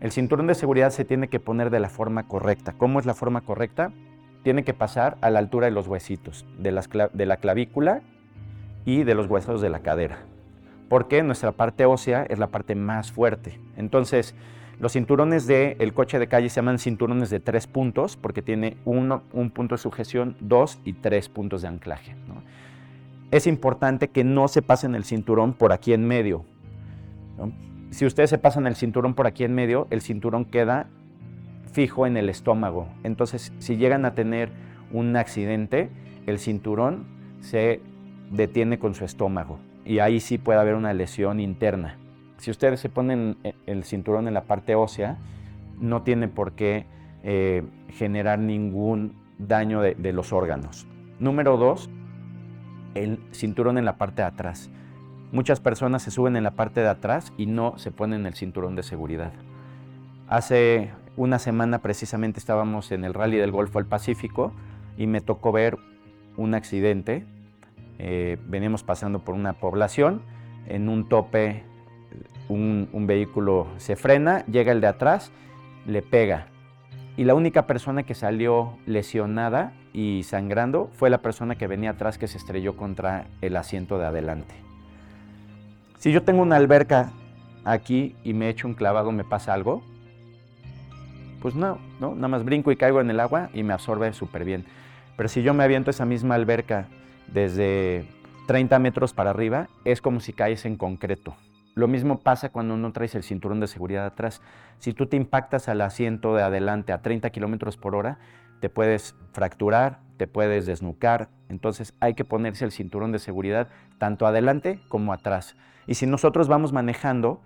El 0.00 0.12
cinturón 0.12 0.46
de 0.46 0.54
seguridad 0.54 0.90
se 0.90 1.06
tiene 1.06 1.28
que 1.28 1.40
poner 1.40 1.70
de 1.70 1.80
la 1.80 1.88
forma 1.88 2.28
correcta. 2.28 2.74
¿Cómo 2.76 3.00
es 3.00 3.06
la 3.06 3.14
forma 3.14 3.40
correcta? 3.40 3.92
Tiene 4.46 4.62
que 4.62 4.74
pasar 4.74 5.18
a 5.22 5.30
la 5.30 5.40
altura 5.40 5.66
de 5.66 5.72
los 5.72 5.88
huesitos, 5.88 6.46
de, 6.56 6.70
de 7.12 7.26
la 7.26 7.36
clavícula 7.38 8.02
y 8.84 9.02
de 9.02 9.16
los 9.16 9.26
huesos 9.26 9.60
de 9.60 9.70
la 9.70 9.80
cadera 9.80 10.18
porque 10.88 11.22
nuestra 11.24 11.50
parte 11.52 11.84
ósea 11.84 12.24
es 12.28 12.38
la 12.38 12.48
parte 12.48 12.74
más 12.74 13.10
fuerte. 13.10 13.58
Entonces, 13.76 14.36
los 14.78 14.92
cinturones 14.92 15.46
del 15.46 15.92
coche 15.94 16.18
de 16.18 16.28
calle 16.28 16.48
se 16.48 16.56
llaman 16.56 16.78
cinturones 16.78 17.30
de 17.30 17.40
tres 17.40 17.66
puntos 17.66 18.16
porque 18.16 18.42
tiene 18.42 18.76
uno, 18.84 19.22
un 19.32 19.50
punto 19.50 19.74
de 19.74 19.78
sujeción, 19.78 20.36
dos 20.38 20.78
y 20.84 20.92
tres 20.92 21.28
puntos 21.28 21.62
de 21.62 21.68
anclaje. 21.68 22.14
Es 23.30 23.46
importante 23.46 24.08
que 24.08 24.22
no 24.22 24.48
se 24.48 24.62
pasen 24.62 24.94
el 24.94 25.04
cinturón 25.04 25.54
por 25.54 25.72
aquí 25.72 25.92
en 25.92 26.06
medio. 26.06 26.44
Si 27.90 28.06
ustedes 28.06 28.30
se 28.30 28.38
pasan 28.38 28.66
el 28.66 28.76
cinturón 28.76 29.14
por 29.14 29.26
aquí 29.26 29.44
en 29.44 29.54
medio, 29.54 29.88
el 29.90 30.02
cinturón 30.02 30.44
queda 30.44 30.88
fijo 31.76 32.06
en 32.06 32.16
el 32.16 32.30
estómago. 32.30 32.88
Entonces, 33.04 33.52
si 33.58 33.76
llegan 33.76 34.06
a 34.06 34.14
tener 34.14 34.48
un 34.92 35.14
accidente, 35.14 35.90
el 36.24 36.38
cinturón 36.38 37.04
se 37.40 37.82
detiene 38.30 38.78
con 38.78 38.94
su 38.94 39.04
estómago 39.04 39.58
y 39.84 39.98
ahí 39.98 40.20
sí 40.20 40.38
puede 40.38 40.58
haber 40.58 40.74
una 40.74 40.94
lesión 40.94 41.38
interna. 41.38 41.98
Si 42.38 42.50
ustedes 42.50 42.80
se 42.80 42.88
ponen 42.88 43.36
el 43.66 43.84
cinturón 43.84 44.26
en 44.26 44.32
la 44.32 44.44
parte 44.44 44.74
ósea, 44.74 45.18
no 45.78 46.00
tiene 46.00 46.28
por 46.28 46.52
qué 46.52 46.86
eh, 47.22 47.62
generar 47.90 48.38
ningún 48.38 49.12
daño 49.36 49.82
de, 49.82 49.94
de 49.96 50.14
los 50.14 50.32
órganos. 50.32 50.86
Número 51.18 51.58
dos, 51.58 51.90
el 52.94 53.18
cinturón 53.32 53.76
en 53.76 53.84
la 53.84 53.98
parte 53.98 54.22
de 54.22 54.28
atrás. 54.28 54.70
Muchas 55.30 55.60
personas 55.60 56.02
se 56.02 56.10
suben 56.10 56.36
en 56.36 56.42
la 56.44 56.52
parte 56.52 56.80
de 56.80 56.88
atrás 56.88 57.34
y 57.36 57.44
no 57.44 57.76
se 57.76 57.90
ponen 57.90 58.24
el 58.24 58.32
cinturón 58.32 58.76
de 58.76 58.82
seguridad. 58.82 59.34
Hace 60.28 60.90
una 61.16 61.38
semana 61.38 61.80
precisamente 61.80 62.38
estábamos 62.38 62.92
en 62.92 63.04
el 63.04 63.14
rally 63.14 63.36
del 63.36 63.52
Golfo 63.52 63.78
al 63.78 63.86
Pacífico 63.86 64.52
y 64.96 65.06
me 65.06 65.20
tocó 65.20 65.52
ver 65.52 65.78
un 66.36 66.54
accidente 66.54 67.24
eh, 67.98 68.36
venimos 68.46 68.82
pasando 68.82 69.20
por 69.20 69.34
una 69.34 69.54
población, 69.54 70.20
en 70.66 70.88
un 70.88 71.08
tope 71.08 71.64
un, 72.48 72.88
vehículo 73.06 73.66
se 73.78 73.96
frena, 73.96 74.44
llega 74.46 74.72
el 74.72 74.80
de 74.80 74.86
atrás, 74.86 75.32
le 75.86 76.02
pega. 76.02 76.46
Y 77.16 77.24
la 77.24 77.34
única 77.34 77.66
persona 77.66 78.02
que 78.02 78.14
salió 78.14 78.76
lesionada 78.84 79.72
y 79.92 80.22
sangrando 80.24 80.90
fue 80.92 81.08
la 81.08 81.18
persona 81.18 81.56
que 81.56 81.66
venía 81.66 81.90
atrás 81.90 82.18
que 82.18 82.28
se 82.28 82.36
estrelló 82.36 82.76
contra 82.76 83.26
el 83.40 83.56
asiento 83.56 83.98
de 83.98 84.06
adelante. 84.06 84.54
Si 85.98 86.12
yo 86.12 86.22
tengo 86.22 86.42
una 86.42 86.56
alberca 86.56 87.10
aquí 87.64 88.14
y 88.22 88.34
me 88.34 88.50
echo 88.50 88.68
un 88.68 88.74
clavado, 88.74 89.12
¿me 89.12 89.24
pasa 89.24 89.54
algo? 89.54 89.82
Pues 91.40 91.54
no, 91.54 91.78
no, 92.00 92.14
nada 92.14 92.28
más 92.28 92.44
brinco 92.44 92.72
y 92.72 92.76
caigo 92.76 93.00
en 93.00 93.10
el 93.10 93.20
agua 93.20 93.50
y 93.52 93.62
me 93.62 93.72
absorbe 93.72 94.12
súper 94.12 94.44
bien. 94.44 94.64
Pero 95.16 95.28
si 95.28 95.42
yo 95.42 95.54
me 95.54 95.64
aviento 95.64 95.90
esa 95.90 96.04
misma 96.04 96.34
alberca 96.34 96.88
desde 97.28 98.08
30 98.46 98.78
metros 98.78 99.12
para 99.12 99.30
arriba, 99.30 99.68
es 99.84 100.00
como 100.00 100.20
si 100.20 100.32
caes 100.32 100.64
en 100.64 100.76
concreto. 100.76 101.36
Lo 101.74 101.88
mismo 101.88 102.20
pasa 102.20 102.48
cuando 102.48 102.76
no 102.76 102.92
traes 102.92 103.14
el 103.14 103.22
cinturón 103.22 103.60
de 103.60 103.66
seguridad 103.66 104.06
atrás. 104.06 104.40
Si 104.78 104.94
tú 104.94 105.06
te 105.06 105.16
impactas 105.16 105.68
al 105.68 105.82
asiento 105.82 106.34
de 106.34 106.42
adelante 106.42 106.92
a 106.92 107.02
30 107.02 107.28
kilómetros 107.30 107.76
por 107.76 107.94
hora, 107.94 108.18
te 108.60 108.70
puedes 108.70 109.14
fracturar, 109.32 110.00
te 110.16 110.26
puedes 110.26 110.64
desnucar. 110.64 111.28
Entonces 111.50 111.94
hay 112.00 112.14
que 112.14 112.24
ponerse 112.24 112.64
el 112.64 112.72
cinturón 112.72 113.12
de 113.12 113.18
seguridad 113.18 113.68
tanto 113.98 114.26
adelante 114.26 114.80
como 114.88 115.12
atrás. 115.12 115.54
Y 115.86 115.94
si 115.94 116.06
nosotros 116.06 116.48
vamos 116.48 116.72
manejando 116.72 117.42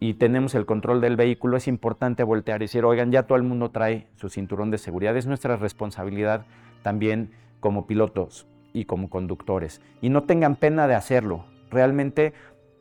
y 0.00 0.14
tenemos 0.14 0.54
el 0.54 0.66
control 0.66 1.00
del 1.00 1.16
vehículo, 1.16 1.56
es 1.56 1.66
importante 1.66 2.22
voltear 2.22 2.60
y 2.62 2.64
decir, 2.64 2.84
oigan, 2.84 3.10
ya 3.10 3.24
todo 3.24 3.36
el 3.36 3.42
mundo 3.42 3.70
trae 3.70 4.06
su 4.16 4.28
cinturón 4.28 4.70
de 4.70 4.78
seguridad. 4.78 5.16
Es 5.16 5.26
nuestra 5.26 5.56
responsabilidad 5.56 6.46
también 6.82 7.32
como 7.60 7.86
pilotos 7.86 8.46
y 8.72 8.84
como 8.84 9.10
conductores. 9.10 9.80
Y 10.00 10.10
no 10.10 10.22
tengan 10.22 10.54
pena 10.54 10.86
de 10.86 10.94
hacerlo. 10.94 11.46
Realmente, 11.70 12.32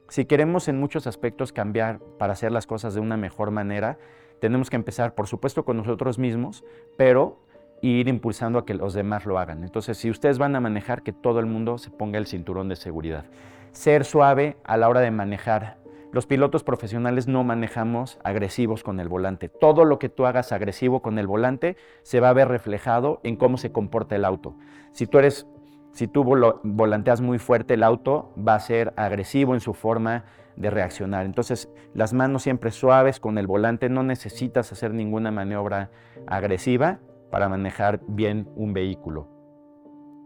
si 0.09 0.26
queremos 0.26 0.68
en 0.68 0.80
muchos 0.80 1.07
aspectos 1.07 1.51
cambiar 1.51 1.99
para 2.20 2.34
hacer 2.34 2.51
las 2.51 2.68
cosas 2.68 2.93
de 2.93 2.99
una 2.99 3.18
mejor 3.18 3.49
manera, 3.49 3.97
tenemos 4.39 4.70
que 4.70 4.76
empezar, 4.76 5.15
por 5.15 5.28
supuesto, 5.28 5.65
con 5.65 5.78
nosotros 5.78 6.20
mismos, 6.20 6.63
pero 6.97 7.39
ir 7.82 8.07
impulsando 8.07 8.59
a 8.59 8.65
que 8.65 8.76
los 8.76 8.93
demás 8.93 9.26
lo 9.26 9.39
hagan. 9.39 9.63
Entonces, 9.63 9.97
si 9.97 10.11
ustedes 10.11 10.38
van 10.38 10.55
a 10.55 10.59
manejar, 10.59 11.01
que 11.01 11.13
todo 11.13 11.39
el 11.39 11.47
mundo 11.47 11.80
se 11.80 11.89
ponga 11.89 12.20
el 12.20 12.28
cinturón 12.28 12.70
de 12.70 12.76
seguridad. 12.76 13.26
Ser 13.72 14.05
suave 14.05 14.57
a 14.63 14.78
la 14.78 14.88
hora 14.88 15.01
de 15.01 15.11
manejar. 15.11 15.78
Los 16.18 16.26
pilotos 16.26 16.63
profesionales 16.63 17.28
no 17.28 17.43
manejamos 17.43 18.18
agresivos 18.24 18.82
con 18.82 18.99
el 18.99 19.07
volante. 19.07 19.49
Todo 19.49 19.86
lo 19.86 19.99
que 19.99 20.09
tú 20.09 20.26
hagas 20.26 20.51
agresivo 20.51 21.03
con 21.03 21.20
el 21.20 21.28
volante 21.28 21.78
se 22.01 22.20
va 22.20 22.30
a 22.30 22.34
ver 22.34 22.47
reflejado 22.47 23.20
en 23.22 23.36
cómo 23.36 23.59
se 23.59 23.72
comporta 23.72 24.15
el 24.15 24.26
auto. 24.26 24.55
Si 24.93 25.05
tú 25.05 25.20
eres 25.20 25.45
si 25.91 26.07
tú 26.07 26.24
volanteas 26.63 27.22
muy 27.22 27.38
fuerte, 27.38 27.76
el 27.76 27.84
auto 27.84 28.34
va 28.36 28.55
a 28.55 28.59
ser 28.59 28.95
agresivo 28.97 29.53
en 29.53 29.59
su 29.59 29.76
forma 29.76 30.26
de 30.55 30.72
reaccionar. 30.72 31.24
Entonces, 31.24 31.70
las 31.93 32.13
manos 32.13 32.41
siempre 32.41 32.72
suaves 32.72 33.20
con 33.20 33.38
el 33.38 33.45
volante, 33.45 33.88
no 33.88 34.01
necesitas 34.01 34.72
hacer 34.72 34.95
ninguna 34.95 35.30
maniobra 35.30 35.91
agresiva 36.26 36.97
para 37.30 37.47
manejar 37.47 37.99
bien 38.07 38.49
un 38.55 38.74
vehículo. 38.74 39.28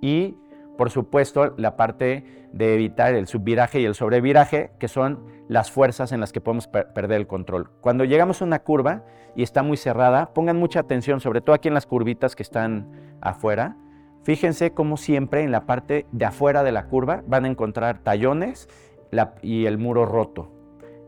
Y, 0.02 0.38
por 0.78 0.90
supuesto, 0.90 1.54
la 1.58 1.76
parte 1.76 2.26
de 2.54 2.74
evitar 2.74 3.14
el 3.14 3.28
subviraje 3.28 3.80
y 3.80 3.86
el 3.86 3.96
sobreviraje, 3.96 4.72
que 4.80 4.88
son 4.88 5.26
las 5.48 5.72
fuerzas 5.72 6.12
en 6.12 6.20
las 6.20 6.32
que 6.32 6.42
podemos 6.42 6.68
perder 6.68 7.20
el 7.20 7.28
control. 7.28 7.70
Cuando 7.82 8.04
llegamos 8.04 8.42
a 8.42 8.46
una 8.46 8.60
curva 8.60 9.04
y 9.36 9.44
está 9.44 9.64
muy 9.64 9.78
cerrada, 9.78 10.34
pongan 10.34 10.58
mucha 10.58 10.80
atención, 10.80 11.20
sobre 11.20 11.42
todo 11.42 11.54
aquí 11.54 11.68
en 11.68 11.74
las 11.74 11.86
curvitas 11.86 12.36
que 12.36 12.44
están 12.44 13.18
afuera. 13.22 13.78
Fíjense 14.24 14.72
cómo 14.72 14.98
siempre 14.98 15.44
en 15.44 15.52
la 15.52 15.66
parte 15.66 16.06
de 16.12 16.26
afuera 16.26 16.64
de 16.64 16.72
la 16.72 16.86
curva 16.88 17.24
van 17.28 17.46
a 17.46 17.48
encontrar 17.48 18.00
tallones 18.00 18.70
y 19.42 19.66
el 19.66 19.78
muro 19.78 20.06
roto. 20.06 20.52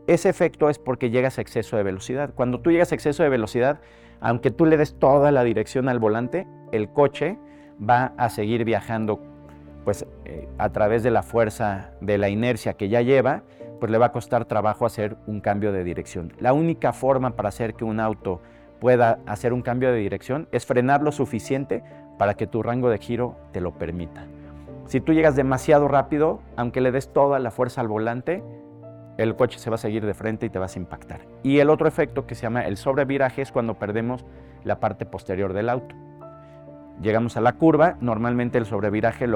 Ese 0.06 0.28
efecto 0.28 0.68
es 0.68 0.78
porque 0.78 1.10
llegas 1.10 1.38
a 1.38 1.40
exceso 1.40 1.76
de 1.76 1.82
velocidad. 1.82 2.34
Cuando 2.34 2.60
tú 2.60 2.70
llegas 2.70 2.92
a 2.92 2.94
exceso 2.94 3.22
de 3.22 3.28
velocidad, 3.28 3.80
aunque 4.20 4.50
tú 4.50 4.66
le 4.66 4.76
des 4.76 4.98
toda 4.98 5.32
la 5.32 5.44
dirección 5.44 5.88
al 5.88 5.98
volante, 5.98 6.46
el 6.72 6.90
coche 6.90 7.38
va 7.78 8.12
a 8.16 8.28
seguir 8.30 8.64
viajando 8.64 9.20
pues 9.84 10.06
eh, 10.24 10.48
a 10.58 10.70
través 10.70 11.02
de 11.02 11.10
la 11.10 11.22
fuerza 11.22 11.92
de 12.00 12.18
la 12.18 12.28
inercia 12.28 12.74
que 12.74 12.88
ya 12.88 13.02
lleva, 13.02 13.42
pues 13.80 13.92
le 13.92 13.98
va 13.98 14.06
a 14.06 14.12
costar 14.12 14.46
trabajo 14.46 14.86
hacer 14.86 15.16
un 15.26 15.40
cambio 15.40 15.72
de 15.72 15.84
dirección. 15.84 16.32
La 16.40 16.52
única 16.52 16.92
forma 16.92 17.36
para 17.36 17.50
hacer 17.50 17.74
que 17.74 17.84
un 17.84 18.00
auto 18.00 18.40
pueda 18.80 19.18
hacer 19.26 19.52
un 19.52 19.62
cambio 19.62 19.92
de 19.92 19.98
dirección 19.98 20.48
es 20.52 20.66
frenar 20.66 21.02
lo 21.02 21.12
suficiente 21.12 21.82
para 22.18 22.34
que 22.34 22.46
tu 22.46 22.62
rango 22.62 22.88
de 22.88 22.98
giro 22.98 23.36
te 23.52 23.60
lo 23.60 23.72
permita. 23.72 24.26
Si 24.86 25.00
tú 25.00 25.12
llegas 25.12 25.36
demasiado 25.36 25.88
rápido, 25.88 26.40
aunque 26.56 26.80
le 26.80 26.92
des 26.92 27.12
toda 27.12 27.38
la 27.38 27.50
fuerza 27.50 27.80
al 27.80 27.88
volante, 27.88 28.42
el 29.16 29.36
coche 29.36 29.58
se 29.58 29.70
va 29.70 29.76
a 29.76 29.78
seguir 29.78 30.04
de 30.04 30.14
frente 30.14 30.46
y 30.46 30.50
te 30.50 30.58
vas 30.58 30.76
a 30.76 30.78
impactar. 30.78 31.20
Y 31.42 31.58
el 31.58 31.70
otro 31.70 31.88
efecto 31.88 32.26
que 32.26 32.34
se 32.34 32.42
llama 32.42 32.66
el 32.66 32.76
sobreviraje 32.76 33.42
es 33.42 33.52
cuando 33.52 33.74
perdemos 33.74 34.24
la 34.64 34.80
parte 34.80 35.06
posterior 35.06 35.52
del 35.52 35.68
auto. 35.68 35.94
Llegamos 37.02 37.36
a 37.36 37.40
la 37.40 37.54
curva, 37.54 37.96
normalmente 38.00 38.56
el 38.56 38.66
sobreviraje 38.66 39.26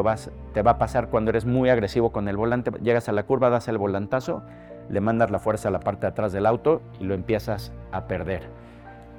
te 0.52 0.62
va 0.62 0.70
a 0.70 0.78
pasar 0.78 1.08
cuando 1.10 1.30
eres 1.30 1.44
muy 1.44 1.68
agresivo 1.68 2.12
con 2.12 2.28
el 2.28 2.36
volante. 2.36 2.70
Llegas 2.82 3.08
a 3.08 3.12
la 3.12 3.24
curva, 3.24 3.50
das 3.50 3.68
el 3.68 3.78
volantazo, 3.78 4.42
le 4.88 5.00
mandas 5.00 5.30
la 5.30 5.38
fuerza 5.38 5.68
a 5.68 5.72
la 5.72 5.80
parte 5.80 6.02
de 6.02 6.08
atrás 6.08 6.32
del 6.32 6.46
auto 6.46 6.82
y 7.00 7.04
lo 7.04 7.14
empiezas 7.14 7.72
a 7.92 8.06
perder. 8.06 8.48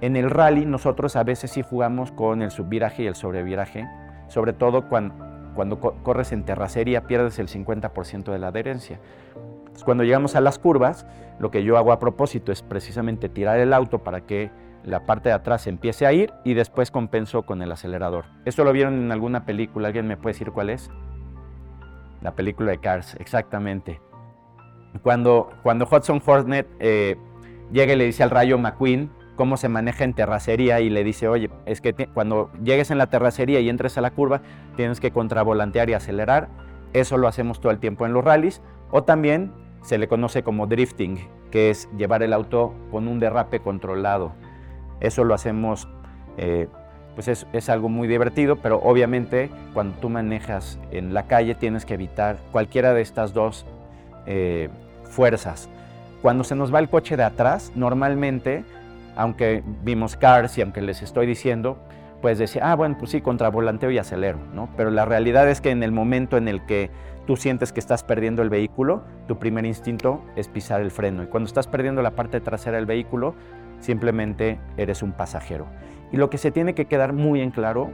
En 0.01 0.15
el 0.15 0.29
rally 0.29 0.65
nosotros 0.65 1.17
a 1.17 1.23
veces 1.23 1.51
sí 1.51 1.61
jugamos 1.61 2.11
con 2.11 2.41
el 2.41 2.51
subviraje 2.51 3.03
y 3.03 3.07
el 3.07 3.15
sobreviraje, 3.15 3.85
sobre 4.29 4.53
todo 4.53 4.87
cuando 4.87 5.79
corres 5.79 6.31
en 6.31 6.45
terracería 6.45 7.07
pierdes 7.07 7.37
el 7.39 7.49
50% 7.49 8.31
de 8.31 8.39
la 8.39 8.47
adherencia. 8.47 8.99
Cuando 9.83 10.03
llegamos 10.05 10.35
a 10.35 10.41
las 10.41 10.57
curvas, 10.57 11.05
lo 11.39 11.51
que 11.51 11.63
yo 11.63 11.77
hago 11.77 11.91
a 11.91 11.99
propósito 11.99 12.51
es 12.53 12.61
precisamente 12.61 13.27
tirar 13.27 13.59
el 13.59 13.73
auto 13.73 13.99
para 13.99 14.21
que 14.21 14.51
la 14.83 15.05
parte 15.05 15.29
de 15.29 15.35
atrás 15.35 15.67
empiece 15.67 16.05
a 16.05 16.13
ir 16.13 16.33
y 16.43 16.53
después 16.53 16.91
compenso 16.91 17.43
con 17.43 17.61
el 17.61 17.71
acelerador. 17.71 18.25
Esto 18.45 18.63
lo 18.63 18.71
vieron 18.71 18.95
en 18.95 19.11
alguna 19.11 19.45
película, 19.45 19.87
¿alguien 19.87 20.07
me 20.07 20.17
puede 20.17 20.33
decir 20.33 20.51
cuál 20.51 20.69
es? 20.69 20.89
La 22.21 22.35
película 22.35 22.71
de 22.71 22.79
Cars, 22.79 23.15
exactamente. 23.19 24.01
Cuando, 25.03 25.51
cuando 25.63 25.85
Hudson 25.85 26.21
Hornet 26.25 26.67
eh, 26.79 27.15
llega 27.71 27.93
y 27.93 27.95
le 27.95 28.05
dice 28.05 28.23
al 28.23 28.31
Rayo 28.31 28.57
McQueen 28.57 29.11
cómo 29.35 29.55
se 29.55 29.69
maneja 29.69 30.03
en 30.03 30.13
terracería 30.13 30.81
y 30.81 30.89
le 30.89 31.03
dice, 31.03 31.29
oye, 31.29 31.49
es 31.65 31.79
que 31.79 31.93
cuando 32.13 32.51
llegues 32.61 32.91
en 32.91 32.97
la 32.97 33.07
terracería 33.07 33.61
y 33.61 33.69
entres 33.69 33.97
a 33.97 34.01
la 34.01 34.11
curva, 34.11 34.41
tienes 34.75 34.99
que 34.99 35.11
contravolantear 35.11 35.89
y 35.89 35.93
acelerar. 35.93 36.49
Eso 36.91 37.17
lo 37.17 37.27
hacemos 37.27 37.61
todo 37.61 37.71
el 37.71 37.79
tiempo 37.79 38.05
en 38.05 38.11
los 38.11 38.25
rallies. 38.25 38.61
O 38.91 39.03
también 39.03 39.53
se 39.81 39.97
le 39.97 40.09
conoce 40.09 40.43
como 40.43 40.67
drifting, 40.67 41.19
que 41.51 41.69
es 41.69 41.89
llevar 41.95 42.21
el 42.21 42.33
auto 42.33 42.73
con 42.91 43.07
un 43.07 43.19
derrape 43.19 43.61
controlado. 43.61 44.33
Eso 44.99 45.23
lo 45.23 45.33
hacemos, 45.33 45.87
eh, 46.37 46.67
pues 47.15 47.27
es, 47.27 47.69
algo 47.69 47.89
muy 47.89 48.07
divertido, 48.07 48.57
pero 48.57 48.79
obviamente 48.81 49.49
cuando 49.73 49.97
tú 49.99 50.09
manejas 50.09 50.79
en 50.91 51.13
la 51.13 51.23
calle 51.23 51.55
tienes 51.55 51.85
que 51.85 51.95
evitar 51.95 52.37
cualquiera 52.51 52.93
de 52.93 53.01
estas 53.01 53.33
dos 53.33 53.65
eh, 54.25 54.69
fuerzas. 55.03 55.69
Cuando 56.21 56.43
se 56.43 56.55
nos 56.55 56.73
va 56.73 56.79
el 56.79 56.89
coche 56.89 57.17
de 57.17 57.23
atrás, 57.23 57.71
normalmente, 57.75 58.63
aunque 59.15 59.63
vimos 59.83 60.15
cars 60.15 60.57
y 60.57 60.61
aunque 60.61 60.81
les 60.81 61.01
estoy 61.01 61.25
diciendo, 61.25 61.77
pues 62.21 62.37
decir, 62.37 62.61
ah, 62.63 62.75
bueno, 62.75 62.97
pues 62.99 63.11
sí, 63.11 63.21
contravolanteo 63.21 63.91
y 63.91 63.97
acelero, 63.97 64.39
¿no? 64.53 64.69
Pero 64.75 64.91
la 64.91 65.05
realidad 65.05 65.49
es 65.49 65.61
que 65.61 65.71
en 65.71 65.83
el 65.83 65.91
momento 65.91 66.37
en 66.37 66.47
el 66.47 66.65
que 66.65 66.89
tú 67.25 67.37
sientes 67.37 67.71
que 67.71 67.79
estás 67.79 68.03
perdiendo 68.03 68.41
el 68.41 68.49
vehículo, 68.49 69.03
tu 69.27 69.37
primer 69.37 69.65
instinto 69.65 70.21
es 70.35 70.47
pisar 70.47 70.81
el 70.81 70.91
freno. 70.91 71.23
Y 71.23 71.27
cuando 71.27 71.47
estás 71.47 71.67
perdiendo 71.67 72.01
la 72.01 72.11
parte 72.11 72.41
trasera 72.41 72.77
del 72.77 72.85
vehículo, 72.85 73.35
simplemente 73.79 74.59
eres 74.77 75.03
un 75.03 75.11
pasajero. 75.11 75.67
Y 76.11 76.17
lo 76.17 76.29
que 76.29 76.37
se 76.37 76.51
tiene 76.51 76.73
que 76.73 76.85
quedar 76.85 77.13
muy 77.13 77.41
en 77.41 77.51
claro, 77.51 77.91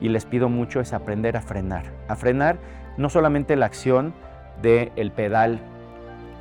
y 0.00 0.08
les 0.08 0.26
pido 0.26 0.48
mucho, 0.48 0.80
es 0.80 0.92
aprender 0.92 1.36
a 1.36 1.40
frenar. 1.40 1.84
A 2.08 2.16
frenar 2.16 2.58
no 2.96 3.08
solamente 3.10 3.56
la 3.56 3.66
acción 3.66 4.14
del 4.62 4.92
el 4.96 5.12
pedal 5.12 5.60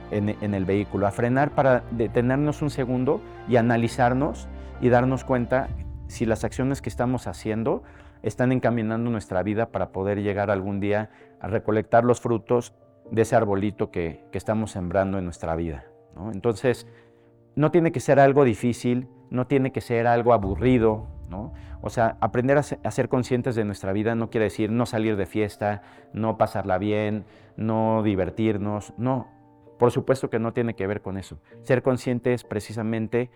en 0.09 0.53
el 0.53 0.63
vehículo, 0.63 1.05
a 1.05 1.11
frenar 1.11 1.51
para 1.51 1.83
detenernos 1.91 2.61
un 2.61 2.69
segundo 2.69 3.21
y 3.49 3.57
analizarnos 3.57 4.47
y 4.79 4.87
darnos 4.87 5.25
cuenta 5.25 5.67
si 6.07 6.25
las 6.25 6.45
acciones 6.45 6.81
que 6.81 6.87
estamos 6.87 7.27
haciendo 7.27 7.83
están 8.23 8.51
encaminando 8.51 9.09
nuestra 9.09 9.43
vida 9.43 9.69
para 9.69 9.89
poder 9.89 10.21
llegar 10.21 10.49
algún 10.49 10.79
día 10.79 11.09
a 11.39 11.47
recolectar 11.47 12.03
los 12.03 12.21
frutos 12.21 12.73
de 13.11 13.21
ese 13.21 13.35
arbolito 13.35 13.91
que, 13.91 14.25
estamos 14.33 14.71
sembrando 14.71 15.17
en 15.17 15.23
nuestra 15.23 15.55
vida. 15.55 15.85
Entonces, 16.31 16.85
no 17.57 17.71
tiene 17.71 17.91
que 17.91 17.99
ser 17.99 18.19
algo 18.19 18.45
difícil, 18.45 19.07
no 19.31 19.47
tiene 19.47 19.71
que 19.71 19.81
ser 19.81 20.07
algo 20.07 20.31
aburrido, 20.31 21.07
O 21.81 21.89
sea, 21.89 22.17
aprender 22.21 22.57
a 22.57 22.63
ser, 22.63 23.09
conscientes 23.09 23.55
de 23.55 23.63
nuestra 23.63 23.93
vida 23.93 24.15
no 24.15 24.29
quiere 24.29 24.45
decir 24.45 24.71
no 24.71 24.85
salir 24.85 25.15
de 25.15 25.25
fiesta, 25.25 25.81
no 26.13 26.37
pasarla 26.37 26.77
bien, 26.77 27.25
no 27.55 28.03
divertirnos, 28.03 28.93
no. 28.97 29.27
Por 29.79 29.91
supuesto 29.91 30.29
que 30.29 30.39
no 30.39 30.53
tiene 30.53 30.75
que 30.75 30.87
ver 30.87 31.01
con 31.01 31.17
eso. 31.17 31.39
Ser 31.63 31.81
consciente 31.81 32.33
es 32.33 32.43
precisamente 32.43 33.29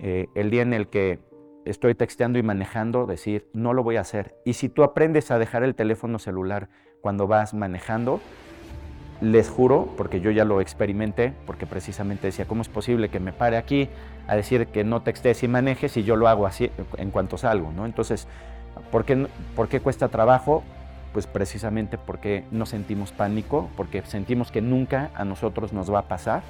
eh, 0.00 0.26
el 0.34 0.50
día 0.50 0.62
en 0.62 0.72
el 0.72 0.88
que 0.88 1.20
estoy 1.64 1.94
texteando 1.94 2.38
y 2.38 2.42
manejando, 2.42 3.06
decir, 3.06 3.48
no 3.52 3.74
lo 3.74 3.82
voy 3.82 3.96
a 3.96 4.00
hacer. 4.00 4.34
Y 4.44 4.54
si 4.54 4.68
tú 4.68 4.82
aprendes 4.82 5.30
a 5.30 5.38
dejar 5.38 5.62
el 5.62 5.74
teléfono 5.74 6.18
celular 6.18 6.68
cuando 7.00 7.26
vas 7.26 7.52
manejando, 7.52 8.20
les 9.20 9.48
juro, 9.48 9.88
porque 9.96 10.20
yo 10.20 10.30
ya 10.30 10.44
lo 10.44 10.60
experimenté, 10.60 11.32
porque 11.46 11.66
precisamente 11.66 12.28
decía, 12.28 12.44
¿cómo 12.46 12.62
es 12.62 12.68
posible 12.68 13.08
que 13.08 13.20
me 13.20 13.32
pare 13.32 13.56
aquí 13.56 13.88
a 14.26 14.36
decir 14.36 14.68
que 14.68 14.84
no 14.84 15.02
textees 15.02 15.42
y 15.42 15.48
manejes 15.48 15.96
y 15.96 16.04
yo 16.04 16.16
lo 16.16 16.28
hago 16.28 16.46
así 16.46 16.70
en 16.96 17.10
cuanto 17.10 17.36
salgo? 17.36 17.72
¿no? 17.72 17.84
Entonces, 17.84 18.28
¿por 18.90 19.04
qué, 19.04 19.26
¿por 19.56 19.68
qué 19.68 19.80
cuesta 19.80 20.08
trabajo? 20.08 20.62
Pues 21.12 21.26
precisamente 21.26 21.98
porque 21.98 22.44
no 22.50 22.66
sentimos 22.66 23.12
pánico, 23.12 23.68
porque 23.76 24.02
sentimos 24.02 24.52
que 24.52 24.60
nunca 24.60 25.10
a 25.14 25.24
nosotros 25.24 25.72
nos 25.72 25.92
va 25.92 26.00
a 26.00 26.08
pasar, 26.08 26.42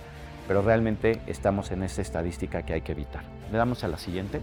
pero 0.46 0.62
realmente 0.62 1.20
estamos 1.26 1.70
en 1.70 1.82
esa 1.82 2.02
estadística 2.02 2.62
que 2.62 2.74
hay 2.74 2.80
que 2.82 2.92
evitar. 2.92 3.22
Le 3.50 3.58
damos 3.58 3.84
a 3.84 3.88
la 3.88 3.98
siguiente. 3.98 4.40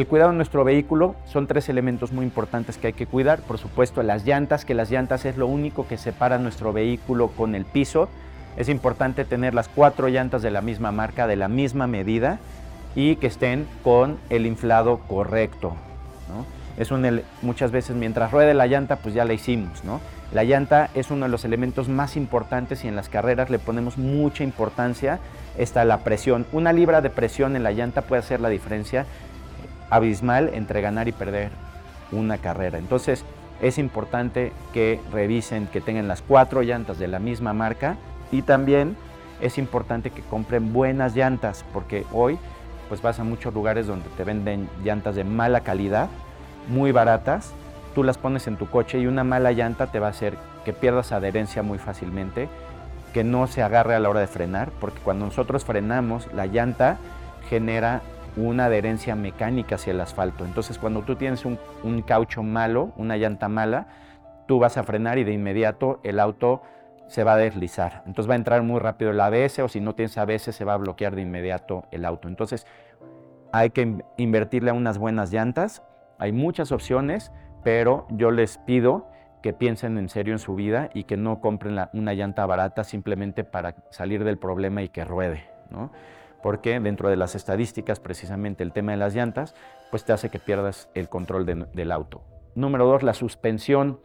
El 0.00 0.06
cuidado 0.06 0.30
de 0.30 0.36
nuestro 0.38 0.64
vehículo 0.64 1.14
son 1.26 1.46
tres 1.46 1.68
elementos 1.68 2.10
muy 2.10 2.24
importantes 2.24 2.78
que 2.78 2.86
hay 2.86 2.92
que 2.94 3.04
cuidar. 3.04 3.40
Por 3.40 3.58
supuesto, 3.58 4.02
las 4.02 4.24
llantas, 4.24 4.64
que 4.64 4.72
las 4.72 4.90
llantas 4.90 5.26
es 5.26 5.36
lo 5.36 5.46
único 5.46 5.86
que 5.86 5.98
separa 5.98 6.38
nuestro 6.38 6.72
vehículo 6.72 7.28
con 7.28 7.54
el 7.54 7.66
piso. 7.66 8.08
Es 8.56 8.70
importante 8.70 9.26
tener 9.26 9.52
las 9.52 9.68
cuatro 9.68 10.08
llantas 10.08 10.40
de 10.40 10.50
la 10.50 10.62
misma 10.62 10.90
marca, 10.90 11.26
de 11.26 11.36
la 11.36 11.48
misma 11.48 11.86
medida 11.86 12.38
y 12.94 13.16
que 13.16 13.26
estén 13.26 13.66
con 13.84 14.16
el 14.30 14.46
inflado 14.46 15.00
correcto. 15.00 15.74
Es 16.78 16.90
un, 16.90 17.20
muchas 17.42 17.70
veces 17.70 17.94
mientras 17.94 18.32
ruede 18.32 18.54
la 18.54 18.66
llanta, 18.68 18.96
pues 18.96 19.14
ya 19.14 19.26
la 19.26 19.34
hicimos. 19.34 19.84
¿no? 19.84 20.00
La 20.32 20.44
llanta 20.44 20.88
es 20.94 21.10
uno 21.10 21.26
de 21.26 21.30
los 21.30 21.44
elementos 21.44 21.90
más 21.90 22.16
importantes 22.16 22.86
y 22.86 22.88
en 22.88 22.96
las 22.96 23.10
carreras 23.10 23.50
le 23.50 23.58
ponemos 23.58 23.98
mucha 23.98 24.44
importancia. 24.44 25.18
Está 25.58 25.84
la 25.84 25.98
presión. 25.98 26.46
Una 26.52 26.72
libra 26.72 27.02
de 27.02 27.10
presión 27.10 27.54
en 27.54 27.64
la 27.64 27.72
llanta 27.72 28.00
puede 28.00 28.20
hacer 28.20 28.40
la 28.40 28.48
diferencia 28.48 29.04
abismal 29.90 30.50
entre 30.54 30.80
ganar 30.80 31.08
y 31.08 31.12
perder 31.12 31.50
una 32.12 32.38
carrera. 32.38 32.78
Entonces 32.78 33.24
es 33.60 33.78
importante 33.78 34.52
que 34.72 35.00
revisen 35.12 35.66
que 35.66 35.80
tengan 35.80 36.08
las 36.08 36.22
cuatro 36.22 36.62
llantas 36.62 36.98
de 36.98 37.08
la 37.08 37.18
misma 37.18 37.52
marca 37.52 37.96
y 38.32 38.42
también 38.42 38.96
es 39.40 39.58
importante 39.58 40.10
que 40.10 40.22
compren 40.22 40.72
buenas 40.72 41.14
llantas 41.14 41.64
porque 41.72 42.06
hoy 42.12 42.38
pues 42.88 43.02
vas 43.02 43.20
a 43.20 43.24
muchos 43.24 43.54
lugares 43.54 43.86
donde 43.86 44.08
te 44.16 44.24
venden 44.24 44.68
llantas 44.82 45.14
de 45.14 45.24
mala 45.24 45.60
calidad, 45.60 46.08
muy 46.68 46.90
baratas, 46.90 47.52
tú 47.94 48.02
las 48.02 48.18
pones 48.18 48.46
en 48.46 48.56
tu 48.56 48.66
coche 48.66 48.98
y 48.98 49.06
una 49.06 49.24
mala 49.24 49.52
llanta 49.52 49.86
te 49.88 50.00
va 50.00 50.08
a 50.08 50.10
hacer 50.10 50.36
que 50.64 50.72
pierdas 50.72 51.12
adherencia 51.12 51.62
muy 51.62 51.78
fácilmente, 51.78 52.48
que 53.14 53.24
no 53.24 53.46
se 53.46 53.62
agarre 53.62 53.94
a 53.94 54.00
la 54.00 54.08
hora 54.08 54.20
de 54.20 54.26
frenar, 54.26 54.70
porque 54.80 55.00
cuando 55.00 55.24
nosotros 55.24 55.64
frenamos 55.64 56.32
la 56.32 56.46
llanta 56.46 56.98
genera 57.48 58.02
una 58.36 58.66
adherencia 58.66 59.14
mecánica 59.14 59.76
hacia 59.76 59.92
el 59.92 60.00
asfalto. 60.00 60.44
Entonces, 60.44 60.78
cuando 60.78 61.02
tú 61.02 61.16
tienes 61.16 61.44
un, 61.44 61.58
caucho 62.02 62.42
malo, 62.42 62.92
una 62.96 63.16
llanta 63.16 63.48
mala, 63.48 63.86
tú 64.46 64.58
vas 64.58 64.76
a 64.76 64.82
frenar 64.82 65.18
y 65.18 65.24
de 65.24 65.32
inmediato 65.32 66.00
el 66.02 66.20
auto 66.20 66.62
se 67.06 67.24
va 67.24 67.34
a 67.34 67.36
deslizar. 67.36 68.02
Entonces 68.06 68.28
va 68.28 68.34
a 68.34 68.36
entrar 68.36 68.62
muy 68.62 68.78
rápido 68.78 69.10
el 69.10 69.20
ABS 69.20 69.58
o 69.60 69.68
si 69.68 69.80
no 69.80 69.94
tienes 69.94 70.16
ABS 70.16 70.54
se 70.54 70.64
va 70.64 70.74
a 70.74 70.76
bloquear 70.76 71.16
de 71.16 71.22
inmediato 71.22 71.84
el 71.90 72.04
auto. 72.04 72.28
Entonces, 72.28 72.66
hay 73.52 73.70
que 73.70 74.04
invertirle 74.16 74.70
a 74.70 74.74
unas 74.74 74.98
buenas 74.98 75.32
llantas. 75.32 75.82
Hay 76.18 76.32
muchas 76.32 76.70
opciones, 76.70 77.32
pero 77.64 78.06
yo 78.10 78.30
les 78.30 78.58
pido 78.58 79.08
que 79.42 79.52
piensen 79.52 79.98
en 79.98 80.08
serio 80.08 80.34
en 80.34 80.38
su 80.38 80.54
vida 80.54 80.90
y 80.94 81.04
que 81.04 81.16
no 81.16 81.40
compren 81.40 81.78
una 81.92 82.14
llanta 82.14 82.46
barata 82.46 82.84
simplemente 82.84 83.42
para 83.42 83.74
salir 83.90 84.22
del 84.22 84.38
problema 84.38 84.82
y 84.82 84.88
que 84.88 85.04
ruede, 85.04 85.44
¿no? 85.70 85.90
Porque 86.42 86.80
dentro 86.80 87.08
de 87.08 87.16
las 87.16 87.34
estadísticas, 87.34 88.00
precisamente 88.00 88.62
el 88.62 88.72
tema 88.72 88.92
de 88.92 88.98
las 88.98 89.14
llantas, 89.14 89.54
pues 89.90 90.04
te 90.04 90.12
hace 90.12 90.30
que 90.30 90.38
pierdas 90.38 90.88
el 90.94 91.08
control 91.08 91.46
del 91.46 91.92
auto. 91.92 92.22
Número 92.54 92.86
dos, 92.86 93.02
la 93.02 93.14
suspensión. 93.14 94.00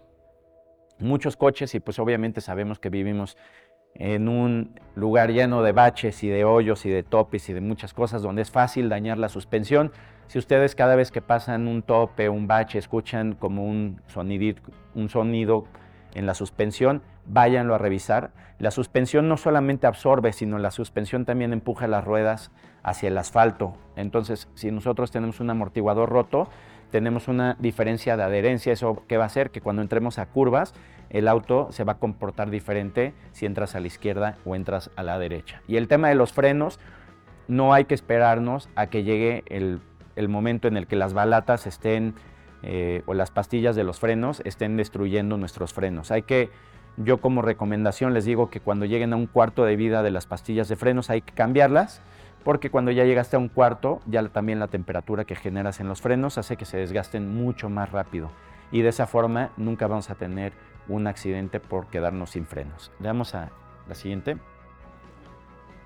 Muchos 1.00 1.36
coches, 1.38 1.76
y 1.76 1.80
pues 1.80 2.00
obviamente 2.00 2.42
sabemos 2.42 2.80
que 2.80 2.90
vivimos 2.90 3.38
en 3.96 4.28
un 4.28 4.80
lugar 4.96 5.32
lleno 5.32 5.64
de 5.64 5.72
baches 5.72 6.24
y 6.24 6.30
de 6.30 6.44
hoyos 6.44 6.86
y 6.86 6.90
de 6.90 7.04
topes 7.04 7.50
y 7.50 7.54
de 7.54 7.62
muchas 7.62 7.94
cosas 7.94 8.22
donde 8.22 8.42
es 8.42 8.52
fácil 8.52 8.90
dañar 8.90 9.18
la 9.18 9.30
suspensión. 9.30 9.92
Si 10.28 10.38
ustedes 10.38 10.76
cada 10.76 10.96
vez 10.96 11.12
que 11.12 11.22
pasan 11.22 11.68
un 11.68 11.82
tope, 11.82 12.28
un 12.30 12.48
bache, 12.48 12.78
escuchan 12.78 13.34
como 13.34 13.66
un, 13.66 14.02
un 14.96 15.10
sonido 15.10 15.66
en 16.16 16.26
la 16.26 16.34
suspensión, 16.34 17.04
váyanlo 17.26 17.76
a 17.76 17.78
revisar. 17.78 18.32
La 18.58 18.72
suspensión 18.72 19.30
no 19.30 19.38
solamente 19.38 19.86
absorbe, 19.86 20.34
sino 20.34 20.58
la 20.58 20.72
suspensión 20.72 21.26
también 21.26 21.54
empuja 21.54 21.88
las 21.88 22.04
ruedas 22.04 22.52
hacia 22.82 23.10
el 23.10 23.18
asfalto. 23.18 23.76
Entonces, 23.96 24.48
si 24.56 24.72
nosotros 24.72 25.12
tenemos 25.12 25.40
un 25.40 25.50
amortiguador 25.50 26.10
roto, 26.10 26.50
tenemos 26.90 27.28
una 27.28 27.56
diferencia 27.60 28.18
de 28.18 28.24
adherencia. 28.24 28.74
¿Eso 28.74 29.04
qué 29.08 29.18
va 29.18 29.26
a 29.26 29.28
hacer? 29.28 29.52
Que 29.52 29.62
cuando 29.62 29.82
entremos 29.82 30.18
a 30.18 30.26
curvas, 30.26 30.74
el 31.10 31.28
auto 31.28 31.68
se 31.72 31.84
va 31.84 31.94
a 31.94 31.98
comportar 31.98 32.50
diferente 32.50 33.14
si 33.32 33.46
entras 33.46 33.76
a 33.76 33.80
la 33.80 33.88
izquierda 33.88 34.38
o 34.46 34.56
entras 34.56 34.90
a 34.96 35.04
la 35.04 35.20
derecha. 35.20 35.62
Y 35.68 35.78
el 35.78 35.88
tema 35.88 36.10
de 36.10 36.16
los 36.16 36.34
frenos, 36.34 36.80
no 37.48 37.74
hay 37.74 37.86
que 37.86 37.94
esperarnos 37.94 38.70
a 38.76 38.88
que 38.88 39.04
llegue 39.04 39.44
el, 39.48 39.82
momento 40.30 40.68
en 40.68 40.78
el 40.78 40.88
que 40.88 40.96
las 40.96 41.14
balatas 41.14 41.68
estén 41.68 42.16
eh, 42.68 43.04
o 43.06 43.14
las 43.14 43.30
pastillas 43.30 43.76
de 43.76 43.84
los 43.84 44.00
frenos 44.00 44.42
estén 44.44 44.76
destruyendo 44.76 45.38
nuestros 45.38 45.72
frenos. 45.72 46.10
Hay 46.10 46.24
que, 46.24 46.50
yo 46.98 47.22
como 47.22 47.44
recomendación 47.44 48.16
les 48.16 48.26
digo 48.26 48.50
que 48.50 48.60
cuando 48.60 48.86
lleguen 48.86 49.14
a 49.14 49.16
un 49.16 49.28
cuarto 49.28 49.66
de 49.66 49.76
vida 49.76 50.02
de 50.02 50.10
las 50.10 50.26
pastillas 50.26 50.68
de 50.68 50.76
frenos 50.76 51.12
hay 51.12 51.22
que 51.22 51.34
cambiarlas 51.34 52.02
porque 52.44 52.72
cuando 52.72 52.90
ya 52.90 53.04
llegaste 53.04 53.36
a 53.36 53.40
un 53.40 53.50
cuarto, 53.50 54.02
ya 54.08 54.28
también 54.30 54.60
la 54.60 54.68
temperatura 54.68 55.26
que 55.26 55.36
generas 55.36 55.80
en 55.80 55.88
los 55.88 56.02
frenos 56.02 56.40
hace 56.40 56.58
que 56.58 56.66
se 56.66 56.78
desgasten 56.78 57.36
mucho 57.36 57.70
más 57.70 57.92
rápido. 57.92 58.32
Y 58.72 58.82
de 58.82 58.90
esa 58.90 59.08
forma 59.08 59.52
nunca 59.58 59.88
vamos 59.88 60.10
a 60.10 60.16
tener 60.16 60.54
un 60.88 61.08
accidente 61.08 61.60
por 61.60 61.88
quedarnos 61.88 62.32
sin 62.32 62.46
frenos. 62.46 62.92
Veamos 63.00 63.36
a 63.36 63.50
la 63.88 63.96
siguiente. 63.96 64.38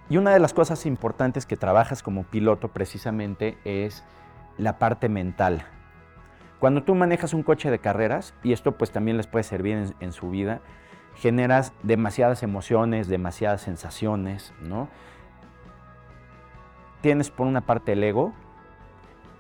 Y 0.10 0.18
una 0.18 0.32
de 0.32 0.40
las 0.40 0.54
cosas 0.54 0.86
importantes 0.86 1.46
que 1.46 1.56
trabajas 1.56 2.04
como 2.04 2.24
piloto 2.24 2.70
precisamente 2.70 3.58
es 3.64 4.04
la 4.58 4.80
parte 4.80 5.08
mental. 5.08 5.66
Cuando 6.60 6.84
tú 6.84 6.94
manejas 6.96 7.34
un 7.34 7.44
coche 7.44 7.72
de 7.72 7.80
carreras, 7.80 8.34
y 8.44 8.52
esto 8.52 8.74
pues 8.74 8.92
también 8.92 9.18
les 9.18 9.28
puede 9.28 9.44
servir 9.44 9.94
en, 10.00 10.12
su 10.12 10.30
vida, 10.30 10.60
generas 11.16 11.74
demasiadas 11.84 12.44
emociones, 12.44 13.08
demasiadas 13.08 13.62
sensaciones, 13.62 14.54
¿no? 14.62 14.90
tienes 17.02 17.30
por 17.30 17.48
una 17.48 17.62
parte 17.62 17.94
el 17.94 18.04
ego, 18.04 18.34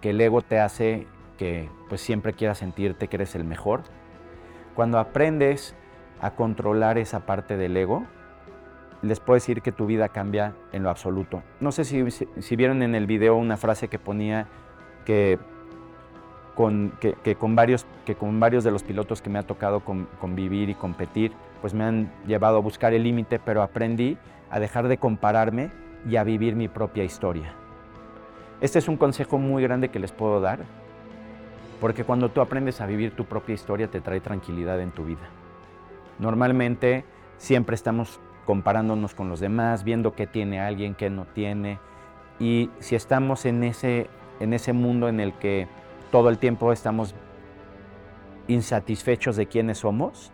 que 0.01 0.11
el 0.11 0.21
ego 0.21 0.41
te 0.41 0.59
hace 0.59 1.07
que 1.37 1.69
pues 1.87 2.01
siempre 2.01 2.33
quieras 2.33 2.59
sentirte 2.59 3.07
que 3.07 3.17
eres 3.17 3.35
el 3.35 3.43
mejor. 3.43 3.81
Cuando 4.75 4.99
aprendes 4.99 5.75
a 6.21 6.31
controlar 6.31 6.97
esa 6.97 7.25
parte 7.25 7.57
del 7.57 7.75
ego, 7.75 8.03
les 9.01 9.19
puedo 9.19 9.35
decir 9.35 9.61
que 9.61 9.71
tu 9.71 9.85
vida 9.85 10.09
cambia 10.09 10.53
en 10.73 10.83
lo 10.83 10.89
absoluto. 10.89 11.43
No 11.59 11.71
sé 11.71 11.85
si, 11.85 12.11
si, 12.11 12.55
vieron 12.55 12.83
en 12.83 12.95
el 12.95 13.07
video 13.07 13.35
una 13.35 13.55
frase 13.55 13.87
que 13.87 13.99
ponía 13.99 14.47
que 15.05 15.39
con, 16.59 16.91
que, 16.99 17.35
con 17.35 17.55
varios, 17.55 17.85
que 18.05 18.15
con 18.15 18.41
varios 18.41 18.65
de 18.65 18.71
los 18.71 18.83
pilotos 18.83 19.21
que 19.21 19.29
me 19.29 19.39
ha 19.39 19.43
tocado 19.43 19.79
convivir 19.79 20.69
y 20.69 20.75
competir, 20.75 21.31
pues 21.61 21.73
me 21.73 21.85
han 21.85 22.11
llevado 22.27 22.57
a 22.57 22.59
buscar 22.59 22.93
el 22.93 23.03
límite, 23.03 23.39
pero 23.39 23.61
aprendí 23.61 24.17
a 24.51 24.59
dejar 24.59 24.89
de 24.89 24.97
compararme 24.97 25.71
y 26.05 26.17
a 26.17 26.25
vivir 26.25 26.57
mi 26.57 26.67
propia 26.67 27.05
historia. 27.05 27.53
Este 28.59 28.77
es 28.77 28.89
un 28.89 28.97
consejo 28.97 29.37
muy 29.37 29.63
grande 29.63 29.87
que 29.87 29.99
les 29.99 30.11
puedo 30.11 30.41
dar, 30.41 30.59
porque 31.79 32.03
cuando 32.03 32.27
tú 32.27 32.41
aprendes 32.41 32.81
a 32.81 32.87
vivir 32.87 33.15
tu 33.15 33.23
propia 33.23 33.55
historia 33.55 33.87
te 33.87 34.01
trae 34.01 34.19
tranquilidad 34.19 34.81
en 34.81 34.91
tu 34.91 35.05
vida. 35.05 35.29
Normalmente 36.19 37.05
siempre 37.37 37.75
estamos 37.75 38.19
comparándonos 38.45 39.15
con 39.15 39.29
los 39.29 39.39
demás, 39.39 39.85
viendo 39.85 40.11
qué 40.11 40.27
tiene 40.27 40.59
alguien, 40.59 40.93
qué 40.93 41.09
no 41.09 41.23
tiene, 41.23 41.79
y 42.37 42.69
si 42.79 42.95
estamos 42.95 43.45
en 43.45 43.63
ese, 43.63 44.09
en 44.41 44.51
ese 44.51 44.73
mundo 44.73 45.07
en 45.07 45.21
el 45.21 45.31
que 45.35 45.69
todo 46.11 46.29
el 46.29 46.37
tiempo 46.37 46.71
estamos 46.71 47.15
insatisfechos 48.47 49.35
de 49.35 49.47
quiénes 49.47 49.79
somos, 49.79 50.31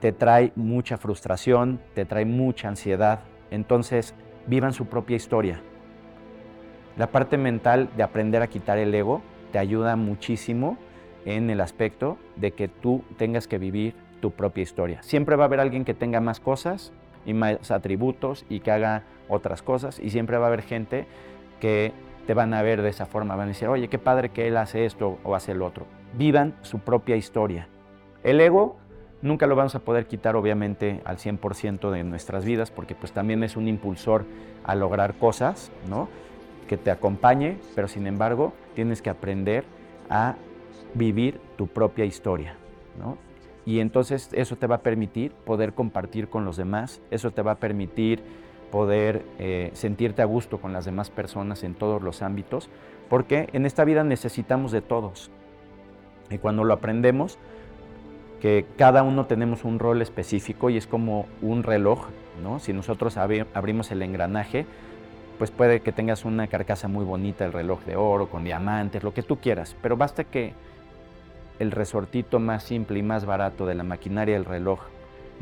te 0.00 0.12
trae 0.12 0.52
mucha 0.56 0.98
frustración, 0.98 1.80
te 1.94 2.04
trae 2.04 2.24
mucha 2.24 2.68
ansiedad. 2.68 3.20
Entonces, 3.50 4.14
vivan 4.46 4.72
su 4.72 4.86
propia 4.86 5.16
historia. 5.16 5.60
La 6.96 7.06
parte 7.06 7.38
mental 7.38 7.88
de 7.96 8.02
aprender 8.02 8.42
a 8.42 8.48
quitar 8.48 8.78
el 8.78 8.94
ego 8.94 9.22
te 9.52 9.58
ayuda 9.58 9.96
muchísimo 9.96 10.76
en 11.24 11.50
el 11.50 11.60
aspecto 11.60 12.18
de 12.36 12.52
que 12.52 12.68
tú 12.68 13.04
tengas 13.16 13.46
que 13.46 13.58
vivir 13.58 13.94
tu 14.20 14.32
propia 14.32 14.62
historia. 14.62 15.02
Siempre 15.02 15.36
va 15.36 15.44
a 15.44 15.46
haber 15.46 15.60
alguien 15.60 15.84
que 15.84 15.94
tenga 15.94 16.20
más 16.20 16.40
cosas 16.40 16.92
y 17.24 17.32
más 17.32 17.70
atributos 17.70 18.44
y 18.48 18.60
que 18.60 18.72
haga 18.72 19.04
otras 19.28 19.62
cosas 19.62 19.98
y 20.00 20.10
siempre 20.10 20.36
va 20.36 20.46
a 20.46 20.48
haber 20.48 20.62
gente 20.62 21.06
que 21.60 21.92
te 22.26 22.34
van 22.34 22.54
a 22.54 22.62
ver 22.62 22.82
de 22.82 22.88
esa 22.88 23.06
forma, 23.06 23.36
van 23.36 23.46
a 23.46 23.48
decir, 23.48 23.68
oye, 23.68 23.88
qué 23.88 23.98
padre 23.98 24.30
que 24.30 24.48
él 24.48 24.56
hace 24.56 24.84
esto 24.84 25.18
o 25.24 25.34
hace 25.34 25.52
el 25.52 25.62
otro. 25.62 25.86
Vivan 26.14 26.54
su 26.62 26.78
propia 26.78 27.16
historia. 27.16 27.68
El 28.22 28.40
ego 28.40 28.76
Nunca 29.22 29.46
lo 29.46 29.54
vamos 29.54 29.76
a 29.76 29.78
poder 29.78 30.06
quitar 30.06 30.34
obviamente 30.34 31.00
al 31.04 31.16
100% 31.16 31.92
de 31.92 32.02
nuestras 32.02 32.44
vidas 32.44 32.72
porque 32.72 32.96
pues 32.96 33.12
también 33.12 33.44
es 33.44 33.56
un 33.56 33.68
impulsor 33.68 34.24
a 34.64 34.74
lograr 34.74 35.14
cosas, 35.14 35.70
¿no? 35.88 36.08
Que 36.68 36.76
te 36.76 36.90
acompañe, 36.90 37.56
pero 37.76 37.86
sin 37.86 38.08
embargo 38.08 38.52
tienes 38.74 39.00
que 39.00 39.10
aprender 39.10 39.64
a 40.10 40.34
vivir 40.94 41.40
tu 41.56 41.68
propia 41.68 42.04
historia, 42.04 42.56
¿no? 42.98 43.16
Y 43.64 43.78
entonces 43.78 44.28
eso 44.32 44.56
te 44.56 44.66
va 44.66 44.76
a 44.76 44.82
permitir 44.82 45.30
poder 45.30 45.72
compartir 45.72 46.28
con 46.28 46.44
los 46.44 46.56
demás, 46.56 47.00
eso 47.12 47.30
te 47.30 47.42
va 47.42 47.52
a 47.52 47.56
permitir 47.58 48.24
poder 48.72 49.24
eh, 49.38 49.70
sentirte 49.74 50.22
a 50.22 50.24
gusto 50.24 50.58
con 50.58 50.72
las 50.72 50.86
demás 50.86 51.10
personas 51.10 51.62
en 51.62 51.74
todos 51.74 52.02
los 52.02 52.22
ámbitos, 52.22 52.70
porque 53.08 53.48
en 53.52 53.66
esta 53.66 53.84
vida 53.84 54.02
necesitamos 54.02 54.72
de 54.72 54.80
todos. 54.80 55.30
Y 56.30 56.38
cuando 56.38 56.64
lo 56.64 56.72
aprendemos, 56.72 57.38
que 58.40 58.64
cada 58.76 59.02
uno 59.04 59.26
tenemos 59.26 59.64
un 59.64 59.78
rol 59.78 60.02
específico 60.02 60.70
y 60.70 60.78
es 60.78 60.86
como 60.88 61.26
un 61.42 61.62
reloj, 61.62 62.08
¿no? 62.42 62.58
Si 62.58 62.72
nosotros 62.72 63.16
abrimos 63.18 63.92
el 63.92 64.02
engranaje, 64.02 64.66
pues 65.38 65.50
puede 65.50 65.80
que 65.80 65.92
tengas 65.92 66.24
una 66.24 66.46
carcasa 66.46 66.88
muy 66.88 67.04
bonita, 67.04 67.44
el 67.44 67.52
reloj 67.52 67.84
de 67.84 67.96
oro, 67.96 68.30
con 68.30 68.42
diamantes, 68.42 69.04
lo 69.04 69.12
que 69.12 69.22
tú 69.22 69.36
quieras, 69.36 69.76
pero 69.82 69.96
basta 69.98 70.24
que 70.24 70.54
el 71.58 71.70
resortito 71.70 72.40
más 72.40 72.64
simple 72.64 72.98
y 72.98 73.02
más 73.02 73.26
barato 73.26 73.66
de 73.66 73.74
la 73.74 73.84
maquinaria 73.84 74.34
del 74.34 74.46
reloj 74.46 74.80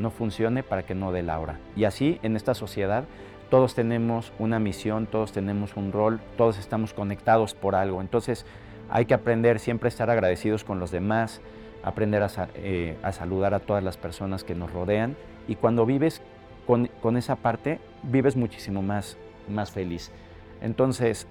no 0.01 0.11
funcione 0.11 0.63
para 0.63 0.83
que 0.83 0.95
no 0.95 1.13
dé 1.13 1.23
la 1.23 1.39
hora. 1.39 1.59
Y 1.77 1.85
así 1.85 2.19
en 2.23 2.35
esta 2.35 2.55
sociedad 2.55 3.05
todos 3.51 3.75
tenemos 3.75 4.33
una 4.39 4.59
misión, 4.59 5.07
todos 5.07 5.33
tenemos 5.33 5.77
un 5.77 5.93
rol, 5.93 6.21
todos 6.37 6.59
estamos 6.59 6.95
conectados 6.95 7.55
por 7.55 7.75
algo. 7.75 8.01
Entonces 8.01 8.47
hay 8.89 9.05
que 9.05 9.15
aprender 9.15 9.59
siempre 9.59 9.89
a 9.89 9.91
estar 9.91 10.11
agradecidos 10.11 10.65
con 10.65 10.81
los 10.81 10.91
demás, 10.91 11.41
aprender 11.83 12.27
eh, 12.55 12.97
a, 13.03 13.13
saludar 13.13 13.55
a 13.55 13.61
todas 13.61 13.83
las 13.83 13.97
personas 13.97 14.45
que 14.45 14.55
nos 14.55 14.73
rodean 14.73 15.17
y 15.47 15.57
cuando 15.57 15.87
vives 15.87 16.23
con, 16.67 17.17
esa 17.17 17.37
parte, 17.37 17.81
vives 18.05 18.37
muchísimo 18.37 18.83
más, 18.83 19.17
más 19.49 19.73
feliz. 19.73 20.13
Entonces, 20.61 21.27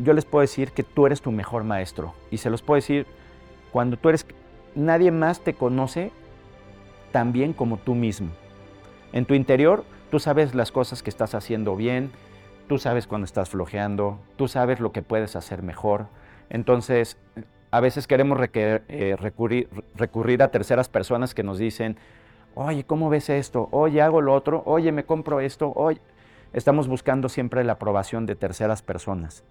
yo 0.00 0.12
les 0.12 0.24
puedo 0.24 0.40
decir 0.40 0.72
que 0.72 0.82
tú 0.82 1.06
eres 1.06 1.22
tu 1.22 1.30
mejor 1.30 1.62
maestro 1.62 2.12
y 2.30 2.38
se 2.38 2.50
los 2.50 2.62
puedo 2.62 2.76
decir 2.76 3.06
cuando 3.70 3.96
tú 3.96 4.08
eres, 4.08 4.26
nadie 4.74 5.12
más 5.12 5.40
te 5.40 5.54
conoce 5.54 6.10
tan 7.12 7.32
bien 7.32 7.52
como 7.52 7.76
tú 7.76 7.94
mismo. 7.94 8.30
En 9.12 9.26
tu 9.26 9.34
interior, 9.34 9.84
tú 10.10 10.18
sabes 10.18 10.54
las 10.54 10.72
cosas 10.72 11.02
que 11.02 11.10
estás 11.10 11.34
haciendo 11.34 11.76
bien, 11.76 12.10
tú 12.68 12.78
sabes 12.78 13.06
cuando 13.06 13.26
estás 13.26 13.50
flojeando, 13.50 14.18
tú 14.36 14.48
sabes 14.48 14.80
lo 14.80 14.92
que 14.92 15.02
puedes 15.02 15.36
hacer 15.36 15.62
mejor. 15.62 16.06
Entonces, 16.50 17.18
a 17.70 17.80
veces 17.80 18.06
queremos 18.06 18.38
eh, 18.54 19.16
recurrir, 19.18 20.42
a 20.42 20.48
terceras 20.48 20.88
personas 20.88 21.34
que 21.34 21.42
nos 21.42 21.58
dicen, 21.58 21.96
oye, 22.54 22.84
¿cómo 22.84 23.08
ves 23.08 23.30
esto? 23.30 23.68
Oye, 23.70 24.02
hago 24.02 24.20
lo 24.20 24.34
otro, 24.34 24.62
oye, 24.66 24.92
me 24.92 25.04
compro 25.04 25.40
esto, 25.40 25.72
oye. 25.74 26.00
Estamos 26.52 26.86
buscando 26.86 27.30
siempre 27.30 27.64
la 27.64 27.74
aprobación 27.74 28.26
de 28.26 28.34
terceras 28.34 28.82
personas, 28.82 29.42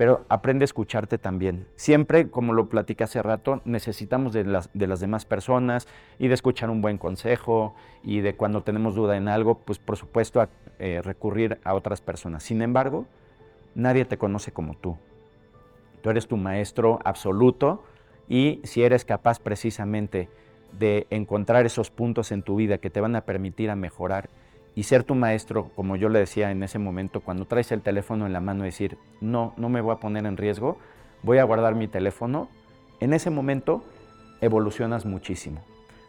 pero 0.00 0.24
aprende 0.30 0.62
a 0.62 0.64
escucharte 0.64 1.18
también. 1.18 1.66
Siempre, 1.76 2.30
como 2.30 2.54
lo 2.54 2.70
platicé 2.70 3.04
hace 3.04 3.22
rato, 3.22 3.60
necesitamos 3.66 4.32
de 4.32 4.44
las, 4.44 4.70
de 4.72 4.86
las 4.86 4.98
demás 4.98 5.26
personas 5.26 5.88
y 6.18 6.28
de 6.28 6.32
escuchar 6.32 6.70
un 6.70 6.80
buen 6.80 6.96
consejo 6.96 7.74
y 8.02 8.20
de 8.20 8.34
cuando 8.34 8.62
tenemos 8.62 8.94
duda 8.94 9.18
en 9.18 9.28
algo, 9.28 9.58
pues 9.58 9.78
por 9.78 9.98
supuesto 9.98 10.48
eh, 10.78 11.02
recurrir 11.04 11.60
a 11.64 11.74
otras 11.74 12.00
personas. 12.00 12.44
Sin 12.44 12.62
embargo, 12.62 13.04
nadie 13.74 14.06
te 14.06 14.16
conoce 14.16 14.52
como 14.52 14.74
tú. 14.74 14.96
Tú 16.00 16.08
eres 16.08 16.26
tu 16.26 16.38
maestro 16.38 16.98
absoluto 17.04 17.84
y 18.26 18.62
si 18.64 18.82
eres 18.82 19.04
capaz 19.04 19.38
precisamente 19.38 20.30
de 20.78 21.08
encontrar 21.10 21.66
esos 21.66 21.90
puntos 21.90 22.32
en 22.32 22.42
tu 22.42 22.56
vida 22.56 22.78
que 22.78 22.88
te 22.88 23.02
van 23.02 23.16
a 23.16 23.26
permitir 23.26 23.68
a 23.68 23.76
mejorar 23.76 24.30
y 24.74 24.84
ser 24.84 25.04
tu 25.04 25.14
maestro, 25.14 25.70
como 25.74 25.96
yo 25.96 26.08
le 26.08 26.20
decía 26.20 26.50
en 26.50 26.62
ese 26.62 26.78
momento, 26.78 27.20
cuando 27.20 27.46
traes 27.46 27.72
el 27.72 27.82
teléfono 27.82 28.26
en 28.26 28.32
la 28.32 28.40
mano 28.40 28.64
decir, 28.64 28.98
no, 29.20 29.52
no 29.56 29.68
me 29.68 29.80
voy 29.80 29.92
a 29.92 30.00
poner 30.00 30.26
en 30.26 30.36
riesgo, 30.36 30.78
voy 31.22 31.38
a 31.38 31.44
guardar 31.44 31.74
mi 31.74 31.88
teléfono, 31.88 32.48
en 33.00 33.12
ese 33.12 33.30
momento 33.30 33.82
evolucionas 34.40 35.06
muchísimo. 35.06 35.60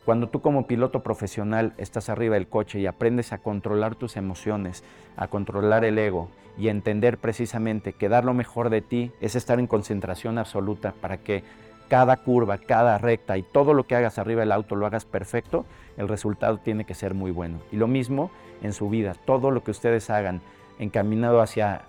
Cuando 0.06 0.30
tú 0.30 0.42
como 0.42 0.66
piloto 0.66 1.04
profesional 1.04 1.74
estás 1.78 2.10
arriba 2.10 2.36
del 2.36 2.48
coche 2.48 2.80
y 2.80 2.88
aprendes 2.88 3.34
a 3.34 3.38
controlar 3.38 3.96
tus 3.96 4.18
emociones, 4.18 4.84
a 5.16 5.28
controlar 5.28 5.86
el 5.86 6.00
ego 6.00 6.30
y 6.58 6.70
entender 6.70 7.18
precisamente 7.18 7.94
que 7.94 8.10
dar 8.10 8.26
lo 8.26 8.34
mejor 8.34 8.70
de 8.70 8.82
ti 8.82 9.12
es 9.22 9.36
estar 9.36 9.60
en 9.60 9.68
concentración 9.68 10.38
absoluta 10.38 10.94
para 11.02 11.18
que 11.18 11.44
cada 11.92 12.16
curva, 12.16 12.58
cada 12.58 12.98
recta 13.00 13.38
y 13.38 13.44
todo 13.44 13.74
lo 13.74 13.86
que 13.86 13.98
hagas 13.98 14.18
arriba 14.18 14.40
del 14.40 14.54
auto 14.54 14.78
lo 14.78 14.86
hagas 14.86 15.04
perfecto, 15.04 15.66
el 15.98 16.08
resultado 16.08 16.58
tiene 16.58 16.86
que 16.86 16.94
ser 16.94 17.14
muy 17.14 17.32
bueno. 17.32 17.60
Y 17.70 17.76
lo 17.76 17.90
mismo 17.90 18.32
en 18.62 18.72
su 18.72 18.90
vida, 18.90 19.14
todo 19.26 19.52
lo 19.52 19.62
que 19.62 19.72
ustedes 19.72 20.10
hagan 20.10 20.40
encaminado 20.80 21.42
hacia 21.42 21.82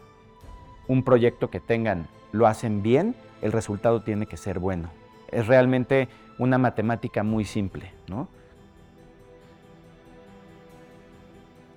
un 0.88 1.05
proyecto 1.05 1.50
que 1.50 1.61
tengan, 1.61 2.09
lo 2.32 2.48
hacen 2.48 2.82
bien, 2.82 3.14
el 3.42 3.53
resultado 3.53 4.03
tiene 4.03 4.26
que 4.26 4.36
ser 4.36 4.59
bueno. 4.59 4.90
Es 5.28 5.46
realmente 5.46 6.09
una 6.36 6.59
matemática 6.59 7.22
muy 7.22 7.44
simple, 7.44 7.92
¿no? 8.09 8.26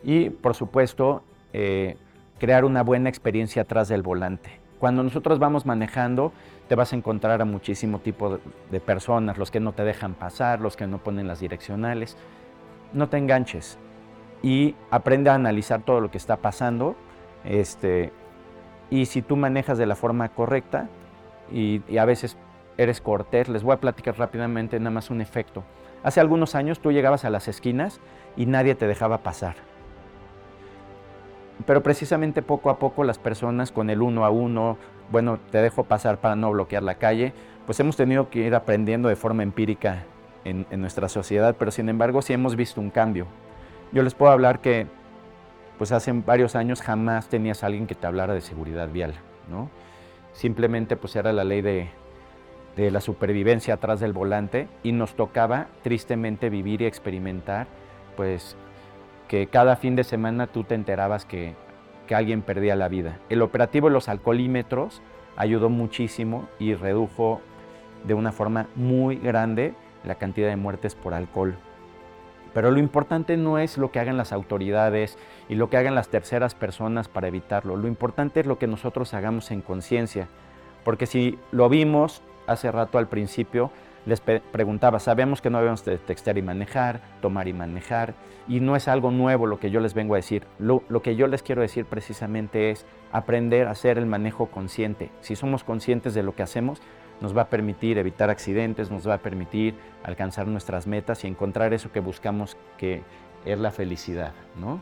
Y 0.02 0.32
por 0.32 0.56
supuesto, 0.56 1.22
eh, 1.54 1.96
crear 2.40 2.66
una 2.66 2.82
buena 2.82 3.08
experiencia 3.08 3.62
atrás 3.62 3.88
del 3.88 4.02
volante. 4.02 4.65
Cuando 4.86 5.02
nosotros 5.02 5.40
vamos 5.40 5.66
manejando, 5.66 6.32
te 6.68 6.76
vas 6.76 6.94
a 6.94 6.96
encontrar 6.96 7.42
a 7.42 7.46
muchísimo 7.46 7.98
tipo 7.98 8.38
de 8.70 8.80
personas, 8.80 9.36
los 9.40 9.50
que 9.50 9.60
no 9.60 9.74
te 9.74 9.84
dejan 9.84 10.14
pasar, 10.14 10.62
los 10.62 10.78
que 10.78 10.86
no 10.86 11.00
ponen 11.00 11.28
las 11.28 11.40
direccionales. 11.40 12.16
No 12.94 13.10
te 13.10 13.18
enganches 13.18 13.80
y 14.44 14.76
aprende 14.92 15.32
a 15.32 15.34
analizar 15.34 15.82
todo 15.82 16.02
lo 16.02 16.12
que 16.12 16.20
está 16.20 16.38
pasando. 16.38 16.96
Este, 17.46 18.12
y 18.92 19.08
si 19.08 19.24
tú 19.24 19.36
manejas 19.36 19.80
de 19.80 19.88
la 19.88 19.96
forma 19.96 20.30
correcta 20.30 20.88
y, 21.52 21.82
y 21.88 21.98
a 21.98 22.06
veces 22.06 22.38
eres 22.78 23.02
cortés, 23.02 23.50
les 23.50 23.64
voy 23.64 23.74
a 23.74 23.78
platicar 23.78 24.16
rápidamente 24.20 24.78
nada 24.78 24.92
más 24.92 25.10
un 25.10 25.20
efecto. 25.20 25.64
Hace 26.04 26.20
algunos 26.20 26.54
años 26.54 26.80
tú 26.80 26.92
llegabas 26.92 27.26
a 27.26 27.32
las 27.32 27.48
esquinas 27.48 28.00
y 28.38 28.46
nadie 28.46 28.76
te 28.76 28.86
dejaba 28.86 29.24
pasar. 29.24 29.56
Pero 31.66 31.82
precisamente 31.82 32.42
poco 32.42 32.70
a 32.70 32.80
poco 32.80 33.04
las 33.04 33.18
personas 33.18 33.72
con 33.72 33.90
el 33.90 34.02
uno 34.02 34.26
a 34.26 34.30
uno, 34.30 34.78
bueno, 35.12 35.40
te 35.52 35.60
dejo 35.60 35.86
pasar 35.86 36.20
para 36.20 36.36
no 36.36 36.52
bloquear 36.52 36.84
la 36.84 36.96
calle, 36.96 37.34
pues 37.66 37.80
hemos 37.80 37.96
tenido 37.96 38.30
que 38.30 38.40
ir 38.40 38.56
aprendiendo 38.56 39.10
de 39.10 39.16
forma 39.16 39.44
empírica 39.44 40.04
en, 40.44 40.66
nuestra 40.80 41.10
sociedad, 41.10 41.56
pero 41.58 41.72
sin 41.72 41.90
embargo 41.90 42.22
sí 42.22 42.34
hemos 42.34 42.56
visto 42.56 42.80
un 42.80 42.90
cambio. 42.90 43.26
Yo 43.92 44.04
les 44.04 44.14
puedo 44.14 44.32
hablar 44.32 44.62
que 44.62 44.88
pues 45.78 45.92
hace 45.92 46.12
varios 46.12 46.56
años 46.56 46.82
jamás 46.82 47.28
tenías 47.28 47.64
alguien 47.64 47.88
que 47.88 47.96
te 47.96 48.08
hablara 48.08 48.34
de 48.34 48.42
seguridad 48.42 48.90
vial, 48.90 49.14
¿no? 49.50 49.70
Simplemente 50.34 50.96
pues 50.96 51.16
era 51.16 51.34
la 51.34 51.44
ley 51.44 51.62
de, 51.62 51.90
de 52.76 52.92
la 52.92 53.02
supervivencia 53.02 53.74
atrás 53.74 54.00
del 54.00 54.14
volante 54.14 54.68
y 54.84 54.92
nos 54.92 55.16
tocaba 55.16 55.68
tristemente 55.82 56.50
vivir 56.50 56.82
y 56.82 56.86
experimentar 56.86 57.68
pues 58.16 58.56
que 59.28 59.48
cada 59.48 59.76
fin 59.76 59.96
de 59.96 60.04
semana 60.04 60.48
tú 60.48 60.64
te 60.64 60.76
enterabas 60.76 61.26
que, 61.26 61.56
que 62.08 62.16
alguien 62.16 62.42
perdía 62.42 62.76
la 62.76 62.88
vida. 62.88 63.20
El 63.30 63.42
operativo 63.42 63.88
de 63.88 63.94
los 63.94 64.10
alcoholímetros 64.10 65.02
ayudó 65.36 65.70
muchísimo 65.70 66.48
y 66.60 66.74
redujo 66.74 67.42
de 68.06 68.14
una 68.14 68.32
forma 68.32 68.68
muy 68.76 69.18
grande 69.18 69.74
la 70.04 70.16
cantidad 70.16 70.48
de 70.48 70.56
muertes 70.56 70.96
por 70.96 71.14
alcohol. 71.14 71.56
Pero 72.54 72.72
lo 72.72 72.80
importante 72.80 73.36
no 73.36 73.58
es 73.58 73.78
lo 73.78 73.92
que 73.92 74.00
hagan 74.00 74.16
las 74.16 74.32
autoridades 74.32 75.18
y 75.50 75.56
lo 75.56 75.70
que 75.70 75.76
hagan 75.76 75.94
las 75.94 76.08
terceras 76.08 76.56
personas 76.56 77.10
para 77.10 77.28
evitarlo. 77.28 77.76
Lo 77.76 77.88
importante 77.88 78.40
es 78.40 78.46
lo 78.46 78.58
que 78.58 78.68
nosotros 78.68 79.14
hagamos 79.14 79.52
en 79.52 79.62
conciencia. 79.62 80.30
Porque 80.86 81.06
si 81.06 81.38
lo 81.52 81.68
vimos 81.68 82.22
hace 82.48 82.72
rato 82.72 82.98
al 82.98 83.10
principio, 83.10 83.72
les 84.06 84.20
preguntaba, 84.20 85.00
sabemos 85.00 85.42
que 85.42 85.50
no 85.50 85.58
debemos 85.58 85.84
de 85.84 85.98
textear 85.98 86.38
y 86.38 86.42
manejar, 86.42 87.02
tomar 87.22 87.48
y 87.48 87.54
manejar, 87.54 88.14
y 88.48 88.60
no 88.60 88.76
es 88.76 88.88
algo 88.88 89.12
nuevo 89.12 89.48
lo 89.48 89.60
que 89.60 89.72
yo 89.72 89.80
les 89.80 89.94
vengo 89.94 90.14
a 90.14 90.18
decir. 90.18 90.46
Lo, 90.60 90.84
lo, 90.90 91.02
que 91.02 91.16
yo 91.16 91.28
les 91.28 91.42
quiero 91.42 91.62
decir 91.62 91.86
precisamente 91.86 92.70
es 92.70 92.86
aprender 93.12 93.68
a 93.68 93.72
hacer 93.72 93.98
el 93.98 94.06
manejo 94.06 94.48
consciente. 94.48 95.10
Si 95.22 95.36
somos 95.36 95.64
conscientes 95.64 96.14
de 96.14 96.24
lo 96.24 96.36
que 96.36 96.44
hacemos, 96.44 96.82
nos 97.22 97.36
va 97.36 97.44
a 97.44 97.50
permitir 97.50 97.98
evitar 97.98 98.30
accidentes, 98.30 98.92
nos 98.92 99.08
va 99.08 99.16
a 99.16 99.20
permitir 99.20 99.76
alcanzar 100.04 100.48
nuestras 100.48 100.86
metas 100.86 101.24
y 101.24 101.28
encontrar 101.28 101.74
eso 101.74 101.92
que 101.92 102.00
buscamos, 102.00 102.58
que 102.78 103.04
es 103.46 103.60
la 103.60 103.72
felicidad, 103.72 104.34
¿no? 104.60 104.82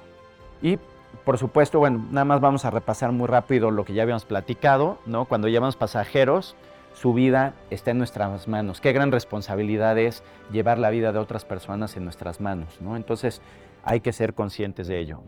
Y 0.61 0.79
por 1.25 1.37
supuesto, 1.37 1.79
bueno, 1.79 2.05
nada 2.09 2.25
más 2.25 2.41
vamos 2.41 2.65
a 2.65 2.71
repasar 2.71 3.11
muy 3.11 3.27
rápido 3.27 3.71
lo 3.71 3.85
que 3.85 3.93
ya 3.93 4.03
habíamos 4.03 4.25
platicado, 4.25 4.97
¿no? 5.05 5.25
Cuando 5.25 5.47
llevamos 5.47 5.75
pasajeros, 5.75 6.55
su 6.93 7.13
vida 7.13 7.53
está 7.69 7.91
en 7.91 7.97
nuestras 7.97 8.47
manos. 8.47 8.79
Qué 8.79 8.93
gran 8.93 9.11
responsabilidad 9.11 9.97
es 9.97 10.23
llevar 10.51 10.79
la 10.79 10.89
vida 10.89 11.11
de 11.11 11.19
otras 11.19 11.45
personas 11.45 11.97
en 11.97 12.03
nuestras 12.03 12.39
manos, 12.39 12.79
¿no? 12.81 12.95
Entonces 12.95 13.41
hay 13.83 13.99
que 13.99 14.13
ser 14.13 14.33
conscientes 14.33 14.87
de 14.87 14.99
ello. 14.99 15.21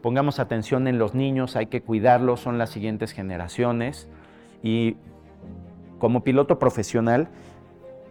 Pongamos 0.00 0.40
atención 0.40 0.88
en 0.88 0.98
los 0.98 1.14
niños, 1.14 1.54
hay 1.54 1.66
que 1.66 1.82
cuidarlos, 1.82 2.40
son 2.40 2.58
las 2.58 2.70
siguientes 2.70 3.12
generaciones 3.12 4.08
y 4.62 4.96
como 5.98 6.24
piloto 6.24 6.58
profesional, 6.58 7.28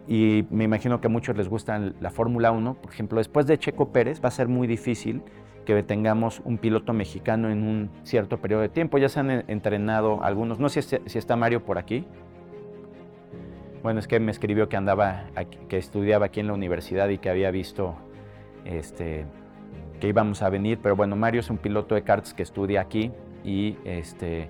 y 0.08 0.46
me 0.50 0.64
imagino 0.64 1.00
que 1.00 1.08
a 1.08 1.10
muchos 1.10 1.36
les 1.36 1.48
gusta 1.48 1.78
la 1.78 2.10
Fórmula 2.10 2.50
1, 2.50 2.74
por 2.74 2.90
ejemplo, 2.90 3.18
después 3.18 3.46
de 3.46 3.58
Checo 3.58 3.92
Pérez 3.92 4.20
va 4.24 4.28
a 4.28 4.32
ser 4.32 4.48
muy 4.48 4.66
difícil 4.66 5.22
que 5.64 5.80
tengamos 5.82 6.40
un 6.44 6.58
piloto 6.58 6.92
mexicano 6.92 7.50
en 7.50 7.62
un 7.62 7.90
cierto 8.02 8.38
periodo 8.38 8.62
de 8.62 8.68
tiempo. 8.68 8.98
Ya 8.98 9.08
se 9.08 9.20
han 9.20 9.30
entrenado 9.30 10.24
algunos, 10.24 10.58
no 10.58 10.68
sé 10.68 10.82
si 10.82 11.18
está 11.18 11.36
Mario 11.36 11.64
por 11.64 11.78
aquí, 11.78 12.04
bueno, 13.82 14.00
es 14.00 14.06
que 14.06 14.20
me 14.20 14.30
escribió 14.30 14.68
que 14.68 14.76
andaba, 14.76 15.24
que 15.68 15.78
estudiaba 15.78 16.26
aquí 16.26 16.40
en 16.40 16.46
la 16.46 16.52
universidad 16.52 17.08
y 17.08 17.18
que 17.18 17.30
había 17.30 17.50
visto 17.50 17.96
este, 18.64 19.26
que 20.00 20.08
íbamos 20.08 20.42
a 20.42 20.50
venir, 20.50 20.78
pero 20.82 20.96
bueno, 20.96 21.16
Mario 21.16 21.40
es 21.40 21.50
un 21.50 21.58
piloto 21.58 21.94
de 21.94 22.02
karts 22.02 22.34
que 22.34 22.42
estudia 22.42 22.80
aquí 22.80 23.12
este, 23.84 24.48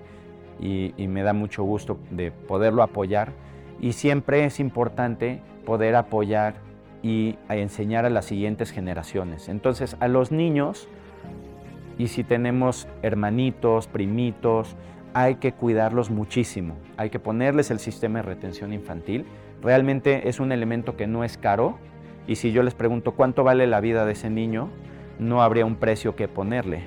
y, 0.59 0.93
me 1.07 1.23
da 1.23 1.33
mucho 1.33 1.63
gusto 1.63 1.99
de 2.11 2.31
poderlo 2.31 2.83
apoyar. 2.83 3.31
Y 3.79 3.93
siempre 3.93 4.45
es 4.45 4.59
importante 4.59 5.41
poder 5.65 5.95
apoyar 5.95 6.55
y 7.01 7.37
enseñar 7.49 8.05
a 8.05 8.09
las 8.09 8.25
siguientes 8.25 8.71
generaciones. 8.71 9.49
Entonces, 9.49 9.97
a 9.99 10.07
los 10.07 10.31
niños, 10.31 10.87
y 11.97 12.07
si 12.07 12.23
tenemos 12.23 12.87
hermanitos, 13.01 13.87
primitos, 13.87 14.75
hay 15.13 15.35
que 15.35 15.53
cuidarlos 15.53 16.09
muchísimo, 16.09 16.75
hay 16.97 17.09
que 17.09 17.19
ponerles 17.19 17.71
el 17.71 17.79
sistema 17.79 18.19
de 18.19 18.23
retención 18.23 18.73
infantil. 18.73 19.25
Realmente 19.61 20.27
es 20.27 20.39
un 20.39 20.51
elemento 20.51 20.97
que 20.97 21.07
no 21.07 21.23
es 21.23 21.37
caro 21.37 21.77
y 22.27 22.35
si 22.35 22.51
yo 22.51 22.63
les 22.63 22.73
pregunto 22.73 23.11
cuánto 23.11 23.43
vale 23.43 23.67
la 23.67 23.79
vida 23.79 24.05
de 24.05 24.13
ese 24.13 24.29
niño, 24.29 24.69
no 25.19 25.43
habría 25.43 25.65
un 25.65 25.75
precio 25.75 26.15
que 26.15 26.27
ponerle. 26.27 26.83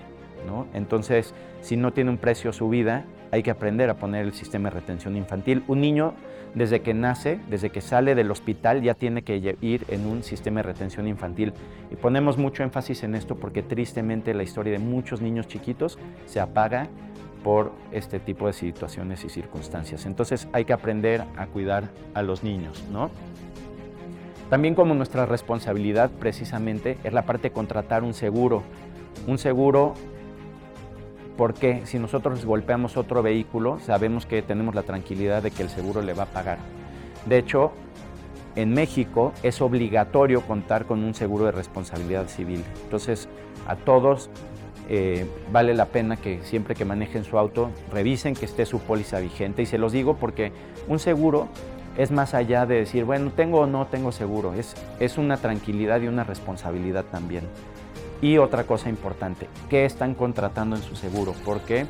¿no? 0.47 0.67
Entonces, 0.75 1.35
si 1.61 1.77
no 1.77 1.93
tiene 1.93 2.11
un 2.11 2.19
precio 2.19 2.53
su 2.53 2.69
vida, 2.69 3.05
hay 3.31 3.43
que 3.43 3.51
aprender 3.51 3.91
a 3.91 3.95
poner 3.95 4.25
el 4.25 4.33
sistema 4.33 4.71
de 4.71 4.77
retención 4.77 5.17
infantil. 5.17 5.63
Un 5.69 5.81
niño, 5.81 6.15
desde 6.55 6.81
que 6.81 6.95
nace, 6.95 7.41
desde 7.51 7.71
que 7.71 7.81
sale 7.81 8.15
del 8.15 8.31
hospital, 8.31 8.83
ya 8.83 8.95
tiene 8.95 9.23
que 9.23 9.57
ir 9.61 9.85
en 9.89 10.07
un 10.07 10.23
sistema 10.23 10.61
de 10.61 10.65
retención 10.65 11.07
infantil. 11.07 11.53
Y 11.91 11.97
ponemos 11.97 12.39
mucho 12.39 12.63
énfasis 12.63 13.03
en 13.03 13.15
esto 13.15 13.37
porque 13.37 13.63
tristemente 13.63 14.33
la 14.35 14.43
historia 14.43 14.73
de 14.73 14.79
muchos 14.79 15.21
niños 15.21 15.49
chiquitos 15.49 15.99
se 16.27 16.41
apaga 16.41 16.89
por 17.47 17.71
este 17.93 18.19
tipo 18.19 18.49
de 18.49 18.53
situaciones 18.53 19.25
y 19.25 19.29
circunstancias. 19.29 20.05
Entonces 20.05 20.49
hay 20.53 20.65
que 20.65 20.73
aprender 20.73 21.23
a 21.37 21.47
cuidar 21.47 21.91
a 22.13 22.23
los 22.23 22.43
niños, 22.43 22.83
¿no? 22.91 23.09
También 24.51 24.75
como 24.75 24.95
nuestra 24.95 25.27
responsabilidad 25.27 26.11
precisamente 26.11 26.99
es 27.05 27.13
la 27.13 27.25
parte 27.25 27.51
de 27.51 27.53
contratar 27.53 28.03
un 28.03 28.15
seguro. 28.15 28.65
Un 29.29 29.39
seguro 29.39 29.95
porque 31.37 31.87
si 31.87 32.01
nosotros 32.01 32.45
golpeamos 32.45 32.97
otro 32.97 33.23
vehículo, 33.23 33.79
sabemos 33.79 34.27
que 34.27 34.43
tenemos 34.43 34.75
la 34.75 34.83
tranquilidad 34.83 35.41
de 35.41 35.53
que 35.53 35.63
el 35.63 35.69
seguro 35.69 36.03
le 36.03 36.15
va 36.15 36.25
a 36.25 36.27
pagar. 36.27 36.59
De 37.27 37.39
hecho, 37.39 37.71
en 38.57 38.75
México 38.75 39.33
es 39.45 39.61
obligatorio 39.61 40.41
contar 40.41 40.85
con 40.85 41.05
un 41.05 41.15
seguro 41.15 41.45
de 41.45 41.53
responsabilidad 41.53 42.27
civil. 42.27 42.65
Entonces, 42.83 43.29
a 43.69 43.77
todos 43.77 44.31
eh, 44.89 45.27
vale 45.53 45.75
la 45.75 45.87
pena 45.87 46.17
que 46.17 46.41
siempre 46.43 46.75
que 46.75 46.85
manejen 46.85 47.25
su 47.25 47.39
auto 47.39 47.71
revisen 47.93 48.35
que 48.35 48.45
esté 48.45 48.67
su 48.67 48.81
póliza 48.81 49.19
vigente. 49.21 49.63
Y 49.63 49.67
se 49.67 49.79
los 49.79 49.93
digo 49.93 50.17
porque 50.17 50.53
un 50.89 50.99
seguro 50.99 51.49
es 51.97 52.11
más 52.11 52.35
allá 52.35 52.67
de 52.67 52.77
decir, 52.77 53.05
bueno, 53.05 53.33
tengo 53.35 53.61
o 53.61 53.67
no 53.67 53.87
tengo 53.87 54.13
seguro, 54.13 54.55
es, 54.55 54.75
es 55.01 55.19
una 55.19 55.39
tranquilidad 55.39 56.01
y 56.03 56.09
una 56.09 56.25
responsabilidad 56.25 57.05
también. 57.11 57.45
Y 58.21 58.39
otra 58.39 58.65
cosa 58.65 58.89
importante, 58.89 59.49
¿qué 59.69 59.85
están 59.85 60.15
contratando 60.15 60.77
en 60.77 60.83
su 60.83 60.97
seguro? 60.97 61.35
Porque 61.45 61.87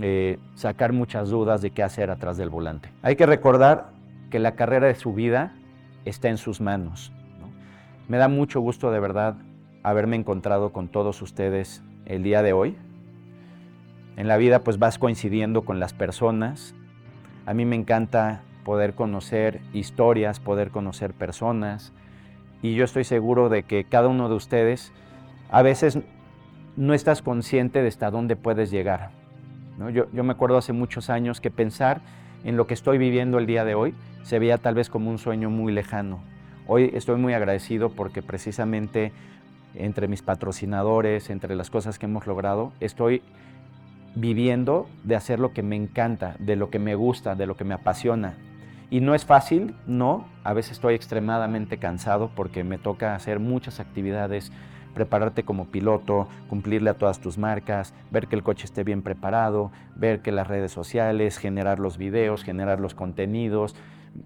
eh, 0.00 0.38
sacar 0.54 0.92
muchas 0.92 1.28
dudas 1.28 1.60
de 1.60 1.72
qué 1.72 1.82
hacer 1.82 2.10
atrás 2.10 2.36
del 2.36 2.48
volante. 2.48 2.90
Hay 3.02 3.16
que 3.16 3.26
recordar 3.26 3.90
que 4.30 4.38
la 4.38 4.54
carrera 4.54 4.86
de 4.86 4.94
su 4.94 5.12
vida 5.12 5.52
está 6.04 6.28
en 6.28 6.38
sus 6.38 6.60
manos. 6.60 7.12
Me 8.08 8.16
da 8.16 8.28
mucho 8.28 8.60
gusto 8.60 8.90
de 8.90 9.00
verdad 9.00 9.36
haberme 9.82 10.16
encontrado 10.16 10.72
con 10.72 10.88
todos 10.88 11.20
ustedes 11.22 11.82
el 12.06 12.22
día 12.22 12.42
de 12.42 12.52
hoy. 12.52 12.76
En 14.16 14.28
la 14.28 14.36
vida 14.36 14.60
pues 14.64 14.78
vas 14.78 14.98
coincidiendo 14.98 15.62
con 15.62 15.80
las 15.80 15.92
personas. 15.92 16.74
A 17.46 17.54
mí 17.54 17.64
me 17.64 17.76
encanta 17.76 18.42
poder 18.64 18.94
conocer 18.94 19.60
historias, 19.72 20.40
poder 20.40 20.70
conocer 20.70 21.14
personas 21.14 21.92
y 22.62 22.74
yo 22.74 22.84
estoy 22.84 23.04
seguro 23.04 23.48
de 23.48 23.62
que 23.62 23.84
cada 23.84 24.08
uno 24.08 24.28
de 24.28 24.34
ustedes 24.34 24.92
a 25.50 25.62
veces 25.62 25.98
no 26.76 26.94
estás 26.94 27.22
consciente 27.22 27.82
de 27.82 27.88
hasta 27.88 28.10
dónde 28.10 28.36
puedes 28.36 28.70
llegar. 28.70 29.10
Yo, 29.92 30.06
yo, 30.12 30.24
me 30.24 30.32
acuerdo 30.32 30.58
hace 30.58 30.72
muchos 30.72 31.08
años 31.10 31.40
que 31.40 31.50
pensar 31.50 32.00
en 32.44 32.56
lo 32.56 32.66
que 32.66 32.74
estoy 32.74 32.98
viviendo 32.98 33.38
el 33.38 33.46
día 33.46 33.64
de 33.64 33.74
hoy 33.74 33.94
se 34.22 34.38
veía 34.38 34.58
tal 34.58 34.74
vez 34.74 34.90
como 34.90 35.10
un 35.10 35.18
sueño 35.18 35.50
muy 35.50 35.72
lejano. 35.72 36.20
Hoy 36.66 36.90
estoy 36.94 37.16
muy 37.16 37.32
agradecido 37.32 37.90
porque 37.90 38.22
precisamente 38.22 39.12
entre 39.74 40.08
mis 40.08 40.22
patrocinadores, 40.22 41.30
entre 41.30 41.54
las 41.56 41.70
cosas 41.70 41.98
que 41.98 42.06
hemos 42.06 42.26
logrado, 42.26 42.72
estoy 42.80 43.22
viviendo 44.14 44.88
de 45.04 45.16
hacer 45.16 45.38
lo 45.38 45.52
que 45.52 45.62
me 45.62 45.76
encanta, 45.76 46.36
de 46.38 46.56
lo 46.56 46.70
que 46.70 46.78
me 46.78 46.94
gusta, 46.94 47.34
de 47.34 47.46
lo 47.46 47.56
que 47.56 47.64
me 47.64 47.74
apasiona. 47.74 48.34
Y 48.90 49.00
no 49.00 49.14
es 49.14 49.24
fácil, 49.24 49.74
no, 49.86 50.26
a 50.42 50.52
veces 50.52 50.72
estoy 50.72 50.94
extremadamente 50.94 51.78
cansado 51.78 52.30
porque 52.34 52.64
me 52.64 52.76
toca 52.76 53.14
hacer 53.14 53.38
muchas 53.38 53.78
actividades 53.78 54.50
prepararte 54.94 55.44
como 55.44 55.66
piloto, 55.66 56.28
cumplirle 56.48 56.90
a 56.90 56.94
todas 56.94 57.20
tus 57.20 57.38
marcas, 57.38 57.94
ver 58.10 58.26
que 58.26 58.36
el 58.36 58.42
coche 58.42 58.64
esté 58.64 58.84
bien 58.84 59.02
preparado, 59.02 59.70
ver 59.96 60.20
que 60.20 60.32
las 60.32 60.48
redes 60.48 60.72
sociales, 60.72 61.38
generar 61.38 61.78
los 61.78 61.98
videos, 61.98 62.42
generar 62.44 62.80
los 62.80 62.94
contenidos, 62.94 63.76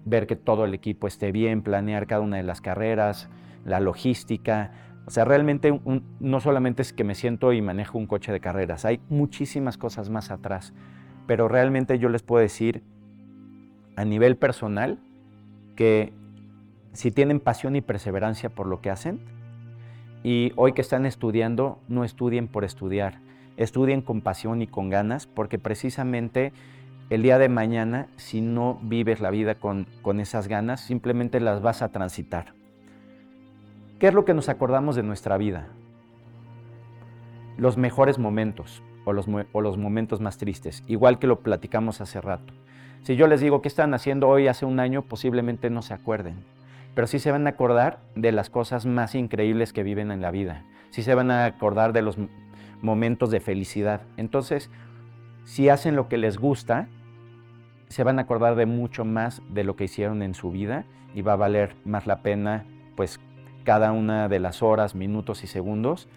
ver 0.05 0.27
que 0.27 0.35
todo 0.35 0.65
el 0.65 0.73
equipo 0.73 1.07
esté 1.07 1.31
bien, 1.31 1.61
planear 1.61 2.07
cada 2.07 2.21
una 2.21 2.37
de 2.37 2.43
las 2.43 2.61
carreras, 2.61 3.29
la 3.65 3.79
logística. 3.79 4.71
O 5.05 5.11
sea, 5.11 5.25
realmente 5.25 5.79
no 6.19 6.39
solamente 6.39 6.81
es 6.81 6.93
que 6.93 7.03
me 7.03 7.15
siento 7.15 7.53
y 7.53 7.61
manejo 7.61 7.97
un 7.97 8.07
coche 8.07 8.31
de 8.31 8.39
carreras, 8.39 8.85
hay 8.85 8.99
muchísimas 9.09 9.77
cosas 9.77 10.09
más 10.09 10.31
atrás. 10.31 10.73
Pero 11.27 11.47
realmente 11.47 11.99
yo 11.99 12.09
les 12.09 12.23
puedo 12.23 12.41
decir 12.41 12.83
a 13.95 14.05
nivel 14.05 14.37
personal 14.37 14.99
que 15.75 16.13
si 16.93 17.11
tienen 17.11 17.39
pasión 17.39 17.75
y 17.75 17.81
perseverancia 17.81 18.49
por 18.49 18.67
lo 18.67 18.81
que 18.81 18.89
hacen, 18.89 19.19
y 20.25 20.53
hoy 20.55 20.73
que 20.73 20.81
están 20.81 21.05
estudiando, 21.05 21.77
no 21.87 22.03
estudien 22.03 22.47
por 22.47 22.63
estudiar, 22.63 23.19
estudien 23.57 24.01
con 24.01 24.21
pasión 24.21 24.63
y 24.63 24.65
con 24.65 24.89
ganas, 24.89 25.27
porque 25.27 25.59
precisamente 25.59 26.51
el 27.11 27.21
día 27.21 27.37
de 27.37 27.47
mañana, 27.47 28.07
si 28.15 28.41
no 28.41 28.79
vives 28.81 29.19
la 29.19 29.29
vida 29.29 29.53
con, 29.53 29.85
esas 30.19 30.47
ganas, 30.47 30.81
simplemente 30.81 31.39
las 31.39 31.61
vas 31.61 31.83
a 31.83 31.89
transitar. 31.89 32.53
¿Qué 33.99 34.07
es 34.07 34.15
lo 34.15 34.25
que 34.25 34.33
nos 34.33 34.49
acordamos 34.49 34.95
de 34.95 35.03
nuestra 35.03 35.37
vida? 35.37 35.67
Los 37.55 37.77
mejores 37.77 38.17
momentos 38.17 38.81
o 39.05 39.13
los, 39.13 39.27
o 39.51 39.61
los 39.61 39.77
momentos 39.77 40.21
más 40.21 40.39
tristes, 40.39 40.83
igual 40.87 41.19
que 41.19 41.27
lo 41.27 41.41
platicamos 41.41 42.01
hace 42.01 42.19
rato. 42.19 42.51
Si 43.03 43.15
yo 43.15 43.27
les 43.27 43.41
digo 43.41 43.61
qué 43.61 43.67
están 43.67 43.93
haciendo 43.93 44.27
hoy 44.27 44.47
hace 44.47 44.65
un 44.65 44.79
año, 44.79 45.03
posiblemente 45.03 45.69
no 45.69 45.83
se 45.83 45.93
acuerden 45.93 46.54
pero 46.95 47.07
sí 47.07 47.19
se 47.19 47.31
van 47.31 47.45
a 47.45 47.51
acordar 47.51 47.99
de 48.15 48.31
las 48.31 48.49
cosas 48.49 48.85
más 48.85 49.13
increíbles 49.13 49.73
que 49.73 49.83
viven 49.83 50.11
en 50.11 50.21
la 50.21 50.31
vida, 50.31 50.63
sí 50.89 51.03
se 51.03 51.13
van 51.13 51.29
a 51.29 51.45
acordar 51.45 51.93
de 51.93 52.01
los 52.01 52.17
momentos 52.81 53.31
de 53.31 53.39
felicidad. 53.39 54.01
Entonces, 54.17 54.71
si 55.43 55.69
hacen 55.69 55.95
lo 55.95 56.07
que 56.07 56.17
les 56.17 56.37
gusta, 56.37 56.87
se 57.89 58.03
van 58.03 58.17
a 58.17 58.23
acordar 58.23 58.55
de 58.55 58.65
mucho 58.65 59.05
más 59.05 59.41
de 59.49 59.63
lo 59.63 59.75
que 59.75 59.83
hicieron 59.83 60.21
en 60.21 60.33
su 60.33 60.51
vida 60.51 60.85
y 61.13 61.21
va 61.21 61.33
a 61.33 61.37
valer 61.37 61.75
más 61.85 62.07
la 62.07 62.21
pena 62.21 62.65
pues 62.95 63.19
cada 63.63 63.91
una 63.91 64.29
de 64.29 64.39
las 64.39 64.63
horas, 64.63 64.95
minutos 64.95 65.43
y 65.43 65.47
segundos 65.47 66.07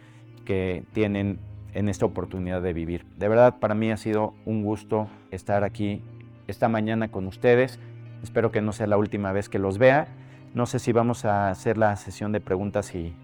que 0.44 0.84
tienen 0.92 1.40
en 1.74 1.88
esta 1.88 2.06
oportunidad 2.06 2.62
de 2.62 2.72
vivir. 2.72 3.04
De 3.16 3.28
verdad, 3.28 3.58
para 3.58 3.74
mí 3.74 3.90
ha 3.90 3.96
sido 3.96 4.34
un 4.44 4.62
gusto 4.62 5.08
estar 5.30 5.64
aquí 5.64 6.02
esta 6.46 6.68
mañana 6.68 7.10
con 7.10 7.26
ustedes. 7.26 7.78
Espero 8.22 8.50
que 8.50 8.60
no 8.60 8.72
sea 8.72 8.86
la 8.86 8.96
última 8.96 9.32
vez 9.32 9.48
que 9.48 9.58
los 9.58 9.78
vea 9.78 10.08
no 10.54 10.66
sé 10.66 10.78
si 10.78 10.92
vamos 10.92 11.24
a 11.24 11.50
hacer 11.50 11.78
la 11.78 11.96
sesión 11.96 12.32
de 12.32 12.40
preguntas 12.40 12.94
y, 12.94 13.14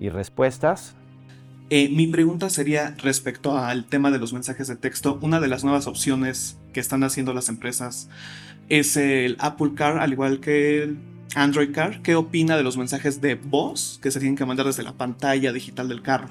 respuestas. 0.00 0.94
Eh, 1.70 1.88
mi 1.90 2.06
pregunta 2.06 2.48
sería 2.48 2.94
respecto 3.02 3.58
al 3.58 3.84
tema 3.84 4.10
de 4.10 4.18
los 4.18 4.32
mensajes 4.32 4.68
de 4.68 4.76
texto. 4.76 5.18
Una 5.20 5.40
de 5.40 5.48
las 5.48 5.64
nuevas 5.64 5.86
opciones 5.86 6.58
que 6.72 6.80
están 6.80 7.02
haciendo 7.02 7.34
las 7.34 7.48
empresas 7.48 8.08
es 8.68 8.96
el 8.96 9.36
Apple 9.40 9.72
Car, 9.74 9.98
al 9.98 10.12
igual 10.12 10.40
que 10.40 10.82
el 10.82 10.98
Android 11.34 11.74
Car. 11.74 12.00
¿Qué 12.02 12.14
opina 12.14 12.56
de 12.56 12.62
los 12.62 12.78
mensajes 12.78 13.20
de 13.20 13.34
voz 13.34 13.98
que 14.02 14.10
se 14.10 14.20
tienen 14.20 14.36
que 14.36 14.46
mandar 14.46 14.66
desde 14.66 14.82
la 14.82 14.92
pantalla 14.92 15.52
digital 15.52 15.88
del 15.88 16.02
carro? 16.02 16.28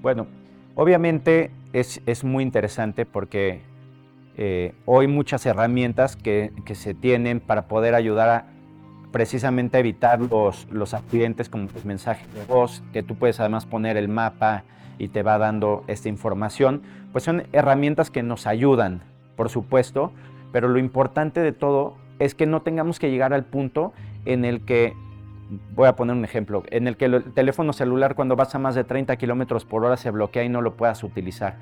Bueno, 0.00 0.26
obviamente 0.74 1.50
es, 1.72 2.24
muy 2.24 2.44
interesante 2.44 3.04
porque 3.04 3.62
eh, 4.36 4.74
hoy 4.86 5.08
muchas 5.08 5.44
herramientas 5.44 6.16
que, 6.16 6.52
que, 6.64 6.74
se 6.74 6.94
tienen 6.94 7.40
para 7.40 7.66
poder 7.66 7.94
ayudar 7.94 8.28
a, 8.28 8.46
precisamente 9.12 9.78
evitar 9.78 10.20
los, 10.20 10.66
los 10.70 10.94
accidentes 10.94 11.48
como 11.48 11.68
los 11.72 11.84
mensajes 11.84 12.32
de 12.34 12.44
voz, 12.44 12.82
que 12.92 13.02
tú 13.02 13.16
puedes 13.16 13.40
además 13.40 13.66
poner 13.66 13.96
el 13.96 14.08
mapa 14.08 14.64
y 14.98 15.08
te 15.08 15.22
va 15.22 15.38
dando 15.38 15.84
esta 15.86 16.08
información, 16.08 16.82
pues 17.12 17.24
son 17.24 17.44
herramientas 17.52 18.10
que 18.10 18.22
nos 18.22 18.46
ayudan, 18.46 19.02
por 19.36 19.48
supuesto, 19.48 20.12
pero 20.52 20.68
lo 20.68 20.78
importante 20.78 21.40
de 21.40 21.52
todo 21.52 21.96
es 22.18 22.34
que 22.34 22.46
no 22.46 22.62
tengamos 22.62 22.98
que 22.98 23.10
llegar 23.10 23.32
al 23.32 23.44
punto 23.44 23.92
en 24.24 24.44
el 24.44 24.64
que, 24.64 24.94
voy 25.74 25.88
a 25.88 25.96
poner 25.96 26.16
un 26.16 26.24
ejemplo, 26.24 26.62
en 26.70 26.88
el 26.88 26.96
que 26.96 27.06
el 27.06 27.32
teléfono 27.32 27.72
celular 27.72 28.14
cuando 28.14 28.36
vas 28.36 28.54
a 28.54 28.58
más 28.58 28.74
de 28.74 28.84
30 28.84 29.16
kilómetros 29.16 29.64
por 29.64 29.84
hora 29.84 29.96
se 29.96 30.10
bloquea 30.10 30.44
y 30.44 30.48
no 30.48 30.60
lo 30.60 30.76
puedas 30.76 31.02
utilizar. 31.04 31.56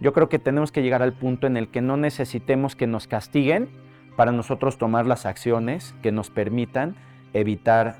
Yo 0.00 0.12
creo 0.12 0.28
que 0.28 0.38
tenemos 0.38 0.72
que 0.72 0.82
llegar 0.82 1.02
al 1.02 1.12
punto 1.12 1.46
en 1.46 1.56
el 1.56 1.68
que 1.68 1.80
no 1.80 1.96
necesitemos 1.96 2.76
que 2.76 2.86
nos 2.86 3.06
castiguen 3.06 3.68
para 4.16 4.32
nosotros 4.32 4.78
tomar 4.78 5.06
las 5.06 5.26
acciones 5.26 5.94
que 6.02 6.12
nos 6.12 6.30
permitan 6.30 6.94
evitar 7.32 7.96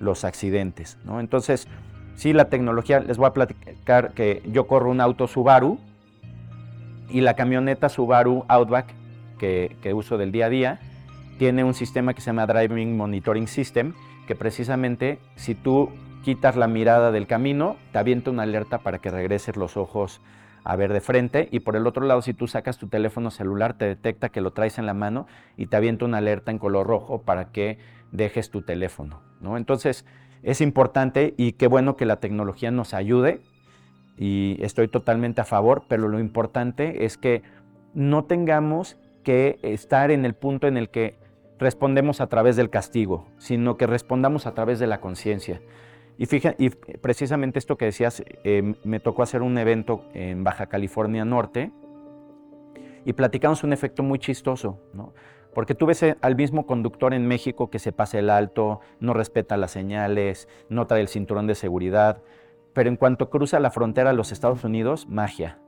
los 0.00 0.24
accidentes. 0.24 0.98
¿no? 1.04 1.20
Entonces, 1.20 1.68
sí, 2.14 2.32
la 2.32 2.48
tecnología, 2.48 3.00
les 3.00 3.16
voy 3.16 3.26
a 3.26 3.32
platicar 3.32 4.12
que 4.12 4.42
yo 4.50 4.66
corro 4.66 4.90
un 4.90 5.00
auto 5.00 5.26
Subaru 5.26 5.78
Y 7.10 7.20
la 7.20 7.34
camioneta 7.34 7.88
Subaru 7.88 8.44
Outback, 8.48 8.86
que, 9.38 9.76
que 9.82 9.94
uso 9.94 10.18
del 10.18 10.32
día 10.32 10.46
a 10.46 10.50
día, 10.50 10.80
tiene 11.38 11.64
un 11.64 11.74
sistema 11.74 12.14
que 12.14 12.20
se 12.20 12.26
llama 12.26 12.46
Driving 12.46 12.96
Monitoring 12.96 13.46
System, 13.46 13.94
que 14.26 14.34
precisamente 14.34 15.18
si 15.36 15.54
tú 15.54 15.90
quitas 16.24 16.56
la 16.56 16.66
mirada 16.66 17.12
del 17.12 17.26
camino, 17.26 17.76
te 17.92 17.98
avienta 17.98 18.30
una 18.30 18.42
alerta 18.42 18.78
para 18.78 18.98
que 18.98 19.10
regreses 19.10 19.56
los 19.56 19.76
ojos 19.76 20.20
a 20.64 20.76
ver 20.76 20.92
de 20.92 21.00
frente 21.00 21.48
y 21.50 21.60
por 21.60 21.76
el 21.76 21.86
otro 21.86 22.04
lado 22.06 22.22
si 22.22 22.34
tú 22.34 22.46
sacas 22.46 22.78
tu 22.78 22.88
teléfono 22.88 23.30
celular 23.30 23.78
te 23.78 23.84
detecta 23.86 24.28
que 24.28 24.40
lo 24.40 24.52
traes 24.52 24.78
en 24.78 24.86
la 24.86 24.94
mano 24.94 25.26
y 25.56 25.66
te 25.66 25.76
avienta 25.76 26.04
una 26.04 26.18
alerta 26.18 26.50
en 26.50 26.58
color 26.58 26.86
rojo 26.86 27.22
para 27.22 27.52
que 27.52 27.78
dejes 28.12 28.50
tu 28.50 28.62
teléfono. 28.62 29.22
¿no? 29.40 29.56
Entonces 29.56 30.04
es 30.42 30.60
importante 30.60 31.34
y 31.36 31.52
qué 31.52 31.66
bueno 31.66 31.96
que 31.96 32.06
la 32.06 32.16
tecnología 32.16 32.70
nos 32.70 32.94
ayude 32.94 33.40
y 34.16 34.58
estoy 34.60 34.88
totalmente 34.88 35.40
a 35.40 35.44
favor, 35.44 35.84
pero 35.88 36.08
lo 36.08 36.18
importante 36.18 37.04
es 37.04 37.16
que 37.16 37.42
no 37.94 38.24
tengamos 38.24 38.98
que 39.22 39.58
estar 39.62 40.10
en 40.10 40.24
el 40.24 40.34
punto 40.34 40.66
en 40.66 40.76
el 40.76 40.90
que 40.90 41.16
respondemos 41.58 42.20
a 42.20 42.28
través 42.28 42.56
del 42.56 42.70
castigo, 42.70 43.26
sino 43.38 43.76
que 43.76 43.86
respondamos 43.86 44.46
a 44.46 44.54
través 44.54 44.78
de 44.78 44.86
la 44.86 45.00
conciencia. 45.00 45.60
Y, 46.18 46.26
y 46.58 46.70
precisamente 46.70 47.58
esto 47.58 47.76
que 47.76 47.86
decías, 47.86 48.22
eh, 48.44 48.74
me 48.82 49.00
tocó 49.00 49.22
hacer 49.22 49.40
un 49.42 49.56
evento 49.56 50.04
en 50.12 50.42
Baja 50.42 50.66
California 50.66 51.24
Norte 51.24 51.70
y 53.04 53.12
platicamos 53.12 53.62
un 53.62 53.72
efecto 53.72 54.02
muy 54.02 54.18
chistoso, 54.18 54.80
¿no? 54.92 55.14
Porque 55.54 55.74
tú 55.74 55.86
ves 55.86 56.04
al 56.20 56.36
mismo 56.36 56.66
conductor 56.66 57.14
en 57.14 57.26
México 57.26 57.70
que 57.70 57.78
se 57.78 57.92
pasa 57.92 58.18
el 58.18 58.30
alto, 58.30 58.80
no 59.00 59.14
respeta 59.14 59.56
las 59.56 59.70
señales, 59.70 60.48
no 60.68 60.86
trae 60.86 61.00
el 61.00 61.08
cinturón 61.08 61.46
de 61.46 61.54
seguridad, 61.54 62.20
pero 62.74 62.88
en 62.88 62.96
cuanto 62.96 63.30
cruza 63.30 63.58
la 63.58 63.70
frontera 63.70 64.10
a 64.10 64.12
los 64.12 64.30
Estados 64.30 64.62
Unidos, 64.62 65.08
magia. 65.08 65.58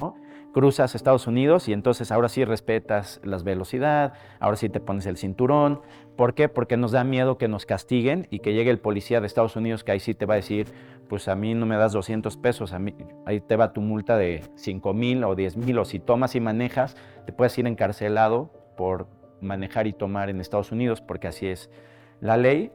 ¿no? 0.00 0.16
Cruzas 0.56 0.94
Estados 0.94 1.26
Unidos 1.26 1.68
y 1.68 1.74
entonces 1.74 2.10
ahora 2.10 2.30
sí 2.30 2.42
respetas 2.42 3.20
la 3.22 3.36
velocidad, 3.36 4.14
ahora 4.40 4.56
sí 4.56 4.70
te 4.70 4.80
pones 4.80 5.04
el 5.04 5.18
cinturón. 5.18 5.82
¿Por 6.16 6.32
qué? 6.32 6.48
Porque 6.48 6.78
nos 6.78 6.92
da 6.92 7.04
miedo 7.04 7.36
que 7.36 7.46
nos 7.46 7.66
castiguen 7.66 8.26
y 8.30 8.38
que 8.38 8.54
llegue 8.54 8.70
el 8.70 8.78
policía 8.78 9.20
de 9.20 9.26
Estados 9.26 9.54
Unidos 9.56 9.84
que 9.84 9.92
ahí 9.92 10.00
sí 10.00 10.14
te 10.14 10.24
va 10.24 10.32
a 10.32 10.36
decir, 10.36 10.68
pues 11.10 11.28
a 11.28 11.34
mí 11.36 11.52
no 11.52 11.66
me 11.66 11.76
das 11.76 11.92
200 11.92 12.38
pesos, 12.38 12.72
a 12.72 12.78
mí, 12.78 12.94
ahí 13.26 13.42
te 13.42 13.54
va 13.54 13.74
tu 13.74 13.82
multa 13.82 14.16
de 14.16 14.44
5 14.54 14.94
mil 14.94 15.24
o 15.24 15.34
10 15.34 15.58
mil, 15.58 15.78
o 15.78 15.84
si 15.84 15.98
tomas 15.98 16.34
y 16.34 16.40
manejas, 16.40 16.96
te 17.26 17.34
puedes 17.34 17.58
ir 17.58 17.66
encarcelado 17.66 18.50
por 18.78 19.08
manejar 19.42 19.86
y 19.86 19.92
tomar 19.92 20.30
en 20.30 20.40
Estados 20.40 20.72
Unidos, 20.72 21.02
porque 21.02 21.28
así 21.28 21.48
es 21.48 21.68
la 22.22 22.38
ley. 22.38 22.72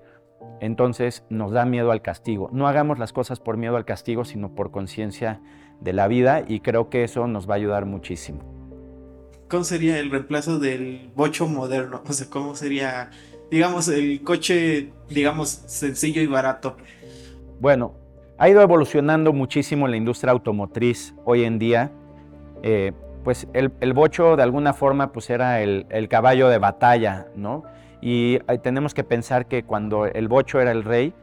Entonces 0.59 1.25
nos 1.29 1.51
da 1.51 1.65
miedo 1.65 1.91
al 1.91 2.03
castigo. 2.03 2.47
No 2.53 2.67
hagamos 2.67 2.99
las 2.99 3.11
cosas 3.11 3.39
por 3.39 3.57
miedo 3.57 3.75
al 3.75 3.85
castigo, 3.85 4.23
sino 4.23 4.53
por 4.53 4.69
conciencia 4.69 5.41
de 5.81 5.93
la 5.93 6.07
vida 6.07 6.43
y 6.47 6.61
creo 6.61 6.89
que 6.89 7.03
eso 7.03 7.27
nos 7.27 7.49
va 7.49 7.55
a 7.55 7.57
ayudar 7.57 7.85
muchísimo. 7.85 8.39
¿Cómo 9.49 9.65
sería 9.65 9.99
el 9.99 10.09
reemplazo 10.09 10.59
del 10.59 11.11
bocho 11.15 11.47
moderno? 11.47 12.01
O 12.07 12.13
sea, 12.13 12.27
¿cómo 12.29 12.55
sería, 12.55 13.09
digamos, 13.49 13.89
el 13.89 14.23
coche, 14.23 14.93
digamos, 15.09 15.49
sencillo 15.49 16.21
y 16.21 16.27
barato? 16.27 16.77
Bueno, 17.59 17.93
ha 18.37 18.47
ido 18.49 18.61
evolucionando 18.61 19.33
muchísimo 19.33 19.87
la 19.87 19.97
industria 19.97 20.31
automotriz 20.31 21.13
hoy 21.25 21.43
en 21.43 21.59
día. 21.59 21.91
Eh, 22.63 22.93
pues 23.23 23.47
el, 23.53 23.93
bocho 23.93 24.35
de 24.35 24.43
alguna 24.43 24.73
forma 24.73 25.11
pues 25.11 25.29
era 25.29 25.61
el, 25.61 25.85
el 25.89 26.07
caballo 26.07 26.47
de 26.49 26.57
batalla, 26.57 27.27
¿no? 27.35 27.63
Y 28.01 28.39
tenemos 28.63 28.95
que 28.95 29.03
pensar 29.03 29.45
que 29.45 29.63
cuando 29.63 30.05
el 30.07 30.27
bocho 30.27 30.59
era 30.59 30.71
el 30.71 30.83
rey, 30.83 31.13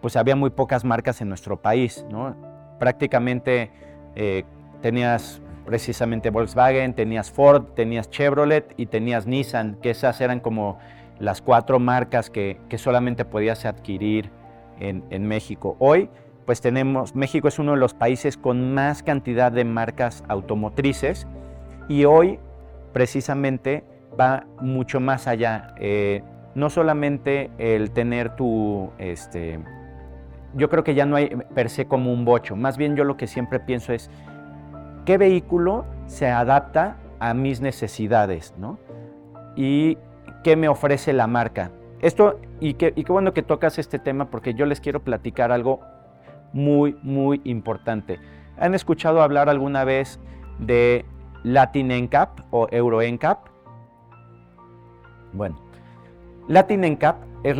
pues 0.00 0.16
había 0.16 0.34
muy 0.34 0.50
pocas 0.50 0.84
marcas 0.84 1.20
en 1.20 1.28
nuestro 1.28 1.62
país, 1.62 2.04
¿no? 2.10 2.34
Prácticamente 2.80 3.70
eh, 4.16 4.44
tenías 4.80 5.40
precisamente 5.64 6.30
Volkswagen, 6.30 6.94
tenías 6.94 7.30
Ford, 7.30 7.64
tenías 7.74 8.10
Chevrolet 8.10 8.74
y 8.76 8.86
tenías 8.86 9.26
Nissan, 9.26 9.76
que 9.80 9.90
esas 9.90 10.20
eran 10.20 10.40
como 10.40 10.78
las 11.18 11.40
cuatro 11.40 11.78
marcas 11.78 12.30
que, 12.30 12.58
solamente 12.76 13.24
podías 13.24 13.64
adquirir 13.64 14.30
en, 14.80 15.26
México. 15.26 15.76
Hoy, 15.78 16.10
pues 16.44 16.60
tenemos, 16.60 17.14
México 17.14 17.48
es 17.48 17.58
uno 17.58 17.72
de 17.72 17.78
los 17.78 17.94
países 17.94 18.36
con 18.36 18.74
más 18.74 19.02
cantidad 19.02 19.50
de 19.50 19.64
marcas 19.64 20.24
automotrices 20.28 21.26
y 21.88 22.04
hoy 22.04 22.38
precisamente 22.92 23.84
va 24.18 24.44
mucho 24.60 25.00
más 25.00 25.26
allá. 25.26 25.74
Eh, 25.78 26.22
no 26.54 26.70
solamente 26.70 27.50
el 27.58 27.90
tener 27.92 28.36
tu, 28.36 28.90
este, 28.98 29.60
yo 30.56 30.68
creo 30.68 30.84
que 30.84 30.94
ya 30.94 31.06
no 31.06 31.16
hay 31.16 31.28
per 31.54 31.70
se 31.70 31.86
como 31.86 32.12
un 32.12 32.24
bocho. 32.24 32.56
Más 32.56 32.76
bien 32.76 32.96
yo 32.96 33.04
lo 33.04 33.16
que 33.16 33.26
siempre 33.26 33.60
pienso 33.60 33.92
es, 33.92 34.10
¿qué 35.04 35.18
vehículo 35.18 35.84
se 36.06 36.28
adapta 36.28 36.96
a 37.18 37.34
mis 37.34 37.60
necesidades? 37.60 38.54
¿no? 38.58 38.78
Y 39.56 39.98
qué 40.42 40.56
me 40.56 40.68
ofrece 40.68 41.12
la 41.12 41.26
marca. 41.26 41.70
Esto, 42.00 42.38
y 42.60 42.74
qué, 42.74 42.92
bueno 43.08 43.32
que 43.32 43.42
tocas 43.42 43.78
este 43.78 43.98
tema 43.98 44.30
porque 44.30 44.54
yo 44.54 44.66
les 44.66 44.80
quiero 44.80 45.02
platicar 45.02 45.52
algo 45.52 45.80
muy, 46.52 46.96
muy 47.02 47.40
importante. 47.44 48.20
¿Han 48.58 48.74
escuchado 48.74 49.22
hablar 49.22 49.48
alguna 49.48 49.84
vez 49.84 50.20
de 50.58 51.04
Latin 51.42 51.88
NCAP 51.88 52.40
o 52.50 52.68
Euro 52.70 53.00
NCAP? 53.02 53.48
Bueno, 55.32 55.58
Latin 56.46 56.82
NCAP 56.82 57.16
es, 57.42 57.56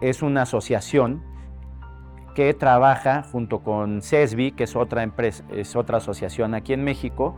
es 0.00 0.22
una 0.22 0.42
asociación 0.42 1.33
que 2.34 2.52
trabaja 2.52 3.22
junto 3.30 3.60
con 3.60 4.02
CESBI, 4.02 4.52
que 4.52 4.64
es 4.64 4.76
otra, 4.76 5.02
empresa, 5.02 5.44
es 5.50 5.76
otra 5.76 5.98
asociación 5.98 6.54
aquí 6.54 6.72
en 6.72 6.82
México, 6.82 7.36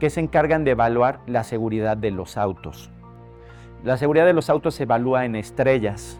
que 0.00 0.10
se 0.10 0.20
encargan 0.20 0.64
de 0.64 0.72
evaluar 0.72 1.20
la 1.26 1.44
seguridad 1.44 1.96
de 1.96 2.10
los 2.10 2.36
autos. 2.36 2.90
La 3.84 3.96
seguridad 3.96 4.26
de 4.26 4.32
los 4.32 4.48
autos 4.48 4.74
se 4.74 4.84
evalúa 4.84 5.24
en 5.24 5.36
estrellas. 5.36 6.18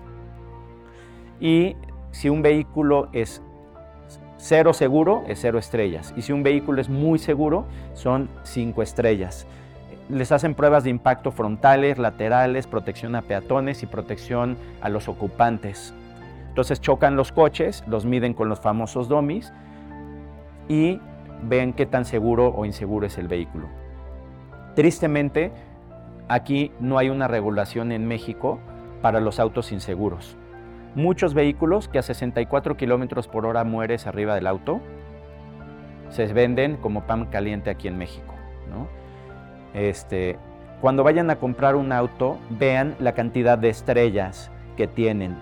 Y 1.40 1.76
si 2.10 2.28
un 2.28 2.42
vehículo 2.42 3.08
es 3.12 3.42
cero 4.36 4.72
seguro, 4.72 5.24
es 5.26 5.40
cero 5.40 5.58
estrellas. 5.58 6.12
Y 6.16 6.22
si 6.22 6.32
un 6.32 6.42
vehículo 6.42 6.80
es 6.80 6.88
muy 6.88 7.18
seguro, 7.18 7.64
son 7.94 8.28
cinco 8.42 8.82
estrellas. 8.82 9.46
Les 10.08 10.32
hacen 10.32 10.54
pruebas 10.54 10.84
de 10.84 10.90
impacto 10.90 11.30
frontales, 11.30 11.98
laterales, 11.98 12.66
protección 12.66 13.14
a 13.14 13.22
peatones 13.22 13.82
y 13.82 13.86
protección 13.86 14.56
a 14.80 14.88
los 14.88 15.08
ocupantes. 15.08 15.94
Entonces 16.52 16.82
chocan 16.82 17.16
los 17.16 17.32
coches, 17.32 17.82
los 17.86 18.04
miden 18.04 18.34
con 18.34 18.50
los 18.50 18.60
famosos 18.60 19.08
dummies 19.08 19.54
y 20.68 21.00
ven 21.44 21.72
qué 21.72 21.86
tan 21.86 22.04
seguro 22.04 22.48
o 22.48 22.66
inseguro 22.66 23.06
es 23.06 23.16
el 23.16 23.26
vehículo. 23.26 23.68
Tristemente, 24.74 25.50
aquí 26.28 26.70
no 26.78 26.98
hay 26.98 27.08
una 27.08 27.26
regulación 27.26 27.90
en 27.90 28.06
México 28.06 28.58
para 29.00 29.18
los 29.18 29.40
autos 29.40 29.72
inseguros. 29.72 30.36
Muchos 30.94 31.32
vehículos 31.32 31.88
que 31.88 31.98
a 31.98 32.02
64 32.02 32.76
kilómetros 32.76 33.28
por 33.28 33.46
hora 33.46 33.64
mueres 33.64 34.06
arriba 34.06 34.34
del 34.34 34.46
auto 34.46 34.82
se 36.10 36.26
venden 36.34 36.76
como 36.76 37.06
pan 37.06 37.24
caliente 37.30 37.70
aquí 37.70 37.88
en 37.88 37.96
México. 37.96 38.34
Este, 39.72 40.36
cuando 40.82 41.02
vayan 41.02 41.30
a 41.30 41.36
comprar 41.36 41.76
un 41.76 41.92
auto, 41.92 42.38
vean 42.50 42.94
la 42.98 43.14
cantidad 43.14 43.56
de 43.56 43.70
estrellas 43.70 44.50
que 44.76 44.86
tienen, 44.86 45.34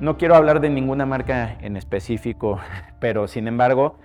no 0.00 0.18
quiero 0.18 0.34
hablar 0.34 0.60
de 0.60 0.70
ninguna 0.70 1.06
marca 1.06 1.56
en 1.60 1.76
específico, 1.76 2.58
pero 2.98 3.28
sin 3.28 3.48
embargo, 3.48 3.96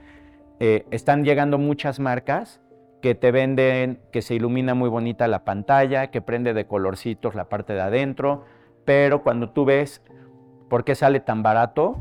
eh, 0.59 0.85
están 0.91 1.23
llegando 1.23 1.57
muchas 1.57 1.99
marcas 1.99 2.61
que 3.01 3.15
te 3.15 3.31
venden 3.31 4.01
que 4.11 4.21
se 4.21 4.35
ilumina 4.35 4.73
muy 4.73 4.89
bonita 4.89 5.27
la 5.27 5.45
pantalla, 5.45 6.11
que 6.11 6.21
prende 6.21 6.53
de 6.53 6.67
colorcitos 6.67 7.33
la 7.33 7.45
parte 7.45 7.73
de 7.73 7.81
adentro, 7.81 8.43
pero 8.85 9.23
cuando 9.23 9.51
tú 9.51 9.65
ves 9.65 10.03
por 10.69 10.83
qué 10.83 10.95
sale 10.95 11.21
tan 11.21 11.41
barato, 11.41 11.97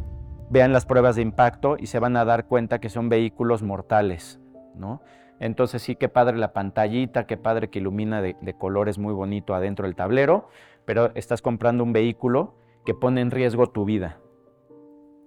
vean 0.50 0.72
las 0.72 0.86
pruebas 0.86 1.16
de 1.16 1.22
impacto 1.22 1.76
y 1.78 1.86
se 1.86 2.00
van 2.00 2.16
a 2.16 2.24
dar 2.24 2.46
cuenta 2.46 2.80
que 2.80 2.88
son 2.88 3.08
vehículos 3.08 3.62
mortales, 3.62 4.40
¿no? 4.74 5.02
Entonces 5.40 5.82
sí, 5.82 5.94
qué 5.94 6.08
padre 6.08 6.36
la 6.36 6.52
pantallita, 6.52 7.26
qué 7.26 7.36
padre 7.36 7.68
que 7.70 7.78
ilumina 7.78 8.20
de, 8.20 8.36
de 8.40 8.54
colores 8.54 8.98
muy 8.98 9.14
bonito 9.14 9.54
adentro 9.54 9.86
del 9.86 9.94
tablero, 9.94 10.48
pero 10.84 11.12
estás 11.14 11.42
comprando 11.42 11.84
un 11.84 11.92
vehículo 11.92 12.54
que 12.88 12.94
pone 12.94 13.20
en 13.20 13.30
riesgo 13.30 13.66
tu 13.66 13.84
vida. 13.84 14.16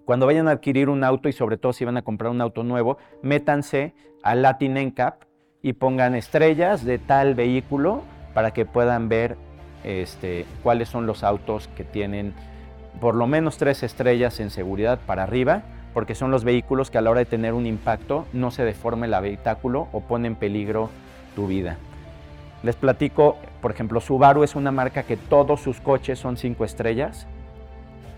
Cuando 0.06 0.26
vayan 0.26 0.48
a 0.48 0.52
adquirir 0.54 0.90
un 0.90 1.04
auto 1.04 1.30
y 1.30 1.32
sobre 1.32 1.58
todo 1.58 1.74
si 1.74 1.86
van 1.86 1.96
a 1.96 2.02
comprar 2.02 2.32
un 2.32 2.42
auto 2.42 2.64
nuevo, 2.64 2.98
métanse 3.22 3.94
a 4.24 4.34
Latin 4.34 4.80
NCAP 4.80 5.26
y 5.62 5.74
pongan 5.74 6.16
estrellas 6.16 6.84
de 6.84 6.98
tal 6.98 7.36
vehículo 7.36 8.02
para 8.34 8.50
que 8.50 8.66
puedan 8.66 9.10
ver 9.10 9.38
este, 9.84 10.48
cuáles 10.64 10.90
son 10.90 11.06
los 11.06 11.24
autos 11.24 11.68
que 11.78 11.84
tienen 11.84 12.34
por 13.00 13.14
lo 13.14 13.28
menos 13.28 13.58
tres 13.58 13.84
estrellas 13.84 14.40
en 14.40 14.50
seguridad 14.50 14.98
para 15.06 15.22
arriba, 15.22 15.62
porque 15.94 16.16
son 16.16 16.32
los 16.32 16.44
vehículos 16.44 16.90
que 16.90 16.98
a 16.98 17.02
la 17.02 17.12
hora 17.12 17.20
de 17.20 17.26
tener 17.28 17.54
un 17.54 17.68
impacto 17.68 18.26
no 18.34 18.50
se 18.50 18.64
deforme 18.64 19.06
el 19.06 19.14
habitáculo 19.14 19.88
o 19.92 20.02
pone 20.02 20.28
en 20.28 20.36
peligro 20.36 20.90
tu 21.36 21.46
vida. 21.46 21.78
Les 22.64 22.76
platico, 22.76 23.38
por 23.62 23.70
ejemplo, 23.70 24.02
Subaru 24.02 24.44
es 24.44 24.56
una 24.56 24.72
marca 24.72 25.04
que 25.04 25.16
todos 25.16 25.62
sus 25.62 25.80
coches 25.80 26.18
son 26.18 26.38
cinco 26.38 26.66
estrellas 26.66 27.28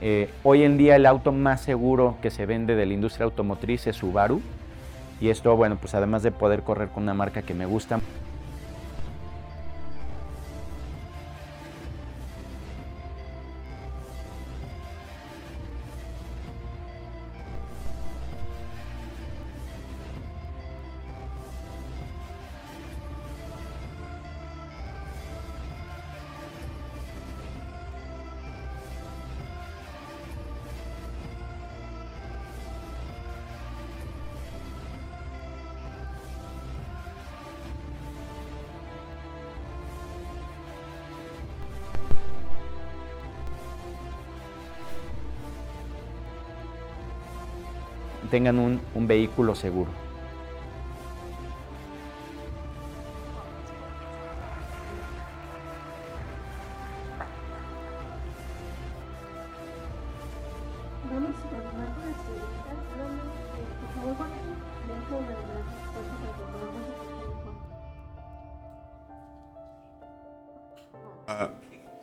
eh, 0.05 0.29
hoy 0.43 0.63
en 0.63 0.77
día 0.77 0.97
el 0.97 1.05
auto 1.05 1.31
más 1.31 1.61
seguro 1.61 2.17
que 2.21 2.29
se 2.29 2.45
vende 2.45 2.75
de 2.75 2.85
la 2.85 2.93
industria 2.93 3.23
automotriz 3.23 3.87
es 3.87 3.95
Subaru. 3.95 4.41
Y 5.21 5.29
esto, 5.29 5.55
bueno, 5.55 5.77
pues 5.79 5.95
además 5.95 6.23
de 6.23 6.31
poder 6.31 6.63
correr 6.63 6.89
con 6.89 7.03
una 7.03 7.13
marca 7.13 7.41
que 7.41 7.53
me 7.53 7.65
gusta, 7.65 8.01
tengan 48.43 48.59
un, 48.59 48.81
un 48.93 49.07
vehículo 49.07 49.55
seguro. 49.55 49.89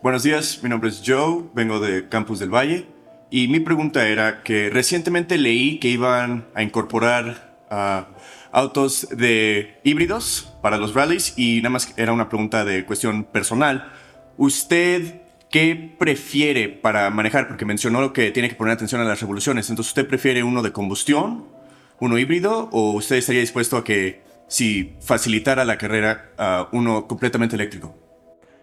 Buenos 0.03 0.23
días, 0.23 0.61
mi 0.63 0.71
nombre 0.71 0.89
es 0.89 1.03
Joe, 1.05 1.45
vengo 1.53 1.79
de 1.79 2.09
Campus 2.09 2.39
del 2.39 2.49
Valle. 2.49 3.00
Y 3.31 3.47
mi 3.47 3.61
pregunta 3.61 4.09
era 4.09 4.43
que 4.43 4.71
recientemente 4.71 5.39
leí 5.39 5.79
que 5.79 5.89
iban 5.89 6.47
a 6.55 6.65
incorporar 6.65 7.57
ah, 7.71 8.09
autos 8.51 9.09
de 9.11 9.79
híbridos 9.85 10.53
para 10.63 10.79
los 10.79 10.95
rallies 10.95 11.35
y 11.39 11.59
nada 11.59 11.71
más 11.71 11.95
era 11.97 12.13
una 12.13 12.29
pregunta 12.29 12.65
de 12.65 12.85
cuestión 12.85 13.23
personal. 13.23 13.93
¿Usted 14.37 15.23
qué 15.49 15.95
prefiere 15.97 16.69
para 16.69 17.09
manejar? 17.11 17.47
Porque 17.47 17.65
mencionó 17.65 18.13
que 18.13 18.33
tiene 18.33 18.49
que 18.49 18.57
poner 18.57 18.75
atención 18.75 19.01
a 19.01 19.05
las 19.05 19.21
revoluciones. 19.21 19.71
Entonces, 19.71 19.91
¿usted 19.91 20.09
prefiere 20.09 20.43
uno 20.43 20.63
de 20.63 20.73
combustión, 20.73 21.47
uno 22.01 22.19
híbrido 22.19 22.69
o 22.73 22.93
usted 22.93 23.17
estaría 23.17 23.43
dispuesto 23.43 23.77
a 23.77 23.85
que 23.85 24.23
si 24.49 24.97
facilitara 25.01 25.65
la 25.65 25.79
carrera, 25.79 26.33
uh, 26.37 26.77
uno 26.77 27.07
completamente 27.07 27.55
eléctrico? 27.55 27.95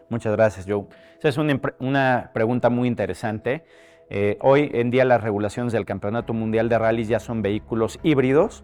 Muchas 0.10 0.34
gracias, 0.34 0.66
Joe. 0.68 0.86
Esa 1.20 1.30
es 1.30 1.38
una, 1.38 1.60
una 1.80 2.32
pregunta 2.34 2.70
muy 2.70 2.90
interesante. 2.90 3.64
Eh, 4.10 4.38
hoy 4.42 4.72
en 4.74 4.90
día 4.90 5.04
las 5.04 5.22
regulaciones 5.22 5.74
del 5.74 5.86
Campeonato 5.86 6.34
Mundial 6.34 6.70
de 6.70 6.80
Rallys 6.80 7.08
ya 7.10 7.20
son 7.20 7.42
vehículos 7.42 8.00
híbridos. 8.04 8.64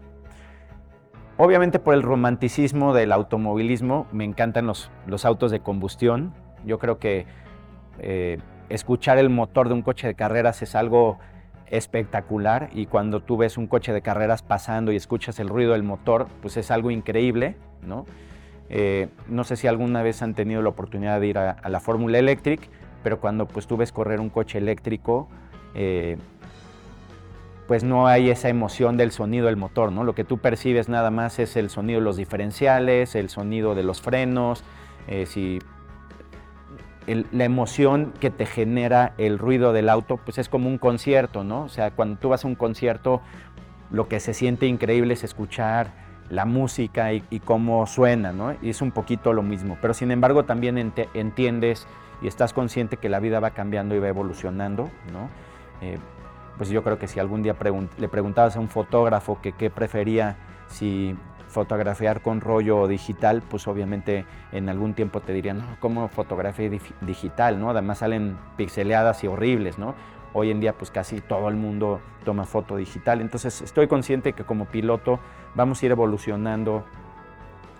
Obviamente 1.36 1.78
por 1.78 1.94
el 1.94 2.02
romanticismo 2.02 2.94
del 2.94 3.12
automovilismo 3.12 4.06
me 4.12 4.24
encantan 4.24 4.66
los, 4.66 4.90
autos 5.24 5.50
de 5.50 5.60
combustión. 5.60 6.32
Yo 6.64 6.78
creo 6.78 6.98
que 6.98 7.26
eh, 7.98 8.38
escuchar 8.68 9.18
el 9.18 9.28
motor 9.28 9.68
de 9.68 9.74
un 9.74 9.82
coche 9.82 10.06
de 10.06 10.14
carreras 10.14 10.62
es 10.62 10.74
algo 10.74 11.18
espectacular 11.66 12.70
y 12.72 12.86
cuando 12.86 13.20
tú 13.20 13.36
ves 13.36 13.58
un 13.58 13.66
coche 13.66 13.92
de 13.92 14.00
carreras 14.00 14.42
pasando 14.42 14.92
y 14.92 14.96
escuchas 14.96 15.40
el 15.40 15.48
ruido 15.48 15.72
del 15.72 15.82
motor, 15.82 16.28
pues 16.40 16.56
es 16.56 16.70
algo 16.70 16.90
increíble, 16.90 17.56
¿no? 17.82 18.06
Eh, 18.70 19.08
sé 19.42 19.56
si 19.56 19.66
alguna 19.66 20.02
vez 20.02 20.22
han 20.22 20.34
tenido 20.34 20.62
la 20.62 20.70
oportunidad 20.70 21.20
de 21.20 21.26
ir 21.26 21.38
a, 21.38 21.50
a 21.50 21.68
la 21.68 21.80
Fórmula 21.80 22.18
Electric, 22.18 22.70
pero 23.04 23.20
cuando 23.20 23.46
pues 23.46 23.68
tú 23.68 23.76
ves 23.76 23.92
correr 23.92 24.18
un 24.18 24.30
coche 24.30 24.58
eléctrico, 24.58 25.28
eh, 25.74 26.16
pues 27.68 27.84
no 27.84 28.06
hay 28.06 28.30
esa 28.30 28.48
emoción 28.48 28.96
del 28.96 29.12
sonido 29.12 29.46
del 29.46 29.56
motor, 29.56 29.92
¿no? 29.92 30.02
Lo 30.02 30.14
que 30.14 30.24
tú 30.24 30.38
percibes 30.38 30.88
nada 30.88 31.10
más 31.10 31.38
es 31.38 31.56
el 31.56 31.70
sonido 31.70 32.00
de 32.00 32.04
los 32.04 32.16
diferenciales, 32.16 33.14
el 33.14 33.28
sonido 33.28 33.74
de 33.74 33.84
los 33.84 34.00
frenos, 34.02 34.64
eh, 35.06 35.26
si 35.26 35.60
la 37.06 37.44
emoción 37.44 38.14
que 38.18 38.30
te 38.30 38.46
genera 38.46 39.12
el 39.18 39.38
ruido 39.38 39.74
del 39.74 39.90
auto, 39.90 40.16
pues 40.16 40.38
es 40.38 40.48
como 40.48 40.68
un 40.68 40.78
concierto, 40.78 41.44
¿no? 41.44 41.64
O 41.64 41.68
sea, 41.68 41.90
cuando 41.90 42.18
tú 42.18 42.30
vas 42.30 42.44
a 42.44 42.48
un 42.48 42.54
concierto, 42.54 43.20
lo 43.90 44.08
que 44.08 44.20
se 44.20 44.32
siente 44.32 44.66
increíble 44.66 45.12
es 45.12 45.22
escuchar 45.22 45.92
la 46.30 46.46
música 46.46 47.12
y, 47.12 47.20
cómo 47.44 47.86
suena, 47.86 48.32
¿no? 48.32 48.54
Y 48.62 48.70
es 48.70 48.80
un 48.80 48.90
poquito 48.90 49.34
lo 49.34 49.42
mismo, 49.42 49.76
pero 49.82 49.92
sin 49.92 50.10
embargo 50.10 50.44
también 50.44 50.94
entiendes 51.12 51.86
y 52.24 52.26
estás 52.26 52.54
consciente 52.54 52.96
que 52.96 53.10
la 53.10 53.20
vida 53.20 53.38
va 53.38 53.50
cambiando 53.50 53.94
y 53.94 53.98
va 53.98 54.08
evolucionando, 54.08 54.90
¿no? 55.12 55.28
Eh, 55.82 55.98
pues 56.56 56.70
yo 56.70 56.82
creo 56.82 56.98
que 56.98 57.06
si 57.06 57.20
algún 57.20 57.42
día 57.42 57.54
le 57.98 58.08
preguntabas 58.08 58.56
a 58.56 58.60
un 58.60 58.70
fotógrafo 58.70 59.40
que 59.42 59.52
qué 59.52 59.68
prefería, 59.68 60.36
si 60.68 61.14
fotografiar 61.48 62.22
con 62.22 62.40
rollo 62.40 62.88
digital, 62.88 63.42
pues 63.42 63.68
obviamente 63.68 64.24
en 64.52 64.70
algún 64.70 64.94
tiempo 64.94 65.20
te 65.20 65.34
dirían, 65.34 65.58
no, 65.58 65.64
¿cómo 65.80 66.08
fotografía 66.08 66.70
digital? 67.02 67.60
¿no? 67.60 67.68
Además 67.68 67.98
salen 67.98 68.38
pixeleadas 68.56 69.22
y 69.22 69.26
horribles, 69.26 69.78
¿no? 69.78 69.94
Hoy 70.32 70.50
en 70.50 70.60
día 70.60 70.72
pues 70.72 70.90
casi 70.90 71.20
todo 71.20 71.48
el 71.50 71.56
mundo 71.56 72.00
toma 72.24 72.44
foto 72.44 72.76
digital, 72.76 73.20
entonces 73.20 73.60
estoy 73.60 73.86
consciente 73.86 74.32
que 74.32 74.44
como 74.44 74.64
piloto 74.64 75.20
vamos 75.54 75.82
a 75.82 75.86
ir 75.86 75.92
evolucionando 75.92 76.84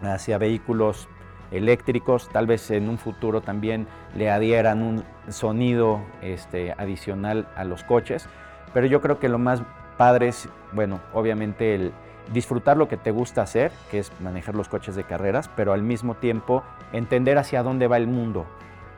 hacia 0.03 0.37
vehículos 0.37 1.09
eléctricos, 1.57 2.29
tal 2.29 2.47
vez 2.47 2.71
en 2.71 2.89
un 2.89 2.99
futuro 2.99 3.41
también 3.41 3.87
le 4.17 4.31
adhieran 4.31 4.83
un 4.83 5.05
sonido 5.29 6.01
este, 6.21 6.73
adicional 6.73 7.49
a 7.57 7.65
los 7.65 7.85
coches, 7.85 8.29
pero 8.73 8.87
yo 8.87 9.01
creo 9.01 9.19
que 9.19 9.29
lo 9.29 9.39
más 9.39 9.63
padre 9.97 10.29
es, 10.29 10.49
bueno, 10.73 11.01
obviamente 11.13 11.75
el 11.75 11.93
disfrutar 12.33 12.77
lo 12.77 12.89
que 12.89 12.97
te 12.97 13.11
gusta 13.11 13.43
hacer, 13.43 13.71
que 13.91 13.99
es 13.99 14.13
manejar 14.21 14.55
los 14.55 14.69
coches 14.69 14.97
de 14.97 15.05
carreras, 15.05 15.51
pero 15.55 15.73
al 15.73 15.83
mismo 15.83 16.15
tiempo 16.15 16.63
entender 16.93 17.39
hacia 17.39 17.63
dónde 17.63 17.87
va 17.87 17.97
el 17.97 18.07
mundo. 18.07 18.47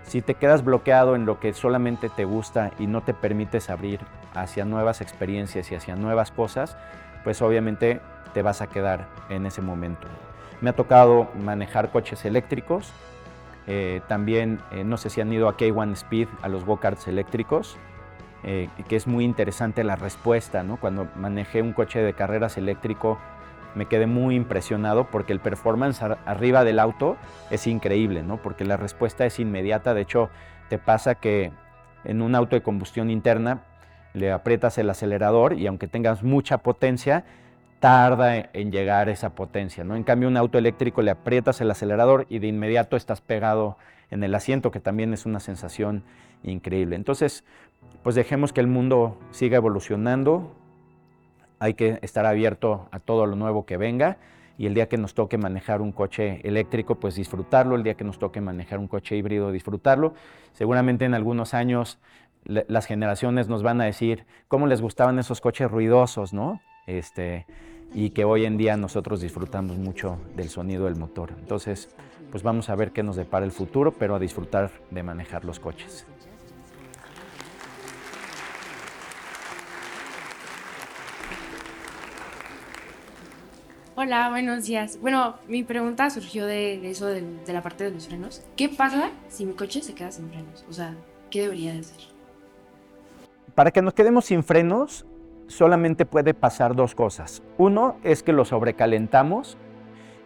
Si 0.04 0.22
te 0.22 0.34
quedas 0.34 0.64
bloqueado 0.64 1.16
en 1.16 1.26
lo 1.26 1.40
que 1.40 1.52
solamente 1.52 2.08
te 2.08 2.24
gusta 2.24 2.70
y 2.78 2.86
no 2.86 3.02
te 3.02 3.12
permites 3.12 3.70
abrir 3.70 4.00
hacia 4.34 4.64
nuevas 4.64 5.00
experiencias 5.00 5.72
y 5.72 5.74
hacia 5.74 5.96
nuevas 5.96 6.30
cosas, 6.30 6.76
pues 7.24 7.42
obviamente 7.42 8.00
te 8.32 8.42
vas 8.42 8.62
a 8.62 8.68
quedar 8.68 9.08
en 9.28 9.46
ese 9.46 9.62
momento. 9.62 10.06
Me 10.60 10.70
ha 10.70 10.72
tocado 10.72 11.28
manejar 11.34 11.90
coches 11.90 12.24
eléctricos. 12.24 12.92
Eh, 13.66 14.00
también, 14.08 14.60
eh, 14.72 14.84
no 14.84 14.96
sé 14.96 15.10
si 15.10 15.20
han 15.20 15.32
ido 15.32 15.48
a 15.48 15.56
K1 15.56 15.92
Speed, 15.92 16.28
a 16.42 16.48
los 16.48 16.64
go-karts 16.64 17.08
eléctricos, 17.08 17.76
eh, 18.44 18.68
que 18.88 18.96
es 18.96 19.06
muy 19.06 19.24
interesante 19.24 19.84
la 19.84 19.96
respuesta. 19.96 20.62
¿no? 20.62 20.78
Cuando 20.78 21.08
manejé 21.16 21.62
un 21.62 21.72
coche 21.72 22.00
de 22.00 22.14
carreras 22.14 22.56
eléctrico, 22.56 23.18
me 23.74 23.86
quedé 23.86 24.06
muy 24.06 24.34
impresionado 24.34 25.08
porque 25.10 25.34
el 25.34 25.40
performance 25.40 26.00
arriba 26.02 26.64
del 26.64 26.78
auto 26.78 27.16
es 27.50 27.66
increíble, 27.66 28.22
¿no? 28.22 28.38
porque 28.38 28.64
la 28.64 28.78
respuesta 28.78 29.26
es 29.26 29.38
inmediata. 29.38 29.92
De 29.92 30.00
hecho, 30.00 30.30
te 30.70 30.78
pasa 30.78 31.16
que 31.16 31.52
en 32.04 32.22
un 32.22 32.34
auto 32.34 32.56
de 32.56 32.62
combustión 32.62 33.10
interna 33.10 33.64
le 34.14 34.32
aprietas 34.32 34.78
el 34.78 34.88
acelerador 34.88 35.52
y 35.52 35.66
aunque 35.66 35.88
tengas 35.88 36.22
mucha 36.22 36.58
potencia, 36.58 37.24
tarda 37.80 38.36
en 38.52 38.72
llegar 38.72 39.08
esa 39.08 39.34
potencia, 39.34 39.84
¿no? 39.84 39.96
En 39.96 40.02
cambio, 40.02 40.28
un 40.28 40.36
auto 40.36 40.58
eléctrico 40.58 41.02
le 41.02 41.10
aprietas 41.10 41.60
el 41.60 41.70
acelerador 41.70 42.26
y 42.28 42.38
de 42.38 42.46
inmediato 42.46 42.96
estás 42.96 43.20
pegado 43.20 43.76
en 44.10 44.22
el 44.24 44.34
asiento, 44.34 44.70
que 44.70 44.80
también 44.80 45.12
es 45.12 45.26
una 45.26 45.40
sensación 45.40 46.04
increíble. 46.42 46.96
Entonces, 46.96 47.44
pues 48.02 48.14
dejemos 48.14 48.52
que 48.52 48.60
el 48.60 48.66
mundo 48.66 49.18
siga 49.30 49.56
evolucionando, 49.56 50.54
hay 51.58 51.74
que 51.74 51.98
estar 52.02 52.26
abierto 52.26 52.88
a 52.92 52.98
todo 53.00 53.26
lo 53.26 53.36
nuevo 53.36 53.66
que 53.66 53.76
venga 53.76 54.18
y 54.58 54.66
el 54.66 54.74
día 54.74 54.88
que 54.88 54.96
nos 54.96 55.14
toque 55.14 55.38
manejar 55.38 55.82
un 55.82 55.92
coche 55.92 56.40
eléctrico, 56.44 56.94
pues 56.96 57.14
disfrutarlo, 57.14 57.76
el 57.76 57.82
día 57.82 57.94
que 57.94 58.04
nos 58.04 58.18
toque 58.18 58.40
manejar 58.40 58.78
un 58.78 58.88
coche 58.88 59.16
híbrido, 59.16 59.52
disfrutarlo. 59.52 60.14
Seguramente 60.52 61.04
en 61.04 61.14
algunos 61.14 61.52
años 61.52 61.98
las 62.44 62.86
generaciones 62.86 63.48
nos 63.48 63.62
van 63.62 63.80
a 63.80 63.84
decir 63.84 64.24
cómo 64.48 64.66
les 64.66 64.80
gustaban 64.80 65.18
esos 65.18 65.40
coches 65.40 65.70
ruidosos, 65.70 66.32
¿no? 66.32 66.60
Este, 66.86 67.46
y 67.94 68.10
que 68.10 68.24
hoy 68.24 68.44
en 68.44 68.56
día 68.56 68.76
nosotros 68.76 69.20
disfrutamos 69.20 69.76
mucho 69.76 70.18
del 70.36 70.48
sonido 70.48 70.86
del 70.86 70.96
motor. 70.96 71.32
Entonces, 71.38 71.88
pues 72.30 72.42
vamos 72.42 72.68
a 72.70 72.74
ver 72.76 72.92
qué 72.92 73.02
nos 73.02 73.16
depara 73.16 73.44
el 73.44 73.52
futuro, 73.52 73.92
pero 73.92 74.14
a 74.14 74.18
disfrutar 74.18 74.70
de 74.90 75.02
manejar 75.02 75.44
los 75.44 75.60
coches. 75.60 76.06
Hola, 83.98 84.28
buenos 84.28 84.66
días. 84.66 85.00
Bueno, 85.00 85.36
mi 85.48 85.64
pregunta 85.64 86.10
surgió 86.10 86.44
de 86.44 86.90
eso, 86.90 87.06
de, 87.06 87.24
la 87.46 87.62
parte 87.62 87.84
de 87.84 87.92
los 87.92 88.06
frenos. 88.06 88.42
¿Qué 88.54 88.68
pasa 88.68 89.10
si 89.28 89.46
mi 89.46 89.54
coche 89.54 89.80
se 89.80 89.94
queda 89.94 90.12
sin 90.12 90.28
frenos? 90.28 90.66
O 90.68 90.72
sea, 90.74 90.94
¿qué 91.30 91.40
debería 91.40 91.72
de 91.72 91.80
hacer? 91.80 91.96
Para 93.54 93.70
que 93.70 93.80
nos 93.80 93.94
quedemos 93.94 94.26
sin 94.26 94.44
frenos, 94.44 95.06
solamente 95.48 96.06
puede 96.06 96.34
pasar 96.34 96.74
dos 96.74 96.94
cosas. 96.94 97.42
Uno 97.58 97.96
es 98.04 98.22
que 98.22 98.32
lo 98.32 98.44
sobrecalentamos 98.44 99.56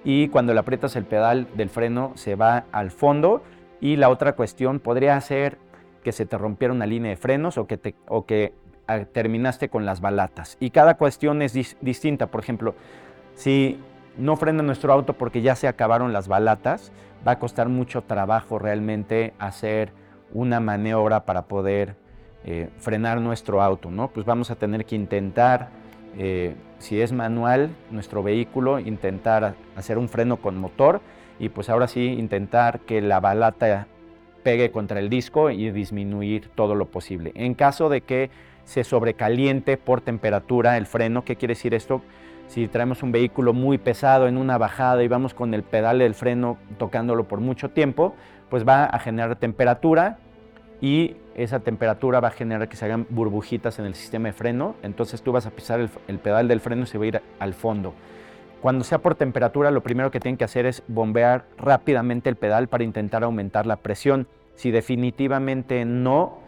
y 0.04 0.28
cuando 0.28 0.54
le 0.54 0.60
aprietas 0.60 0.96
el 0.96 1.04
pedal 1.04 1.46
del 1.54 1.68
freno 1.68 2.12
se 2.14 2.34
va 2.34 2.64
al 2.72 2.90
fondo. 2.90 3.42
Y 3.80 3.96
la 3.96 4.08
otra 4.10 4.34
cuestión 4.34 4.80
podría 4.80 5.20
ser 5.20 5.58
que 6.02 6.12
se 6.12 6.26
te 6.26 6.38
rompiera 6.38 6.72
una 6.74 6.86
línea 6.86 7.10
de 7.10 7.16
frenos 7.16 7.58
o 7.58 7.66
que, 7.66 7.94
o 8.08 8.26
que 8.26 8.52
ah, 8.86 9.04
terminaste 9.04 9.68
con 9.68 9.86
las 9.86 10.00
balatas. 10.00 10.56
Y 10.60 10.70
cada 10.70 10.96
cuestión 10.96 11.42
es 11.42 11.52
distinta. 11.80 12.26
Por 12.26 12.42
ejemplo, 12.42 12.74
si 13.34 13.78
no 14.18 14.36
frena 14.36 14.62
nuestro 14.62 14.92
auto 14.92 15.14
porque 15.14 15.42
ya 15.42 15.54
se 15.54 15.68
acabaron 15.68 16.12
las 16.12 16.28
balatas, 16.28 16.92
va 17.26 17.32
a 17.32 17.38
costar 17.38 17.68
mucho 17.68 18.02
trabajo 18.02 18.58
realmente 18.58 19.34
hacer 19.38 19.92
una 20.32 20.60
maniobra 20.60 21.24
para 21.24 21.42
poder 21.42 21.96
eh, 22.44 22.68
frenar 22.78 23.20
nuestro 23.20 23.62
auto, 23.62 23.90
¿no? 23.90 24.08
Pues 24.08 24.24
vamos 24.24 24.50
a 24.50 24.56
tener 24.56 24.84
que 24.84 24.96
intentar, 24.96 25.68
eh, 26.16 26.54
si 26.78 27.00
es 27.00 27.12
manual, 27.12 27.70
nuestro 27.90 28.22
vehículo, 28.22 28.78
intentar 28.78 29.54
hacer 29.76 29.98
un 29.98 30.08
freno 30.08 30.38
con 30.38 30.58
motor 30.58 31.00
y 31.38 31.50
pues 31.50 31.68
ahora 31.68 31.86
sí 31.86 32.04
intentar 32.04 32.80
que 32.80 33.00
la 33.00 33.20
balata 33.20 33.86
pegue 34.42 34.70
contra 34.70 35.00
el 35.00 35.10
disco 35.10 35.50
y 35.50 35.70
disminuir 35.70 36.48
todo 36.54 36.74
lo 36.74 36.86
posible. 36.86 37.32
En 37.34 37.54
caso 37.54 37.88
de 37.88 38.00
que 38.00 38.30
se 38.64 38.84
sobrecaliente 38.84 39.76
por 39.76 40.00
temperatura 40.00 40.76
el 40.76 40.86
freno, 40.86 41.24
¿qué 41.24 41.36
quiere 41.36 41.52
decir 41.52 41.74
esto? 41.74 42.02
Si 42.46 42.68
traemos 42.68 43.02
un 43.02 43.12
vehículo 43.12 43.52
muy 43.52 43.78
pesado 43.78 44.26
en 44.28 44.36
una 44.36 44.58
bajada 44.58 45.02
y 45.02 45.08
vamos 45.08 45.34
con 45.34 45.54
el 45.54 45.62
pedal 45.62 45.98
del 45.98 46.14
freno 46.14 46.58
tocándolo 46.78 47.24
por 47.24 47.40
mucho 47.40 47.70
tiempo, 47.70 48.14
pues 48.48 48.66
va 48.66 48.84
a 48.84 48.98
generar 48.98 49.36
temperatura 49.36 50.18
y 50.80 51.16
esa 51.42 51.60
temperatura 51.60 52.20
va 52.20 52.28
a 52.28 52.32
generar 52.32 52.68
que 52.68 52.76
se 52.76 52.84
hagan 52.84 53.06
burbujitas 53.08 53.78
en 53.78 53.86
el 53.86 53.94
sistema 53.94 54.28
de 54.28 54.32
freno, 54.34 54.74
entonces 54.82 55.22
tú 55.22 55.32
vas 55.32 55.46
a 55.46 55.50
pisar 55.50 55.80
el, 56.06 56.18
pedal 56.18 56.48
del 56.48 56.60
freno 56.60 56.82
y 56.82 56.86
se 56.86 56.98
va 56.98 57.04
a 57.04 57.08
ir 57.08 57.22
al 57.38 57.54
fondo. 57.54 57.94
Cuando 58.60 58.84
sea 58.84 58.98
por 58.98 59.14
temperatura, 59.14 59.70
lo 59.70 59.82
primero 59.82 60.10
que 60.10 60.20
tienen 60.20 60.36
que 60.36 60.44
hacer 60.44 60.66
es 60.66 60.82
bombear 60.86 61.46
rápidamente 61.56 62.28
el 62.28 62.36
pedal 62.36 62.68
para 62.68 62.84
intentar 62.84 63.24
aumentar 63.24 63.64
la 63.64 63.76
presión. 63.76 64.26
Si 64.54 64.70
definitivamente 64.70 65.86
no, 65.86 66.38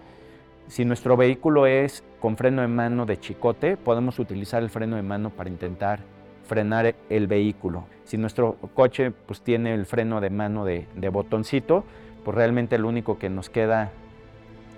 si 0.69 0.85
nuestro 0.85 1.17
vehículo 1.17 1.67
es 1.67 2.05
con 2.21 2.37
freno 2.37 2.61
de 2.61 2.69
mano 2.69 3.07
de 3.07 3.19
chicote, 3.19 3.79
podemos 3.79 4.19
utilizar 4.19 4.63
el 4.63 4.69
freno 4.69 4.97
de 4.97 5.03
mano 5.03 5.31
para 5.31 5.49
intentar 5.49 6.01
frenar 6.47 6.95
el 7.09 7.27
vehículo. 7.29 7.85
Si 8.05 8.19
nuestro 8.19 8.57
coche 8.75 9.11
pues, 9.11 9.41
tiene 9.41 9.73
el 9.73 9.87
freno 9.87 10.21
de 10.21 10.29
mano 10.29 10.67
de, 10.67 10.87
de 10.95 11.09
botoncito, 11.09 11.85
pues 12.27 12.37
realmente 12.37 12.77
lo 12.77 12.89
único 12.89 13.19
que 13.19 13.31
nos 13.31 13.49
queda 13.49 13.91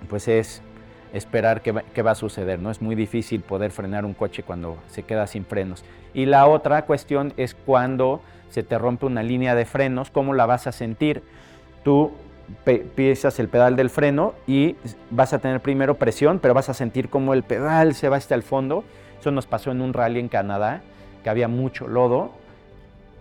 pues 0.09 0.27
es 0.27 0.61
esperar 1.13 1.61
qué 1.61 2.01
va, 2.01 2.11
a 2.11 2.15
suceder, 2.15 2.59
¿no? 2.59 2.69
Es 2.69 2.81
muy 2.81 2.93
difícil 2.93 3.41
poder 3.41 3.71
frenar 3.71 4.03
un 4.03 4.13
coche 4.13 4.43
cuando 4.43 4.77
se 4.87 5.03
queda 5.03 5.27
sin 5.27 5.45
frenos. 5.45 5.85
Y 6.13 6.25
la 6.25 6.45
otra 6.47 6.85
cuestión 6.85 7.33
es 7.37 7.55
cuando 7.55 8.21
se 8.49 8.63
te 8.63 8.77
rompe 8.77 9.05
una 9.05 9.23
línea 9.23 9.55
de 9.55 9.65
frenos, 9.65 10.09
¿cómo 10.09 10.33
la 10.33 10.45
vas 10.45 10.67
a 10.67 10.73
sentir? 10.73 11.23
Tú 11.83 12.11
pisas 12.95 13.39
el 13.39 13.47
pedal 13.47 13.75
del 13.75 13.89
freno 13.89 14.33
y 14.45 14.75
vas 15.09 15.33
a 15.33 15.39
tener 15.39 15.61
primero 15.61 15.95
presión, 15.95 16.39
pero 16.39 16.53
vas 16.53 16.69
a 16.69 16.73
sentir 16.73 17.09
como 17.09 17.33
el 17.33 17.43
pedal 17.43 17.95
se 17.95 18.09
va 18.09 18.17
hasta 18.17 18.35
el 18.35 18.43
fondo. 18.43 18.83
Eso 19.19 19.31
nos 19.31 19.45
pasó 19.47 19.71
en 19.71 19.81
un 19.81 19.93
rally 19.93 20.19
en 20.19 20.27
Canadá, 20.27 20.81
que 21.23 21.29
había 21.29 21.47
mucho 21.47 21.87
lodo. 21.87 22.31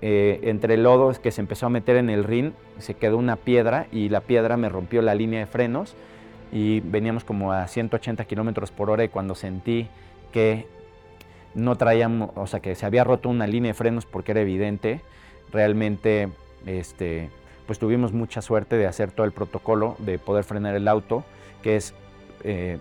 Eh, 0.03 0.41
entre 0.43 0.75
el 0.75 0.83
lodo 0.83 1.12
que 1.22 1.31
se 1.31 1.41
empezó 1.41 1.66
a 1.66 1.70
meter 1.70 1.97
en 1.97 2.11
el 2.11 2.25
ring, 2.25 2.53
se 2.79 2.95
quedó 2.95 3.16
una 3.16 3.37
piedra 3.37 3.87
y 3.93 4.09
la 4.09 4.20
piedra 4.20 4.57
me 4.57 4.68
rompió 4.68 5.01
la 5.01 5.14
línea 5.14 5.41
de 5.41 5.47
frenos 5.47 5.95
y 6.55 6.78
veníamos 6.78 7.24
como 7.24 7.52
a 7.52 7.66
180 7.66 8.24
kilómetros 8.26 8.70
por 8.70 8.88
hora 8.88 9.02
y 9.02 9.09
cuando 9.09 9.34
sentí 9.34 9.88
que 10.32 10.68
no 11.55 11.74
traíamos, 11.76 12.30
o 12.36 12.46
sea, 12.46 12.61
que 12.61 12.76
se 12.76 12.86
había 12.86 13.02
roto 13.02 13.28
una 13.28 13.48
línea 13.48 13.70
de 13.70 13.74
frenos 13.74 14.07
porque 14.07 14.30
era 14.30 14.40
evidente, 14.40 15.00
realmente, 15.50 16.28
este, 16.64 17.28
pues 17.66 17.80
tuvimos 17.80 18.12
mucha 18.12 18.40
suerte 18.40 18.76
de 18.76 18.86
hacer 18.86 19.11
todo 19.11 19.26
el 19.26 19.32
protocolo, 19.32 19.96
de 19.98 20.20
poder 20.20 20.44
frenar 20.44 20.76
el 20.76 20.86
auto, 20.86 21.24
que 21.61 21.74
es 21.74 21.92
eh, 22.44 22.78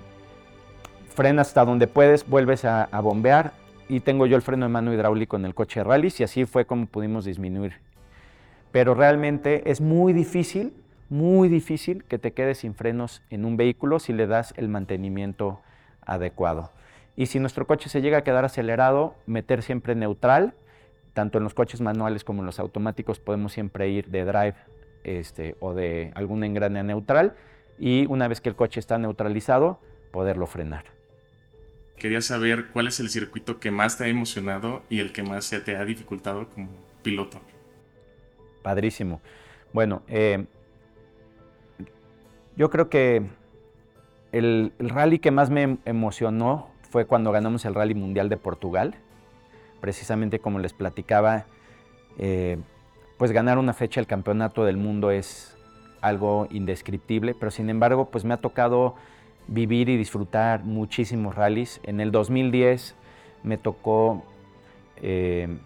frena 1.09 1.41
hasta 1.41 1.65
donde 1.65 1.88
puedes, 1.88 2.30
vuelves 2.30 2.65
a, 2.65 2.84
a, 2.84 3.01
bombear 3.01 3.53
y 3.89 4.01
tengo 4.01 4.28
yo 4.28 4.36
el 4.36 4.43
freno 4.43 4.67
de 4.67 4.71
mano 4.71 4.93
hidráulico 4.93 5.36
en 5.36 5.45
el 5.45 5.55
coche 5.55 5.80
de 5.80 5.86
rally 5.86 6.13
y 6.15 6.24
así 6.24 6.45
fue 6.45 6.65
como 6.65 6.86
pudimos 6.86 7.26
disminuir. 7.26 7.74
Pero 8.71 8.93
realmente 8.93 9.67
es 9.71 9.82
muy 9.82 10.13
difícil 10.13 10.74
muy 11.14 11.47
difícil 11.47 12.03
que 12.05 12.18
te 12.18 12.34
quedes 12.34 12.57
sin 12.57 12.74
frenos 12.74 13.22
en 13.30 13.45
un 13.45 13.55
vehículo 13.55 13.99
si 13.99 14.14
le 14.14 14.26
das 14.26 14.51
el 14.57 14.68
mantenimiento 14.68 15.61
adecuado. 16.01 16.72
Y 17.16 17.28
si 17.28 17.39
nuestro 17.39 17.68
coche 17.68 17.88
se 17.88 18.01
llega 18.01 18.18
a 18.18 18.24
quedar 18.24 18.45
acelerado, 18.45 19.16
meter 19.28 19.61
siempre 19.61 19.93
neutral, 19.93 20.55
tanto 21.14 21.38
en 21.38 21.43
los 21.43 21.53
coches 21.53 21.82
manuales 21.82 22.24
como 22.24 22.41
en 22.41 22.47
los 22.47 22.59
automáticos 22.59 23.20
podemos 23.20 23.53
siempre 23.53 23.89
ir 23.89 24.07
de 24.07 24.26
drive 24.26 24.55
este, 25.03 25.55
o 25.59 25.76
de 25.76 26.11
algún 26.16 26.43
engrane 26.43 26.82
neutral 26.82 27.36
y 27.78 28.07
una 28.07 28.28
vez 28.28 28.41
que 28.41 28.49
el 28.49 28.55
coche 28.55 28.80
está 28.80 28.97
neutralizado, 28.97 29.80
poderlo 30.11 30.47
frenar. 30.47 30.86
Quería 31.95 32.22
saber 32.22 32.70
cuál 32.70 32.88
es 32.88 32.99
el 32.99 33.09
circuito 33.09 33.59
que 33.59 33.70
más 33.70 33.99
te 33.99 34.05
ha 34.05 34.07
emocionado 34.07 34.82
y 34.89 34.99
el 34.99 35.14
que 35.14 35.22
más 35.22 35.45
se 35.45 35.59
te 35.59 35.76
ha 35.76 35.86
dificultado 35.86 36.49
como 36.49 36.70
piloto. 37.03 37.39
Padrísimo. 38.64 39.22
Bueno, 39.74 40.01
eh, 40.07 40.47
yo 42.56 42.70
creo 42.70 42.89
que 42.89 43.24
el, 44.32 44.74
rally 44.80 45.20
que 45.20 45.32
más 45.32 45.49
me 45.49 45.78
emocionó 45.86 46.68
fue 46.89 47.06
cuando 47.06 47.32
ganamos 47.32 47.66
el 47.66 47.76
Rally 47.76 47.95
Mundial 47.95 48.30
de 48.30 48.38
Portugal. 48.38 48.95
Precisamente 49.82 50.39
como 50.39 50.60
les 50.60 50.74
platicaba, 50.74 51.45
eh, 52.18 52.58
pues 53.18 53.32
ganar 53.32 53.58
una 53.58 53.74
fecha 53.74 53.99
del 53.99 54.08
Campeonato 54.08 54.64
del 54.66 54.78
Mundo 54.78 55.12
es 55.12 55.58
algo 56.01 56.47
indescriptible, 56.51 57.34
pero 57.34 57.51
sin 57.51 57.70
embargo, 57.70 58.10
pues 58.12 58.26
me 58.26 58.34
ha 58.34 58.38
tocado 58.38 58.95
vivir 59.47 59.89
y 59.89 59.97
disfrutar 59.97 60.64
muchísimos 60.64 61.36
rallies. 61.36 61.80
En 61.84 61.99
el 61.99 62.12
2010 62.12 62.95
me 63.43 63.58
tocó 63.58 64.24
eh, 64.97 65.58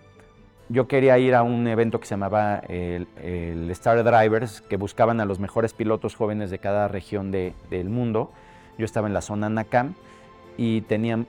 yo 0.70 0.88
quería 0.88 1.18
ir 1.18 1.34
a 1.36 1.44
un 1.44 1.68
evento 1.68 2.00
que 2.00 2.06
se 2.06 2.12
llamaba 2.12 2.60
el, 2.68 3.08
Star 3.72 4.04
Drivers, 4.04 4.62
que 4.62 4.76
buscaban 4.76 5.22
a 5.22 5.26
los 5.26 5.40
mejores 5.40 5.74
pilotos 5.74 6.16
jóvenes 6.16 6.50
de 6.50 6.60
cada 6.60 6.88
región 6.88 7.32
del 7.32 7.90
mundo. 7.90 8.32
Yo 8.78 8.86
estaba 8.86 9.08
en 9.08 9.14
la 9.14 9.22
zona 9.22 9.50
NACAM 9.50 9.96
y, 10.58 10.84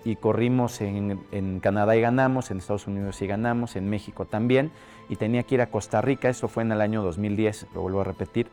y 0.05 0.17
corrimos 0.17 0.81
en, 0.81 1.61
Canadá 1.61 1.97
y 1.97 2.01
ganamos, 2.01 2.51
en 2.51 2.59
Estados 2.59 2.87
Unidos 2.87 3.23
y 3.23 3.27
ganamos, 3.27 3.77
en 3.77 3.89
México 3.89 4.25
también, 4.25 4.73
y 5.09 5.17
tenía 5.17 5.45
que 5.45 5.55
ir 5.55 5.61
a 5.61 5.67
Costa 5.69 6.01
Rica, 6.01 6.29
eso 6.29 6.49
fue 6.49 6.65
en 6.65 6.73
el 6.73 6.81
año 6.81 7.03
2010, 7.03 7.69
lo 7.75 7.83
vuelvo 7.83 8.01
a 8.01 8.05
repetir, 8.05 8.49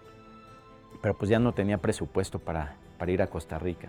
pero 1.01 1.15
pues 1.15 1.29
ya 1.29 1.39
no 1.39 1.53
tenía 1.53 1.77
presupuesto 1.79 2.39
para, 2.39 2.75
para 2.97 3.11
ir 3.11 3.21
a 3.21 3.27
Costa 3.27 3.57
Rica. 3.57 3.87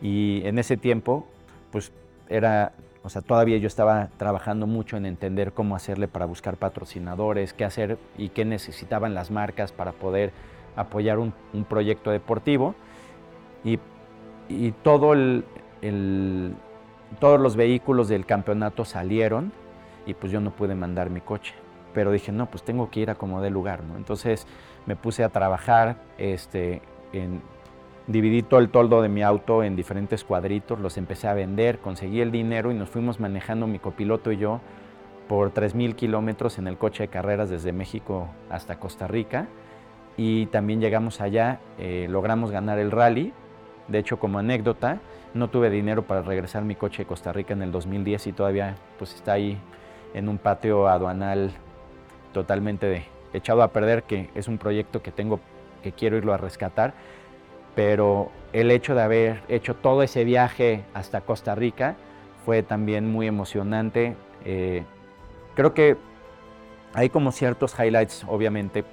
Y 0.00 0.42
en 0.44 0.58
ese 0.58 0.76
tiempo, 0.76 1.26
pues 1.70 1.92
era 2.28 2.72
o 3.04 3.08
sea, 3.08 3.20
todavía 3.20 3.58
yo 3.58 3.66
estaba 3.66 4.08
trabajando 4.16 4.66
mucho 4.66 4.96
en 4.96 5.06
entender 5.06 5.52
cómo 5.52 5.74
hacerle 5.74 6.06
para 6.06 6.24
buscar 6.26 6.56
patrocinadores, 6.56 7.52
qué 7.52 7.64
hacer 7.64 7.98
y 8.16 8.28
qué 8.28 8.44
necesitaban 8.44 9.14
las 9.14 9.30
marcas 9.30 9.72
para 9.72 9.92
poder 9.92 10.32
apoyar 10.76 11.18
un, 11.18 11.32
proyecto 11.68 12.10
deportivo. 12.10 12.74
Y, 13.64 13.78
todo 14.82 15.14
todos 17.18 17.40
los 17.40 17.56
vehículos 17.56 18.08
del 18.08 18.26
campeonato 18.26 18.84
salieron 18.84 19.52
y 20.06 20.14
pues 20.14 20.32
yo 20.32 20.40
no 20.40 20.50
pude 20.50 20.74
mandar 20.74 21.10
mi 21.10 21.20
coche. 21.20 21.54
Pero 21.94 22.12
dije, 22.12 22.32
no, 22.32 22.46
pues 22.46 22.62
tengo 22.62 22.90
que 22.90 23.00
ir 23.00 23.10
a 23.10 23.14
como 23.16 23.40
de 23.40 23.50
lugar, 23.50 23.82
¿no? 23.82 23.96
Entonces 23.96 24.46
me 24.86 24.96
puse 24.96 25.24
a 25.24 25.28
trabajar 25.28 25.96
este, 26.18 26.82
en, 27.12 27.42
Dividí 28.08 28.42
todo 28.42 28.58
el 28.58 28.68
toldo 28.68 29.00
de 29.00 29.08
mi 29.08 29.22
auto 29.22 29.62
en 29.62 29.76
diferentes 29.76 30.24
cuadritos, 30.24 30.80
los 30.80 30.96
empecé 30.96 31.28
a 31.28 31.34
vender, 31.34 31.78
conseguí 31.78 32.20
el 32.20 32.32
dinero 32.32 32.72
y 32.72 32.74
nos 32.74 32.88
fuimos 32.90 33.20
manejando 33.20 33.68
mi 33.68 33.78
copiloto 33.78 34.32
y 34.32 34.38
yo 34.38 34.60
por 35.28 35.54
3.000 35.54 35.94
kilómetros 35.94 36.58
en 36.58 36.66
el 36.66 36.76
coche 36.76 37.04
de 37.04 37.08
carreras 37.08 37.48
desde 37.48 37.72
México 37.72 38.28
hasta 38.50 38.80
Costa 38.80 39.06
Rica. 39.06 39.46
Y 40.16 40.46
también 40.46 40.80
llegamos 40.80 41.20
allá, 41.20 41.60
eh, 41.78 42.06
logramos 42.10 42.50
ganar 42.50 42.78
el 42.78 42.90
rally. 42.90 43.32
De 43.86 43.98
hecho, 43.98 44.18
como 44.18 44.40
anécdota, 44.40 44.98
no 45.32 45.48
tuve 45.48 45.70
dinero 45.70 46.02
para 46.02 46.22
regresar 46.22 46.64
mi 46.64 46.74
coche 46.74 47.04
de 47.04 47.06
Costa 47.06 47.32
Rica 47.32 47.54
en 47.54 47.62
el 47.62 47.70
2010 47.70 48.26
y 48.26 48.32
todavía 48.32 48.74
pues, 48.98 49.14
está 49.14 49.32
ahí 49.34 49.56
en 50.12 50.28
un 50.28 50.38
patio 50.38 50.88
aduanal 50.88 51.52
totalmente 52.34 53.06
echado 53.32 53.62
a 53.62 53.68
perder, 53.68 54.02
que 54.02 54.28
es 54.34 54.48
un 54.48 54.58
proyecto 54.58 55.02
que 55.02 55.12
tengo 55.12 55.40
que 55.82 55.92
quiero 55.92 56.16
irlo 56.16 56.32
a 56.32 56.36
rescatar 56.36 56.94
pero 57.74 58.30
el 58.52 58.70
hecho 58.70 58.94
de 58.94 59.02
haber 59.02 59.42
hecho 59.48 59.74
todo 59.74 60.02
ese 60.02 60.24
viaje 60.24 60.84
hasta 60.94 61.22
Costa 61.22 61.54
Rica 61.54 61.96
fue 62.44 62.62
también 62.62 63.10
muy 63.10 63.26
emocionante. 63.26 64.16
Eh, 64.44 64.84
creo 65.54 65.72
que 65.74 65.96
hay 66.94 67.08
como 67.08 67.32
ciertos 67.32 67.74
highlights, 67.78 68.24
obviamente. 68.28 68.84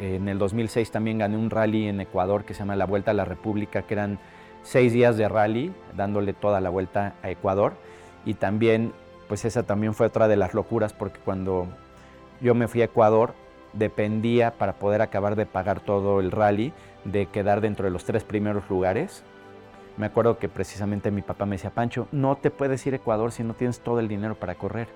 En 0.00 0.28
el 0.28 0.38
2006 0.38 0.90
también 0.90 1.18
gané 1.18 1.36
un 1.36 1.50
rally 1.50 1.88
en 1.88 2.00
Ecuador 2.00 2.44
que 2.44 2.54
se 2.54 2.60
llama 2.60 2.76
la 2.76 2.86
Vuelta 2.86 3.10
a 3.10 3.14
la 3.14 3.24
República, 3.24 3.82
que 3.82 3.94
eran 3.94 4.18
seis 4.62 4.92
días 4.92 5.16
de 5.16 5.28
rally, 5.28 5.72
dándole 5.96 6.32
toda 6.32 6.60
la 6.60 6.70
vuelta 6.70 7.14
a 7.22 7.30
Ecuador. 7.30 7.74
y 8.24 8.34
también, 8.34 8.92
pues 9.28 9.44
esa 9.44 9.62
también 9.62 9.94
fue 9.94 10.06
otra 10.06 10.28
de 10.28 10.36
las 10.36 10.52
locuras 10.52 10.92
porque 10.92 11.18
cuando 11.24 11.66
yo 12.40 12.54
me 12.54 12.68
fui 12.68 12.82
a 12.82 12.86
Ecuador, 12.86 13.32
dependía 13.72 14.52
para 14.52 14.74
poder 14.74 15.02
acabar 15.02 15.36
de 15.36 15.46
pagar 15.46 15.80
todo 15.80 16.20
el 16.20 16.30
rally 16.30 16.72
de 17.04 17.26
quedar 17.26 17.60
dentro 17.60 17.84
de 17.84 17.90
los 17.90 18.04
tres 18.04 18.24
primeros 18.24 18.68
lugares. 18.68 19.24
Me 19.96 20.06
acuerdo 20.06 20.38
que 20.38 20.48
precisamente 20.48 21.10
mi 21.10 21.22
papá 21.22 21.44
me 21.46 21.56
decía, 21.56 21.70
Pancho, 21.70 22.06
no 22.12 22.36
te 22.36 22.50
puedes 22.50 22.86
ir 22.86 22.92
a 22.92 22.96
Ecuador 22.96 23.32
si 23.32 23.42
no 23.42 23.54
tienes 23.54 23.80
todo 23.80 23.98
el 23.98 24.08
dinero 24.08 24.36
para 24.36 24.54
correr. 24.54 24.88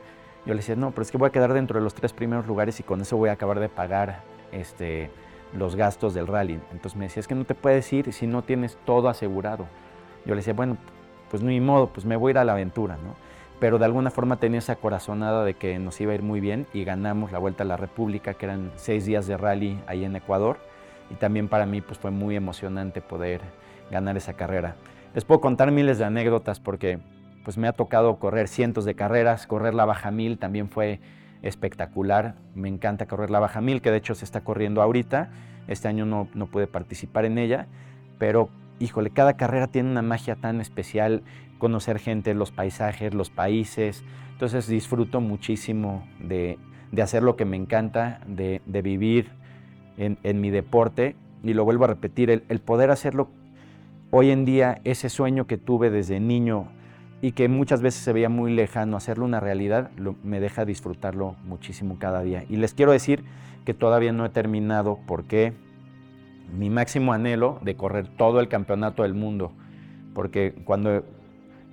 Yo 0.46 0.54
le 0.54 0.58
decía, 0.58 0.76
no, 0.76 0.90
pero 0.90 1.02
es 1.02 1.10
que 1.10 1.18
voy 1.18 1.28
a 1.28 1.32
quedar 1.32 1.52
dentro 1.52 1.78
de 1.78 1.84
los 1.84 1.94
tres 1.94 2.12
primeros 2.12 2.46
lugares 2.46 2.78
y 2.80 2.82
con 2.82 3.00
eso 3.00 3.16
voy 3.16 3.28
a 3.28 3.32
acabar 3.32 3.60
de 3.60 3.68
pagar 3.68 4.22
este, 4.52 5.10
los 5.56 5.76
gastos 5.76 6.14
del 6.14 6.26
rally. 6.26 6.60
Entonces 6.72 6.96
me 6.96 7.06
decía, 7.06 7.20
es 7.20 7.28
que 7.28 7.34
no 7.34 7.44
te 7.44 7.54
puedes 7.54 7.92
ir 7.92 8.12
si 8.12 8.26
no 8.26 8.42
tienes 8.42 8.78
todo 8.84 9.08
asegurado. 9.08 9.66
Yo 10.24 10.34
le 10.34 10.40
decía, 10.40 10.54
bueno, 10.54 10.76
pues 11.30 11.42
ni 11.42 11.60
modo, 11.60 11.88
pues 11.88 12.04
me 12.04 12.16
voy 12.16 12.30
a 12.30 12.32
ir 12.32 12.38
a 12.38 12.44
la 12.44 12.52
aventura, 12.52 12.96
¿no? 12.96 13.14
Pero 13.62 13.78
de 13.78 13.84
alguna 13.84 14.10
forma 14.10 14.38
tenía 14.38 14.58
esa 14.58 14.74
corazonada 14.74 15.44
de 15.44 15.54
que 15.54 15.78
nos 15.78 16.00
iba 16.00 16.10
a 16.10 16.16
ir 16.16 16.22
muy 16.22 16.40
bien 16.40 16.66
y 16.74 16.82
ganamos 16.82 17.30
la 17.30 17.38
Vuelta 17.38 17.62
a 17.62 17.66
la 17.66 17.76
República, 17.76 18.34
que 18.34 18.46
eran 18.46 18.72
seis 18.74 19.06
días 19.06 19.28
de 19.28 19.36
rally 19.36 19.78
ahí 19.86 20.04
en 20.04 20.16
Ecuador. 20.16 20.58
Y 21.10 21.14
también 21.14 21.46
para 21.46 21.64
mí 21.64 21.80
pues 21.80 21.96
fue 21.96 22.10
muy 22.10 22.34
emocionante 22.34 23.00
poder 23.00 23.40
ganar 23.88 24.16
esa 24.16 24.32
carrera. 24.32 24.74
Les 25.14 25.24
puedo 25.24 25.40
contar 25.40 25.70
miles 25.70 25.98
de 25.98 26.04
anécdotas 26.04 26.58
porque 26.58 26.98
pues 27.44 27.56
me 27.56 27.68
ha 27.68 27.72
tocado 27.72 28.16
correr 28.16 28.48
cientos 28.48 28.84
de 28.84 28.96
carreras, 28.96 29.46
correr 29.46 29.74
la 29.74 29.84
Baja 29.84 30.10
Mil 30.10 30.38
también 30.38 30.68
fue 30.68 30.98
espectacular, 31.42 32.34
me 32.56 32.68
encanta 32.68 33.06
correr 33.06 33.30
la 33.30 33.38
Baja 33.38 33.60
Mil, 33.60 33.80
que 33.80 33.92
de 33.92 33.98
hecho 33.98 34.16
se 34.16 34.24
está 34.24 34.40
corriendo 34.40 34.82
ahorita, 34.82 35.30
este 35.68 35.86
año 35.86 36.04
no, 36.04 36.26
no 36.34 36.46
pude 36.46 36.66
participar 36.66 37.26
en 37.26 37.38
ella, 37.38 37.68
pero 38.18 38.48
híjole, 38.80 39.10
cada 39.10 39.36
carrera 39.36 39.68
tiene 39.68 39.88
una 39.88 40.02
magia 40.02 40.34
tan 40.34 40.60
especial, 40.60 41.22
conocer 41.62 42.00
gente, 42.00 42.34
los 42.34 42.50
paisajes, 42.50 43.14
los 43.14 43.30
países, 43.30 44.02
entonces 44.32 44.66
disfruto 44.66 45.20
muchísimo 45.20 46.04
de, 46.18 46.58
hacer 47.00 47.22
lo 47.22 47.36
que 47.36 47.44
me 47.44 47.56
encanta, 47.56 48.20
de, 48.26 48.60
vivir 48.66 49.30
en, 49.96 50.40
mi 50.40 50.50
deporte 50.50 51.14
y 51.44 51.54
lo 51.54 51.64
vuelvo 51.64 51.84
a 51.84 51.86
repetir, 51.86 52.30
el, 52.30 52.58
poder 52.58 52.90
hacerlo 52.90 53.28
hoy 54.10 54.32
en 54.32 54.44
día, 54.44 54.80
ese 54.82 55.08
sueño 55.08 55.46
que 55.46 55.56
tuve 55.56 55.90
desde 55.90 56.18
niño, 56.18 56.66
y 57.20 57.30
que 57.30 57.46
muchas 57.46 57.80
veces 57.80 58.02
se 58.02 58.12
veía 58.12 58.28
muy 58.28 58.52
lejano, 58.52 58.96
hacerlo 58.96 59.24
una 59.24 59.38
realidad 59.38 59.92
me 60.24 60.40
deja 60.40 60.64
disfrutarlo 60.64 61.36
muchísimo 61.44 61.96
cada 62.00 62.24
día. 62.24 62.44
Y 62.48 62.56
les 62.56 62.74
quiero 62.74 62.90
decir 62.90 63.22
que 63.64 63.72
todavía 63.72 64.10
no 64.10 64.26
he 64.26 64.30
terminado 64.30 64.98
porque 65.06 65.52
mi 66.52 66.70
máximo 66.70 67.12
anhelo 67.12 67.60
de 67.62 67.76
correr 67.76 68.08
todo 68.08 68.40
el 68.40 68.48
campeonato 68.48 69.04
del 69.04 69.14
mundo, 69.14 69.52
porque 70.12 70.56
cuando 70.64 71.04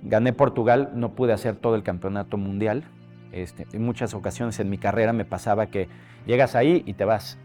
gané 0.02 0.32
Portugal 0.32 0.90
no 0.94 1.10
pude 1.10 1.32
hacer 1.32 1.56
todo 1.56 1.74
el 1.74 1.82
campeonato 1.82 2.36
mundial. 2.36 2.84
Este, 3.32 3.66
en 3.72 3.84
muchas 3.84 4.14
ocasiones 4.14 4.58
en 4.60 4.70
mi 4.70 4.78
carrera 4.78 5.12
me 5.12 5.24
pasaba 5.24 5.66
que 5.66 5.88
llegas 6.26 6.56
ahí 6.56 6.82
y 6.86 6.94
te 6.94 7.04
vas 7.04 7.38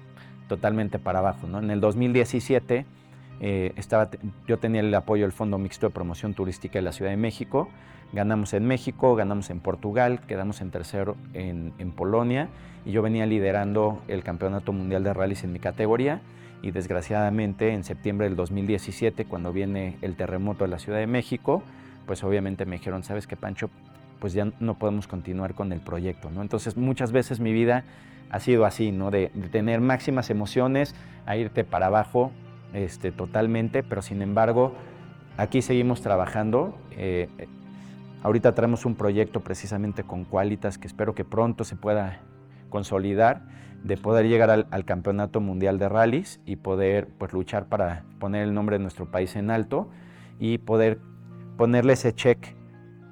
totalmente 0.48 0.99
para 0.99 1.19
abajo. 1.19 1.48
En 1.57 1.69
el 1.69 1.80
2017 1.80 2.86
eh, 3.41 3.73
estaba, 3.76 4.10
yo 4.48 4.57
tenía 4.57 4.82
el 4.82 4.94
apoyo 4.94 5.23
del 5.23 5.32
Fondo 5.32 5.57
Mixto 5.57 5.88
de 5.88 5.94
Promoción 5.94 6.34
Turística 6.34 6.80
de 6.80 6.84
la 6.84 6.91
Ciudad 6.91 7.11
de 7.11 7.18
México 7.18 7.69
Ganamos 8.14 8.53
en 8.53 8.65
México, 8.65 9.15
ganamos 9.15 9.49
en 9.49 9.60
Portugal, 9.60 10.22
quedamos 10.27 10.61
en 10.61 10.72
tercero 10.72 11.18
en, 11.34 11.73
Polonia 11.91 12.48
y 12.86 12.91
yo 12.91 13.02
venía 13.02 13.26
liderando 13.26 14.02
el 14.07 14.23
Campeonato 14.23 14.72
Mundial 14.72 15.03
de 15.03 15.14
Rallys 15.14 15.44
en 15.44 15.52
mi 15.52 15.60
categoría 15.60 16.22
y 16.61 16.72
desgraciadamente 16.72 17.73
en 17.73 17.84
septiembre 17.84 18.27
del 18.27 18.38
2017, 18.38 19.26
cuando 19.26 19.52
viene 19.52 19.98
el 20.02 20.15
terremoto 20.15 20.64
de 20.64 20.69
la 20.69 20.80
Ciudad 20.80 20.99
de 20.99 21.07
México, 21.07 21.61
pues 22.06 22.23
obviamente 22.23 22.65
me 22.65 22.77
dijeron, 22.77 23.03
¿sabes 23.03 23.27
qué, 23.27 23.36
Pancho? 23.36 23.69
Pues 24.19 24.34
ya 24.34 24.48
no 24.60 24.77
podemos 24.77 25.07
continuar 25.07 25.53
con 25.53 25.72
el 25.72 25.80
proyecto, 25.80 26.30
¿no? 26.30 26.41
Entonces 26.41 26.77
muchas 26.77 27.11
veces 27.11 27.40
mi 27.40 27.53
vida 27.53 27.84
ha 28.30 28.40
sido 28.40 28.65
así, 28.65 28.91
¿no? 28.91 29.11
De, 29.11 29.30
tener 29.52 29.82
máximas 29.82 30.30
emociones, 30.30 30.95
a 31.26 31.38
irte 31.38 31.64
para 31.64 31.88
abajo 31.88 32.32
este, 32.73 33.11
totalmente, 33.11 33.84
pero 33.84 34.02
sin 34.02 34.22
embargo, 34.22 34.73
aquí 35.38 35.61
seguimos 35.61 36.02
trabajando. 36.02 36.77
Eh, 36.91 37.30
Ahorita 38.26 38.56
traemos 38.56 38.88
un 38.88 38.95
proyecto 38.95 39.41
precisamente 39.41 40.02
con 40.02 40.23
Qualitas 40.23 40.80
que 40.80 40.88
espero 40.88 41.14
que 41.14 41.23
pronto 41.23 41.64
se 41.64 41.76
pueda 41.76 42.22
consolidar, 42.72 43.44
de 43.84 43.98
poder 43.98 44.27
llegar 44.27 44.49
al, 44.49 44.86
Campeonato 44.86 45.41
Mundial 45.41 45.77
de 45.77 45.88
Rallys 45.90 46.40
y 46.44 46.56
poder 46.56 47.07
pues, 47.19 47.34
luchar 47.34 47.68
para 47.68 48.03
poner 48.18 48.41
el 48.41 48.56
nombre 48.56 48.80
de 48.80 48.82
nuestro 48.82 49.11
país 49.11 49.36
en 49.36 49.52
alto 49.52 49.91
y 50.40 50.57
poder 50.57 51.02
ponerle 51.57 51.94
ese 51.94 52.14
check 52.14 52.56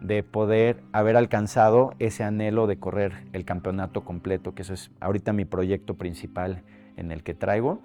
de 0.01 0.21
poder 0.23 0.83
haber 0.91 1.15
alcanzado 1.15 1.93
ese 1.99 2.23
anhelo 2.23 2.67
de 2.67 2.77
correr 2.77 3.13
el 3.31 3.45
campeonato 3.45 4.03
completo, 4.03 4.53
que 4.53 4.63
eso 4.63 4.73
es 4.73 4.91
ahorita 4.99 5.31
mi 5.31 5.45
proyecto 5.45 5.93
principal 5.95 6.63
en 6.97 7.11
el 7.11 7.23
que 7.23 7.33
traigo. 7.33 7.81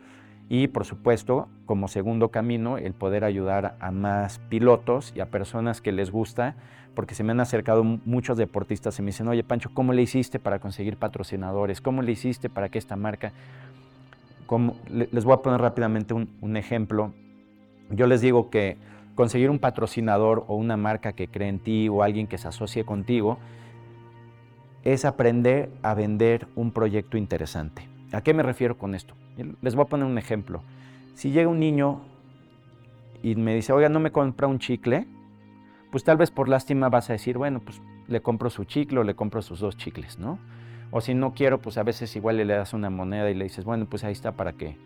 Y 0.49 0.69
por 0.69 0.85
supuesto, 0.85 1.49
como 1.67 1.89
segundo 1.89 2.31
camino, 2.31 2.79
el 2.79 2.95
poder 2.95 3.23
ayudar 3.23 3.77
a 3.81 3.91
más 3.91 4.39
pilotos 4.49 5.13
y 5.15 5.21
a 5.21 5.27
personas 5.27 5.81
que 5.81 5.93
les 5.93 6.11
gusta 6.11 6.57
porque 6.99 7.15
se 7.15 7.23
me 7.23 7.31
han 7.31 7.39
acercado 7.39 7.85
muchos 7.85 8.37
deportistas 8.39 8.99
y 8.99 9.03
me 9.03 9.11
dicen, 9.13 9.29
oye 9.29 9.45
Pancho, 9.45 9.71
¿cómo 9.73 9.93
le 9.93 10.03
hiciste 10.03 10.41
para 10.41 10.59
conseguir 10.59 10.97
patrocinadores? 10.97 11.81
¿Cómo 11.81 12.03
le 12.03 12.11
hiciste 12.11 12.51
para 12.51 12.71
que 12.71 12.79
esta 12.79 12.97
marca... 12.97 13.33
Les 14.89 15.25
voy 15.25 15.35
a 15.35 15.37
poner 15.37 15.61
rápidamente 15.61 16.13
un, 16.15 16.57
ejemplo. 16.57 17.13
Yo 17.91 18.09
les 18.09 18.21
digo 18.21 18.51
que 18.51 18.79
conseguir 19.19 19.51
un 19.51 19.59
patrocinador 19.59 20.45
o 20.47 20.55
una 20.55 20.77
marca 20.77 21.13
que 21.13 21.27
cree 21.27 21.49
en 21.49 21.59
ti 21.59 21.89
o 21.89 22.05
alguien 22.05 22.29
que 22.29 22.39
se 22.39 22.47
asocie 22.47 22.85
contigo 22.85 23.41
es 24.85 25.05
aprender 25.05 25.73
a 25.83 25.93
vender 25.95 26.47
un 26.55 26.71
proyecto 26.71 27.17
interesante. 27.17 27.89
¿A 28.13 28.21
qué 28.21 28.33
me 28.33 28.45
refiero 28.45 28.79
con 28.79 28.95
esto? 28.95 29.15
Les 29.61 29.75
voy 29.75 29.87
a 29.87 29.89
poner 29.89 30.07
un 30.07 30.19
ejemplo. 30.19 30.63
Si 31.15 31.33
llega 31.33 31.49
un 31.49 31.59
niño 31.59 32.03
y 33.21 33.35
me 33.35 33.57
dice, 33.57 33.73
oiga, 33.73 33.89
no 33.89 33.99
me 33.99 34.13
compra 34.13 34.47
un 34.47 34.61
chicle, 34.61 35.09
pues 35.91 36.05
tal 36.05 36.17
vez 36.17 36.31
por 36.31 36.49
lástima 36.49 36.89
vas 36.89 37.11
a 37.11 37.15
decir, 37.15 37.39
bueno, 37.39 37.59
pues 37.59 37.83
le 38.07 38.23
compro 38.23 38.51
su 38.51 38.67
chicle 38.67 39.01
o 39.01 39.03
le 39.03 39.17
compro 39.17 39.43
sus 39.43 39.59
dos 39.59 39.77
chicles, 39.77 40.21
¿no? 40.21 40.39
O 40.93 41.01
si 41.01 41.15
no 41.15 41.35
quiero, 41.35 41.61
pues 41.61 41.77
a 41.77 41.83
veces 41.83 42.15
igual 42.15 42.37
le 42.37 42.45
das 42.45 42.73
una 42.73 42.89
moneda 42.89 43.29
y 43.29 43.35
le 43.35 43.43
dices, 43.43 43.65
bueno, 43.65 43.87
pues 43.87 44.05
ahí 44.05 44.13
está 44.13 44.37
para 44.37 44.53
qué. 44.53 44.77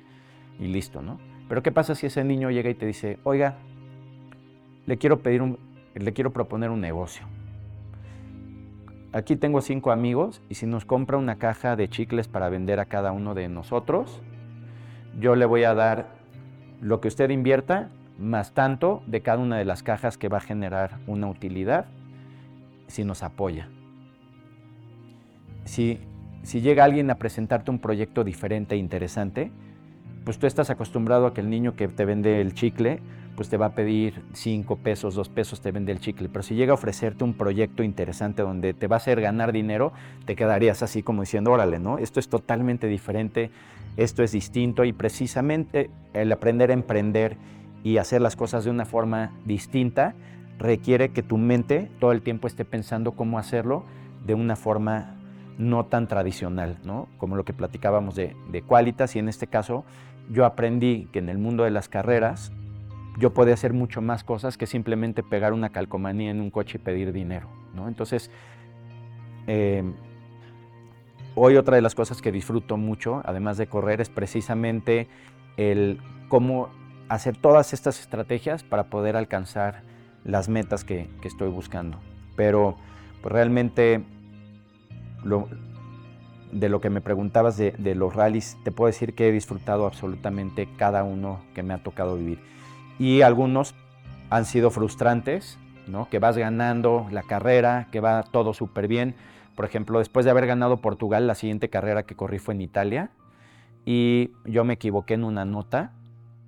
Y 0.58 0.68
listo, 0.68 1.02
¿no? 1.02 1.18
Pero 1.50 1.62
¿qué 1.62 1.70
pasa 1.70 1.94
si 1.94 2.06
ese 2.06 2.24
niño 2.24 2.50
llega 2.50 2.70
y 2.70 2.74
te 2.74 2.86
dice, 2.86 3.18
oiga, 3.24 3.58
le 4.86 4.98
quiero 4.98 5.20
pedir 5.20 5.42
le 5.94 6.12
quiero 6.12 6.32
proponer 6.32 6.70
un 6.70 6.80
negocio. 6.80 7.26
Aquí 9.12 9.36
tengo 9.36 9.60
cinco 9.60 9.90
amigos 9.90 10.40
y 10.48 10.54
si 10.54 10.66
nos 10.66 10.86
compra 10.86 11.18
una 11.18 11.36
caja 11.36 11.76
de 11.76 11.88
chicles 11.88 12.28
para 12.28 12.48
vender 12.48 12.80
a 12.80 12.86
cada 12.86 13.12
uno 13.12 13.34
de 13.34 13.48
nosotros, 13.48 14.22
yo 15.20 15.36
le 15.36 15.44
voy 15.44 15.64
a 15.64 15.74
dar 15.74 16.08
lo 16.80 17.00
que 17.00 17.08
usted 17.08 17.28
invierta 17.28 17.90
más 18.18 18.54
tanto 18.54 19.02
de 19.06 19.20
cada 19.20 19.38
una 19.38 19.58
de 19.58 19.66
las 19.66 19.82
cajas 19.82 20.16
que 20.16 20.28
va 20.28 20.38
a 20.38 20.40
generar 20.40 20.98
una 21.06 21.26
utilidad 21.26 21.86
si 22.86 23.04
nos 23.04 23.22
apoya. 23.22 23.68
Si, 25.64 26.00
si 26.42 26.62
llega 26.62 26.84
alguien 26.84 27.10
a 27.10 27.16
presentarte 27.16 27.70
un 27.70 27.78
proyecto 27.78 28.24
diferente 28.24 28.76
e 28.76 28.78
interesante, 28.78 29.52
pues 30.24 30.38
tú 30.38 30.46
estás 30.46 30.70
acostumbrado 30.70 31.26
a 31.26 31.34
que 31.34 31.40
el 31.40 31.50
niño 31.50 31.74
que 31.76 31.88
te 31.88 32.04
vende 32.04 32.40
el 32.40 32.54
chicle, 32.54 33.00
pues 33.36 33.48
te 33.48 33.56
va 33.56 33.66
a 33.66 33.74
pedir 33.74 34.22
5 34.34 34.76
pesos, 34.76 35.14
2 35.14 35.28
pesos, 35.30 35.60
te 35.60 35.72
vende 35.72 35.92
el 35.92 36.00
chicle. 36.00 36.28
Pero 36.28 36.42
si 36.42 36.54
llega 36.54 36.72
a 36.72 36.74
ofrecerte 36.74 37.24
un 37.24 37.34
proyecto 37.34 37.82
interesante 37.82 38.42
donde 38.42 38.74
te 38.74 38.86
va 38.86 38.96
a 38.96 38.98
hacer 38.98 39.20
ganar 39.20 39.52
dinero, 39.52 39.92
te 40.26 40.36
quedarías 40.36 40.82
así 40.82 41.02
como 41.02 41.22
diciendo, 41.22 41.52
órale, 41.52 41.78
¿no? 41.78 41.98
Esto 41.98 42.20
es 42.20 42.28
totalmente 42.28 42.86
diferente, 42.86 43.50
esto 43.96 44.22
es 44.22 44.32
distinto 44.32 44.84
y 44.84 44.92
precisamente 44.92 45.90
el 46.12 46.30
aprender 46.32 46.70
a 46.70 46.74
emprender 46.74 47.36
y 47.82 47.96
hacer 47.96 48.20
las 48.20 48.36
cosas 48.36 48.64
de 48.64 48.70
una 48.70 48.84
forma 48.84 49.32
distinta 49.44 50.14
requiere 50.58 51.10
que 51.10 51.22
tu 51.22 51.38
mente 51.38 51.90
todo 51.98 52.12
el 52.12 52.22
tiempo 52.22 52.46
esté 52.46 52.64
pensando 52.64 53.12
cómo 53.12 53.38
hacerlo 53.38 53.84
de 54.24 54.34
una 54.34 54.56
forma 54.56 55.16
no 55.58 55.86
tan 55.86 56.06
tradicional, 56.06 56.78
¿no? 56.84 57.08
Como 57.18 57.36
lo 57.36 57.44
que 57.44 57.52
platicábamos 57.52 58.14
de, 58.14 58.36
de 58.50 58.62
Qualitas 58.62 59.16
y 59.16 59.18
en 59.18 59.28
este 59.28 59.46
caso 59.46 59.84
yo 60.30 60.44
aprendí 60.44 61.08
que 61.12 61.18
en 61.18 61.28
el 61.28 61.38
mundo 61.38 61.64
de 61.64 61.70
las 61.70 61.88
carreras 61.88 62.52
yo 63.18 63.32
podía 63.32 63.54
hacer 63.54 63.72
mucho 63.72 64.00
más 64.00 64.24
cosas 64.24 64.56
que 64.56 64.66
simplemente 64.66 65.22
pegar 65.22 65.52
una 65.52 65.70
calcomanía 65.70 66.30
en 66.30 66.40
un 66.40 66.50
coche 66.50 66.78
y 66.78 66.80
pedir 66.80 67.12
dinero, 67.12 67.48
¿no? 67.74 67.88
Entonces, 67.88 68.30
em, 69.46 69.94
hoy 71.34 71.56
otra 71.56 71.76
de 71.76 71.82
las 71.82 71.94
cosas 71.94 72.22
que 72.22 72.32
disfruto 72.32 72.76
mucho, 72.76 73.22
además 73.24 73.58
de 73.58 73.66
correr, 73.66 74.00
es 74.00 74.08
precisamente 74.08 75.08
el 75.56 76.00
cómo 76.28 76.70
hacer 77.08 77.36
todas 77.36 77.72
estas 77.74 78.00
estrategias 78.00 78.62
para 78.62 78.84
poder 78.84 79.16
alcanzar 79.16 79.82
las 80.24 80.48
metas 80.48 80.84
que, 80.84 81.10
estoy 81.22 81.50
buscando. 81.50 81.98
Pero 82.36 82.76
pues, 83.20 83.32
realmente 83.32 84.02
de 86.52 86.68
lo 86.68 86.80
que 86.80 86.90
me 86.90 87.00
preguntabas 87.00 87.56
de, 87.56 87.94
los 87.94 88.14
rallies, 88.14 88.56
te 88.64 88.70
puedo 88.70 88.86
decir 88.86 89.14
que 89.14 89.28
he 89.28 89.32
disfrutado 89.32 89.86
absolutamente 89.86 90.68
cada 90.76 91.02
uno 91.02 91.40
que 91.54 91.62
me 91.62 91.74
ha 91.74 91.78
tocado 91.78 92.16
vivir. 92.16 92.38
Y 92.98 93.22
algunos 93.22 93.74
han 94.30 94.44
sido 94.44 94.70
frustrantes 94.70 95.58
¿no? 95.86 96.08
que 96.08 96.18
vas 96.18 96.36
ganando 96.36 97.06
la 97.10 97.22
carrera, 97.22 97.88
que 97.90 98.00
va 98.00 98.22
todo 98.22 98.54
súper 98.54 98.88
bien. 98.88 99.14
Por 99.56 99.64
ejemplo, 99.64 99.98
después 99.98 100.24
de 100.24 100.30
haber 100.30 100.46
ganado 100.46 100.78
Portugal, 100.78 101.26
la 101.26 101.34
siguiente 101.34 101.68
carrera 101.68 102.04
que 102.04 102.14
corrí 102.14 102.38
fue 102.38 102.54
en 102.54 102.62
Italia 102.62 103.10
y 103.84 104.30
yo 104.44 104.64
me 104.64 104.74
equivoqué 104.74 105.14
en 105.14 105.24
una 105.24 105.44
nota. 105.44 105.92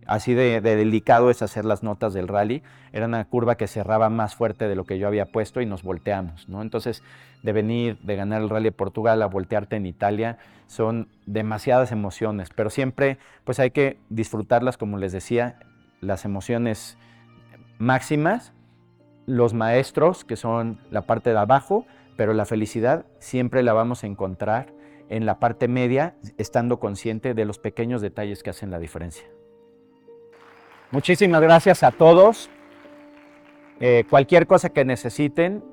Así 0.07 0.35
de, 0.35 0.61
de, 0.61 0.77
delicado 0.77 1.31
es 1.31 1.41
hacer 1.41 1.65
las 1.65 1.83
notas 1.83 2.13
del 2.13 2.29
rally. 2.29 2.63
Era 2.93 3.07
una 3.07 3.25
curva 3.25 3.57
que 3.57 3.67
cerraba 3.67 4.11
más 4.11 4.35
fuerte 4.35 4.69
de 4.69 4.77
lo 4.77 4.85
que 4.85 4.99
yo 4.99 5.09
había 5.09 5.27
puesto 5.27 5.61
y 5.61 5.67
nos 5.67 5.83
volteamos. 5.83 6.49
¿no? 6.49 6.61
Entonces, 6.61 7.03
de 7.43 7.53
venir, 7.53 7.99
de 8.03 8.17
ganar 8.17 8.43
el 8.43 8.51
rally 8.51 8.65
de 8.65 8.73
Portugal 8.73 9.23
a 9.23 9.27
voltearte 9.27 9.77
en 9.77 9.87
Italia, 9.87 10.39
son 10.67 11.09
demasiadas 11.27 11.93
emociones, 11.93 12.49
pero 12.55 12.71
siempre 12.71 13.19
pues 13.45 13.61
hay 13.61 13.71
que 13.71 13.99
disfrutarlas, 14.09 14.77
como 14.77 14.99
les 14.99 15.13
decía, 15.13 15.59
las 16.05 16.25
emociones 16.25 16.97
máximas, 17.79 18.53
los 19.27 19.55
maestros, 19.55 20.25
que 20.25 20.37
son 20.37 20.81
la 20.91 21.03
parte 21.03 21.31
de 21.31 21.39
abajo, 21.39 21.87
pero 22.17 22.33
la 22.33 22.45
felicidad 22.45 23.07
siempre 23.19 23.63
la 23.63 23.73
vamos 23.73 24.05
a 24.05 24.07
encontrar 24.07 24.73
en 25.09 25.27
la 25.27 25.39
parte 25.39 25.69
media, 25.69 26.15
estando 26.39 26.79
consciente 26.79 27.35
de 27.35 27.45
los 27.45 27.59
pequeños 27.59 28.01
detalles 28.01 28.43
que 28.43 28.51
hacen 28.51 28.71
la 28.71 28.79
diferencia. 28.79 29.27
Muchísimas 30.91 31.41
gracias 31.41 31.83
a 31.83 31.91
todos. 31.91 32.49
Eh, 33.81 34.05
cualquier 34.09 34.47
cosa 34.47 34.71
que 34.71 34.85
necesiten, 34.85 35.65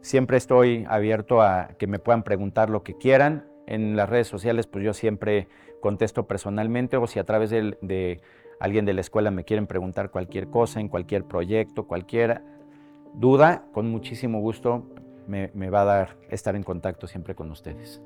siempre 0.00 0.36
estoy 0.36 0.86
abierto 0.88 1.42
a 1.42 1.70
que 1.78 1.86
me 1.86 1.98
puedan 1.98 2.22
preguntar 2.22 2.70
lo 2.70 2.82
que 2.82 2.96
quieran. 2.96 3.48
En 3.66 3.96
las 3.96 4.08
redes 4.08 4.28
sociales, 4.28 4.66
pues 4.66 4.84
yo 4.84 4.92
siempre 4.92 5.48
contesto 5.80 6.26
personalmente 6.26 6.96
o 6.96 7.06
si 7.06 7.18
a 7.18 7.24
través 7.24 7.50
de, 7.50 7.76
de 7.80 8.20
alguien 8.60 8.84
de 8.84 8.94
la 8.94 9.00
escuela 9.00 9.30
me 9.30 9.44
quieren 9.44 9.66
preguntar 9.66 10.10
cualquier 10.10 10.48
cosa, 10.48 10.80
en 10.80 10.88
cualquier 10.88 11.24
proyecto, 11.24 11.86
cualquier 11.86 12.42
duda, 13.14 13.64
con 13.72 13.90
muchísimo 13.90 14.40
gusto 14.40 14.86
me, 15.26 15.50
me 15.54 15.70
va 15.70 15.82
a 15.82 15.84
dar 15.84 16.16
estar 16.30 16.56
en 16.56 16.62
contacto 16.62 17.06
siempre 17.06 17.34
con 17.34 17.50
ustedes. 17.50 18.02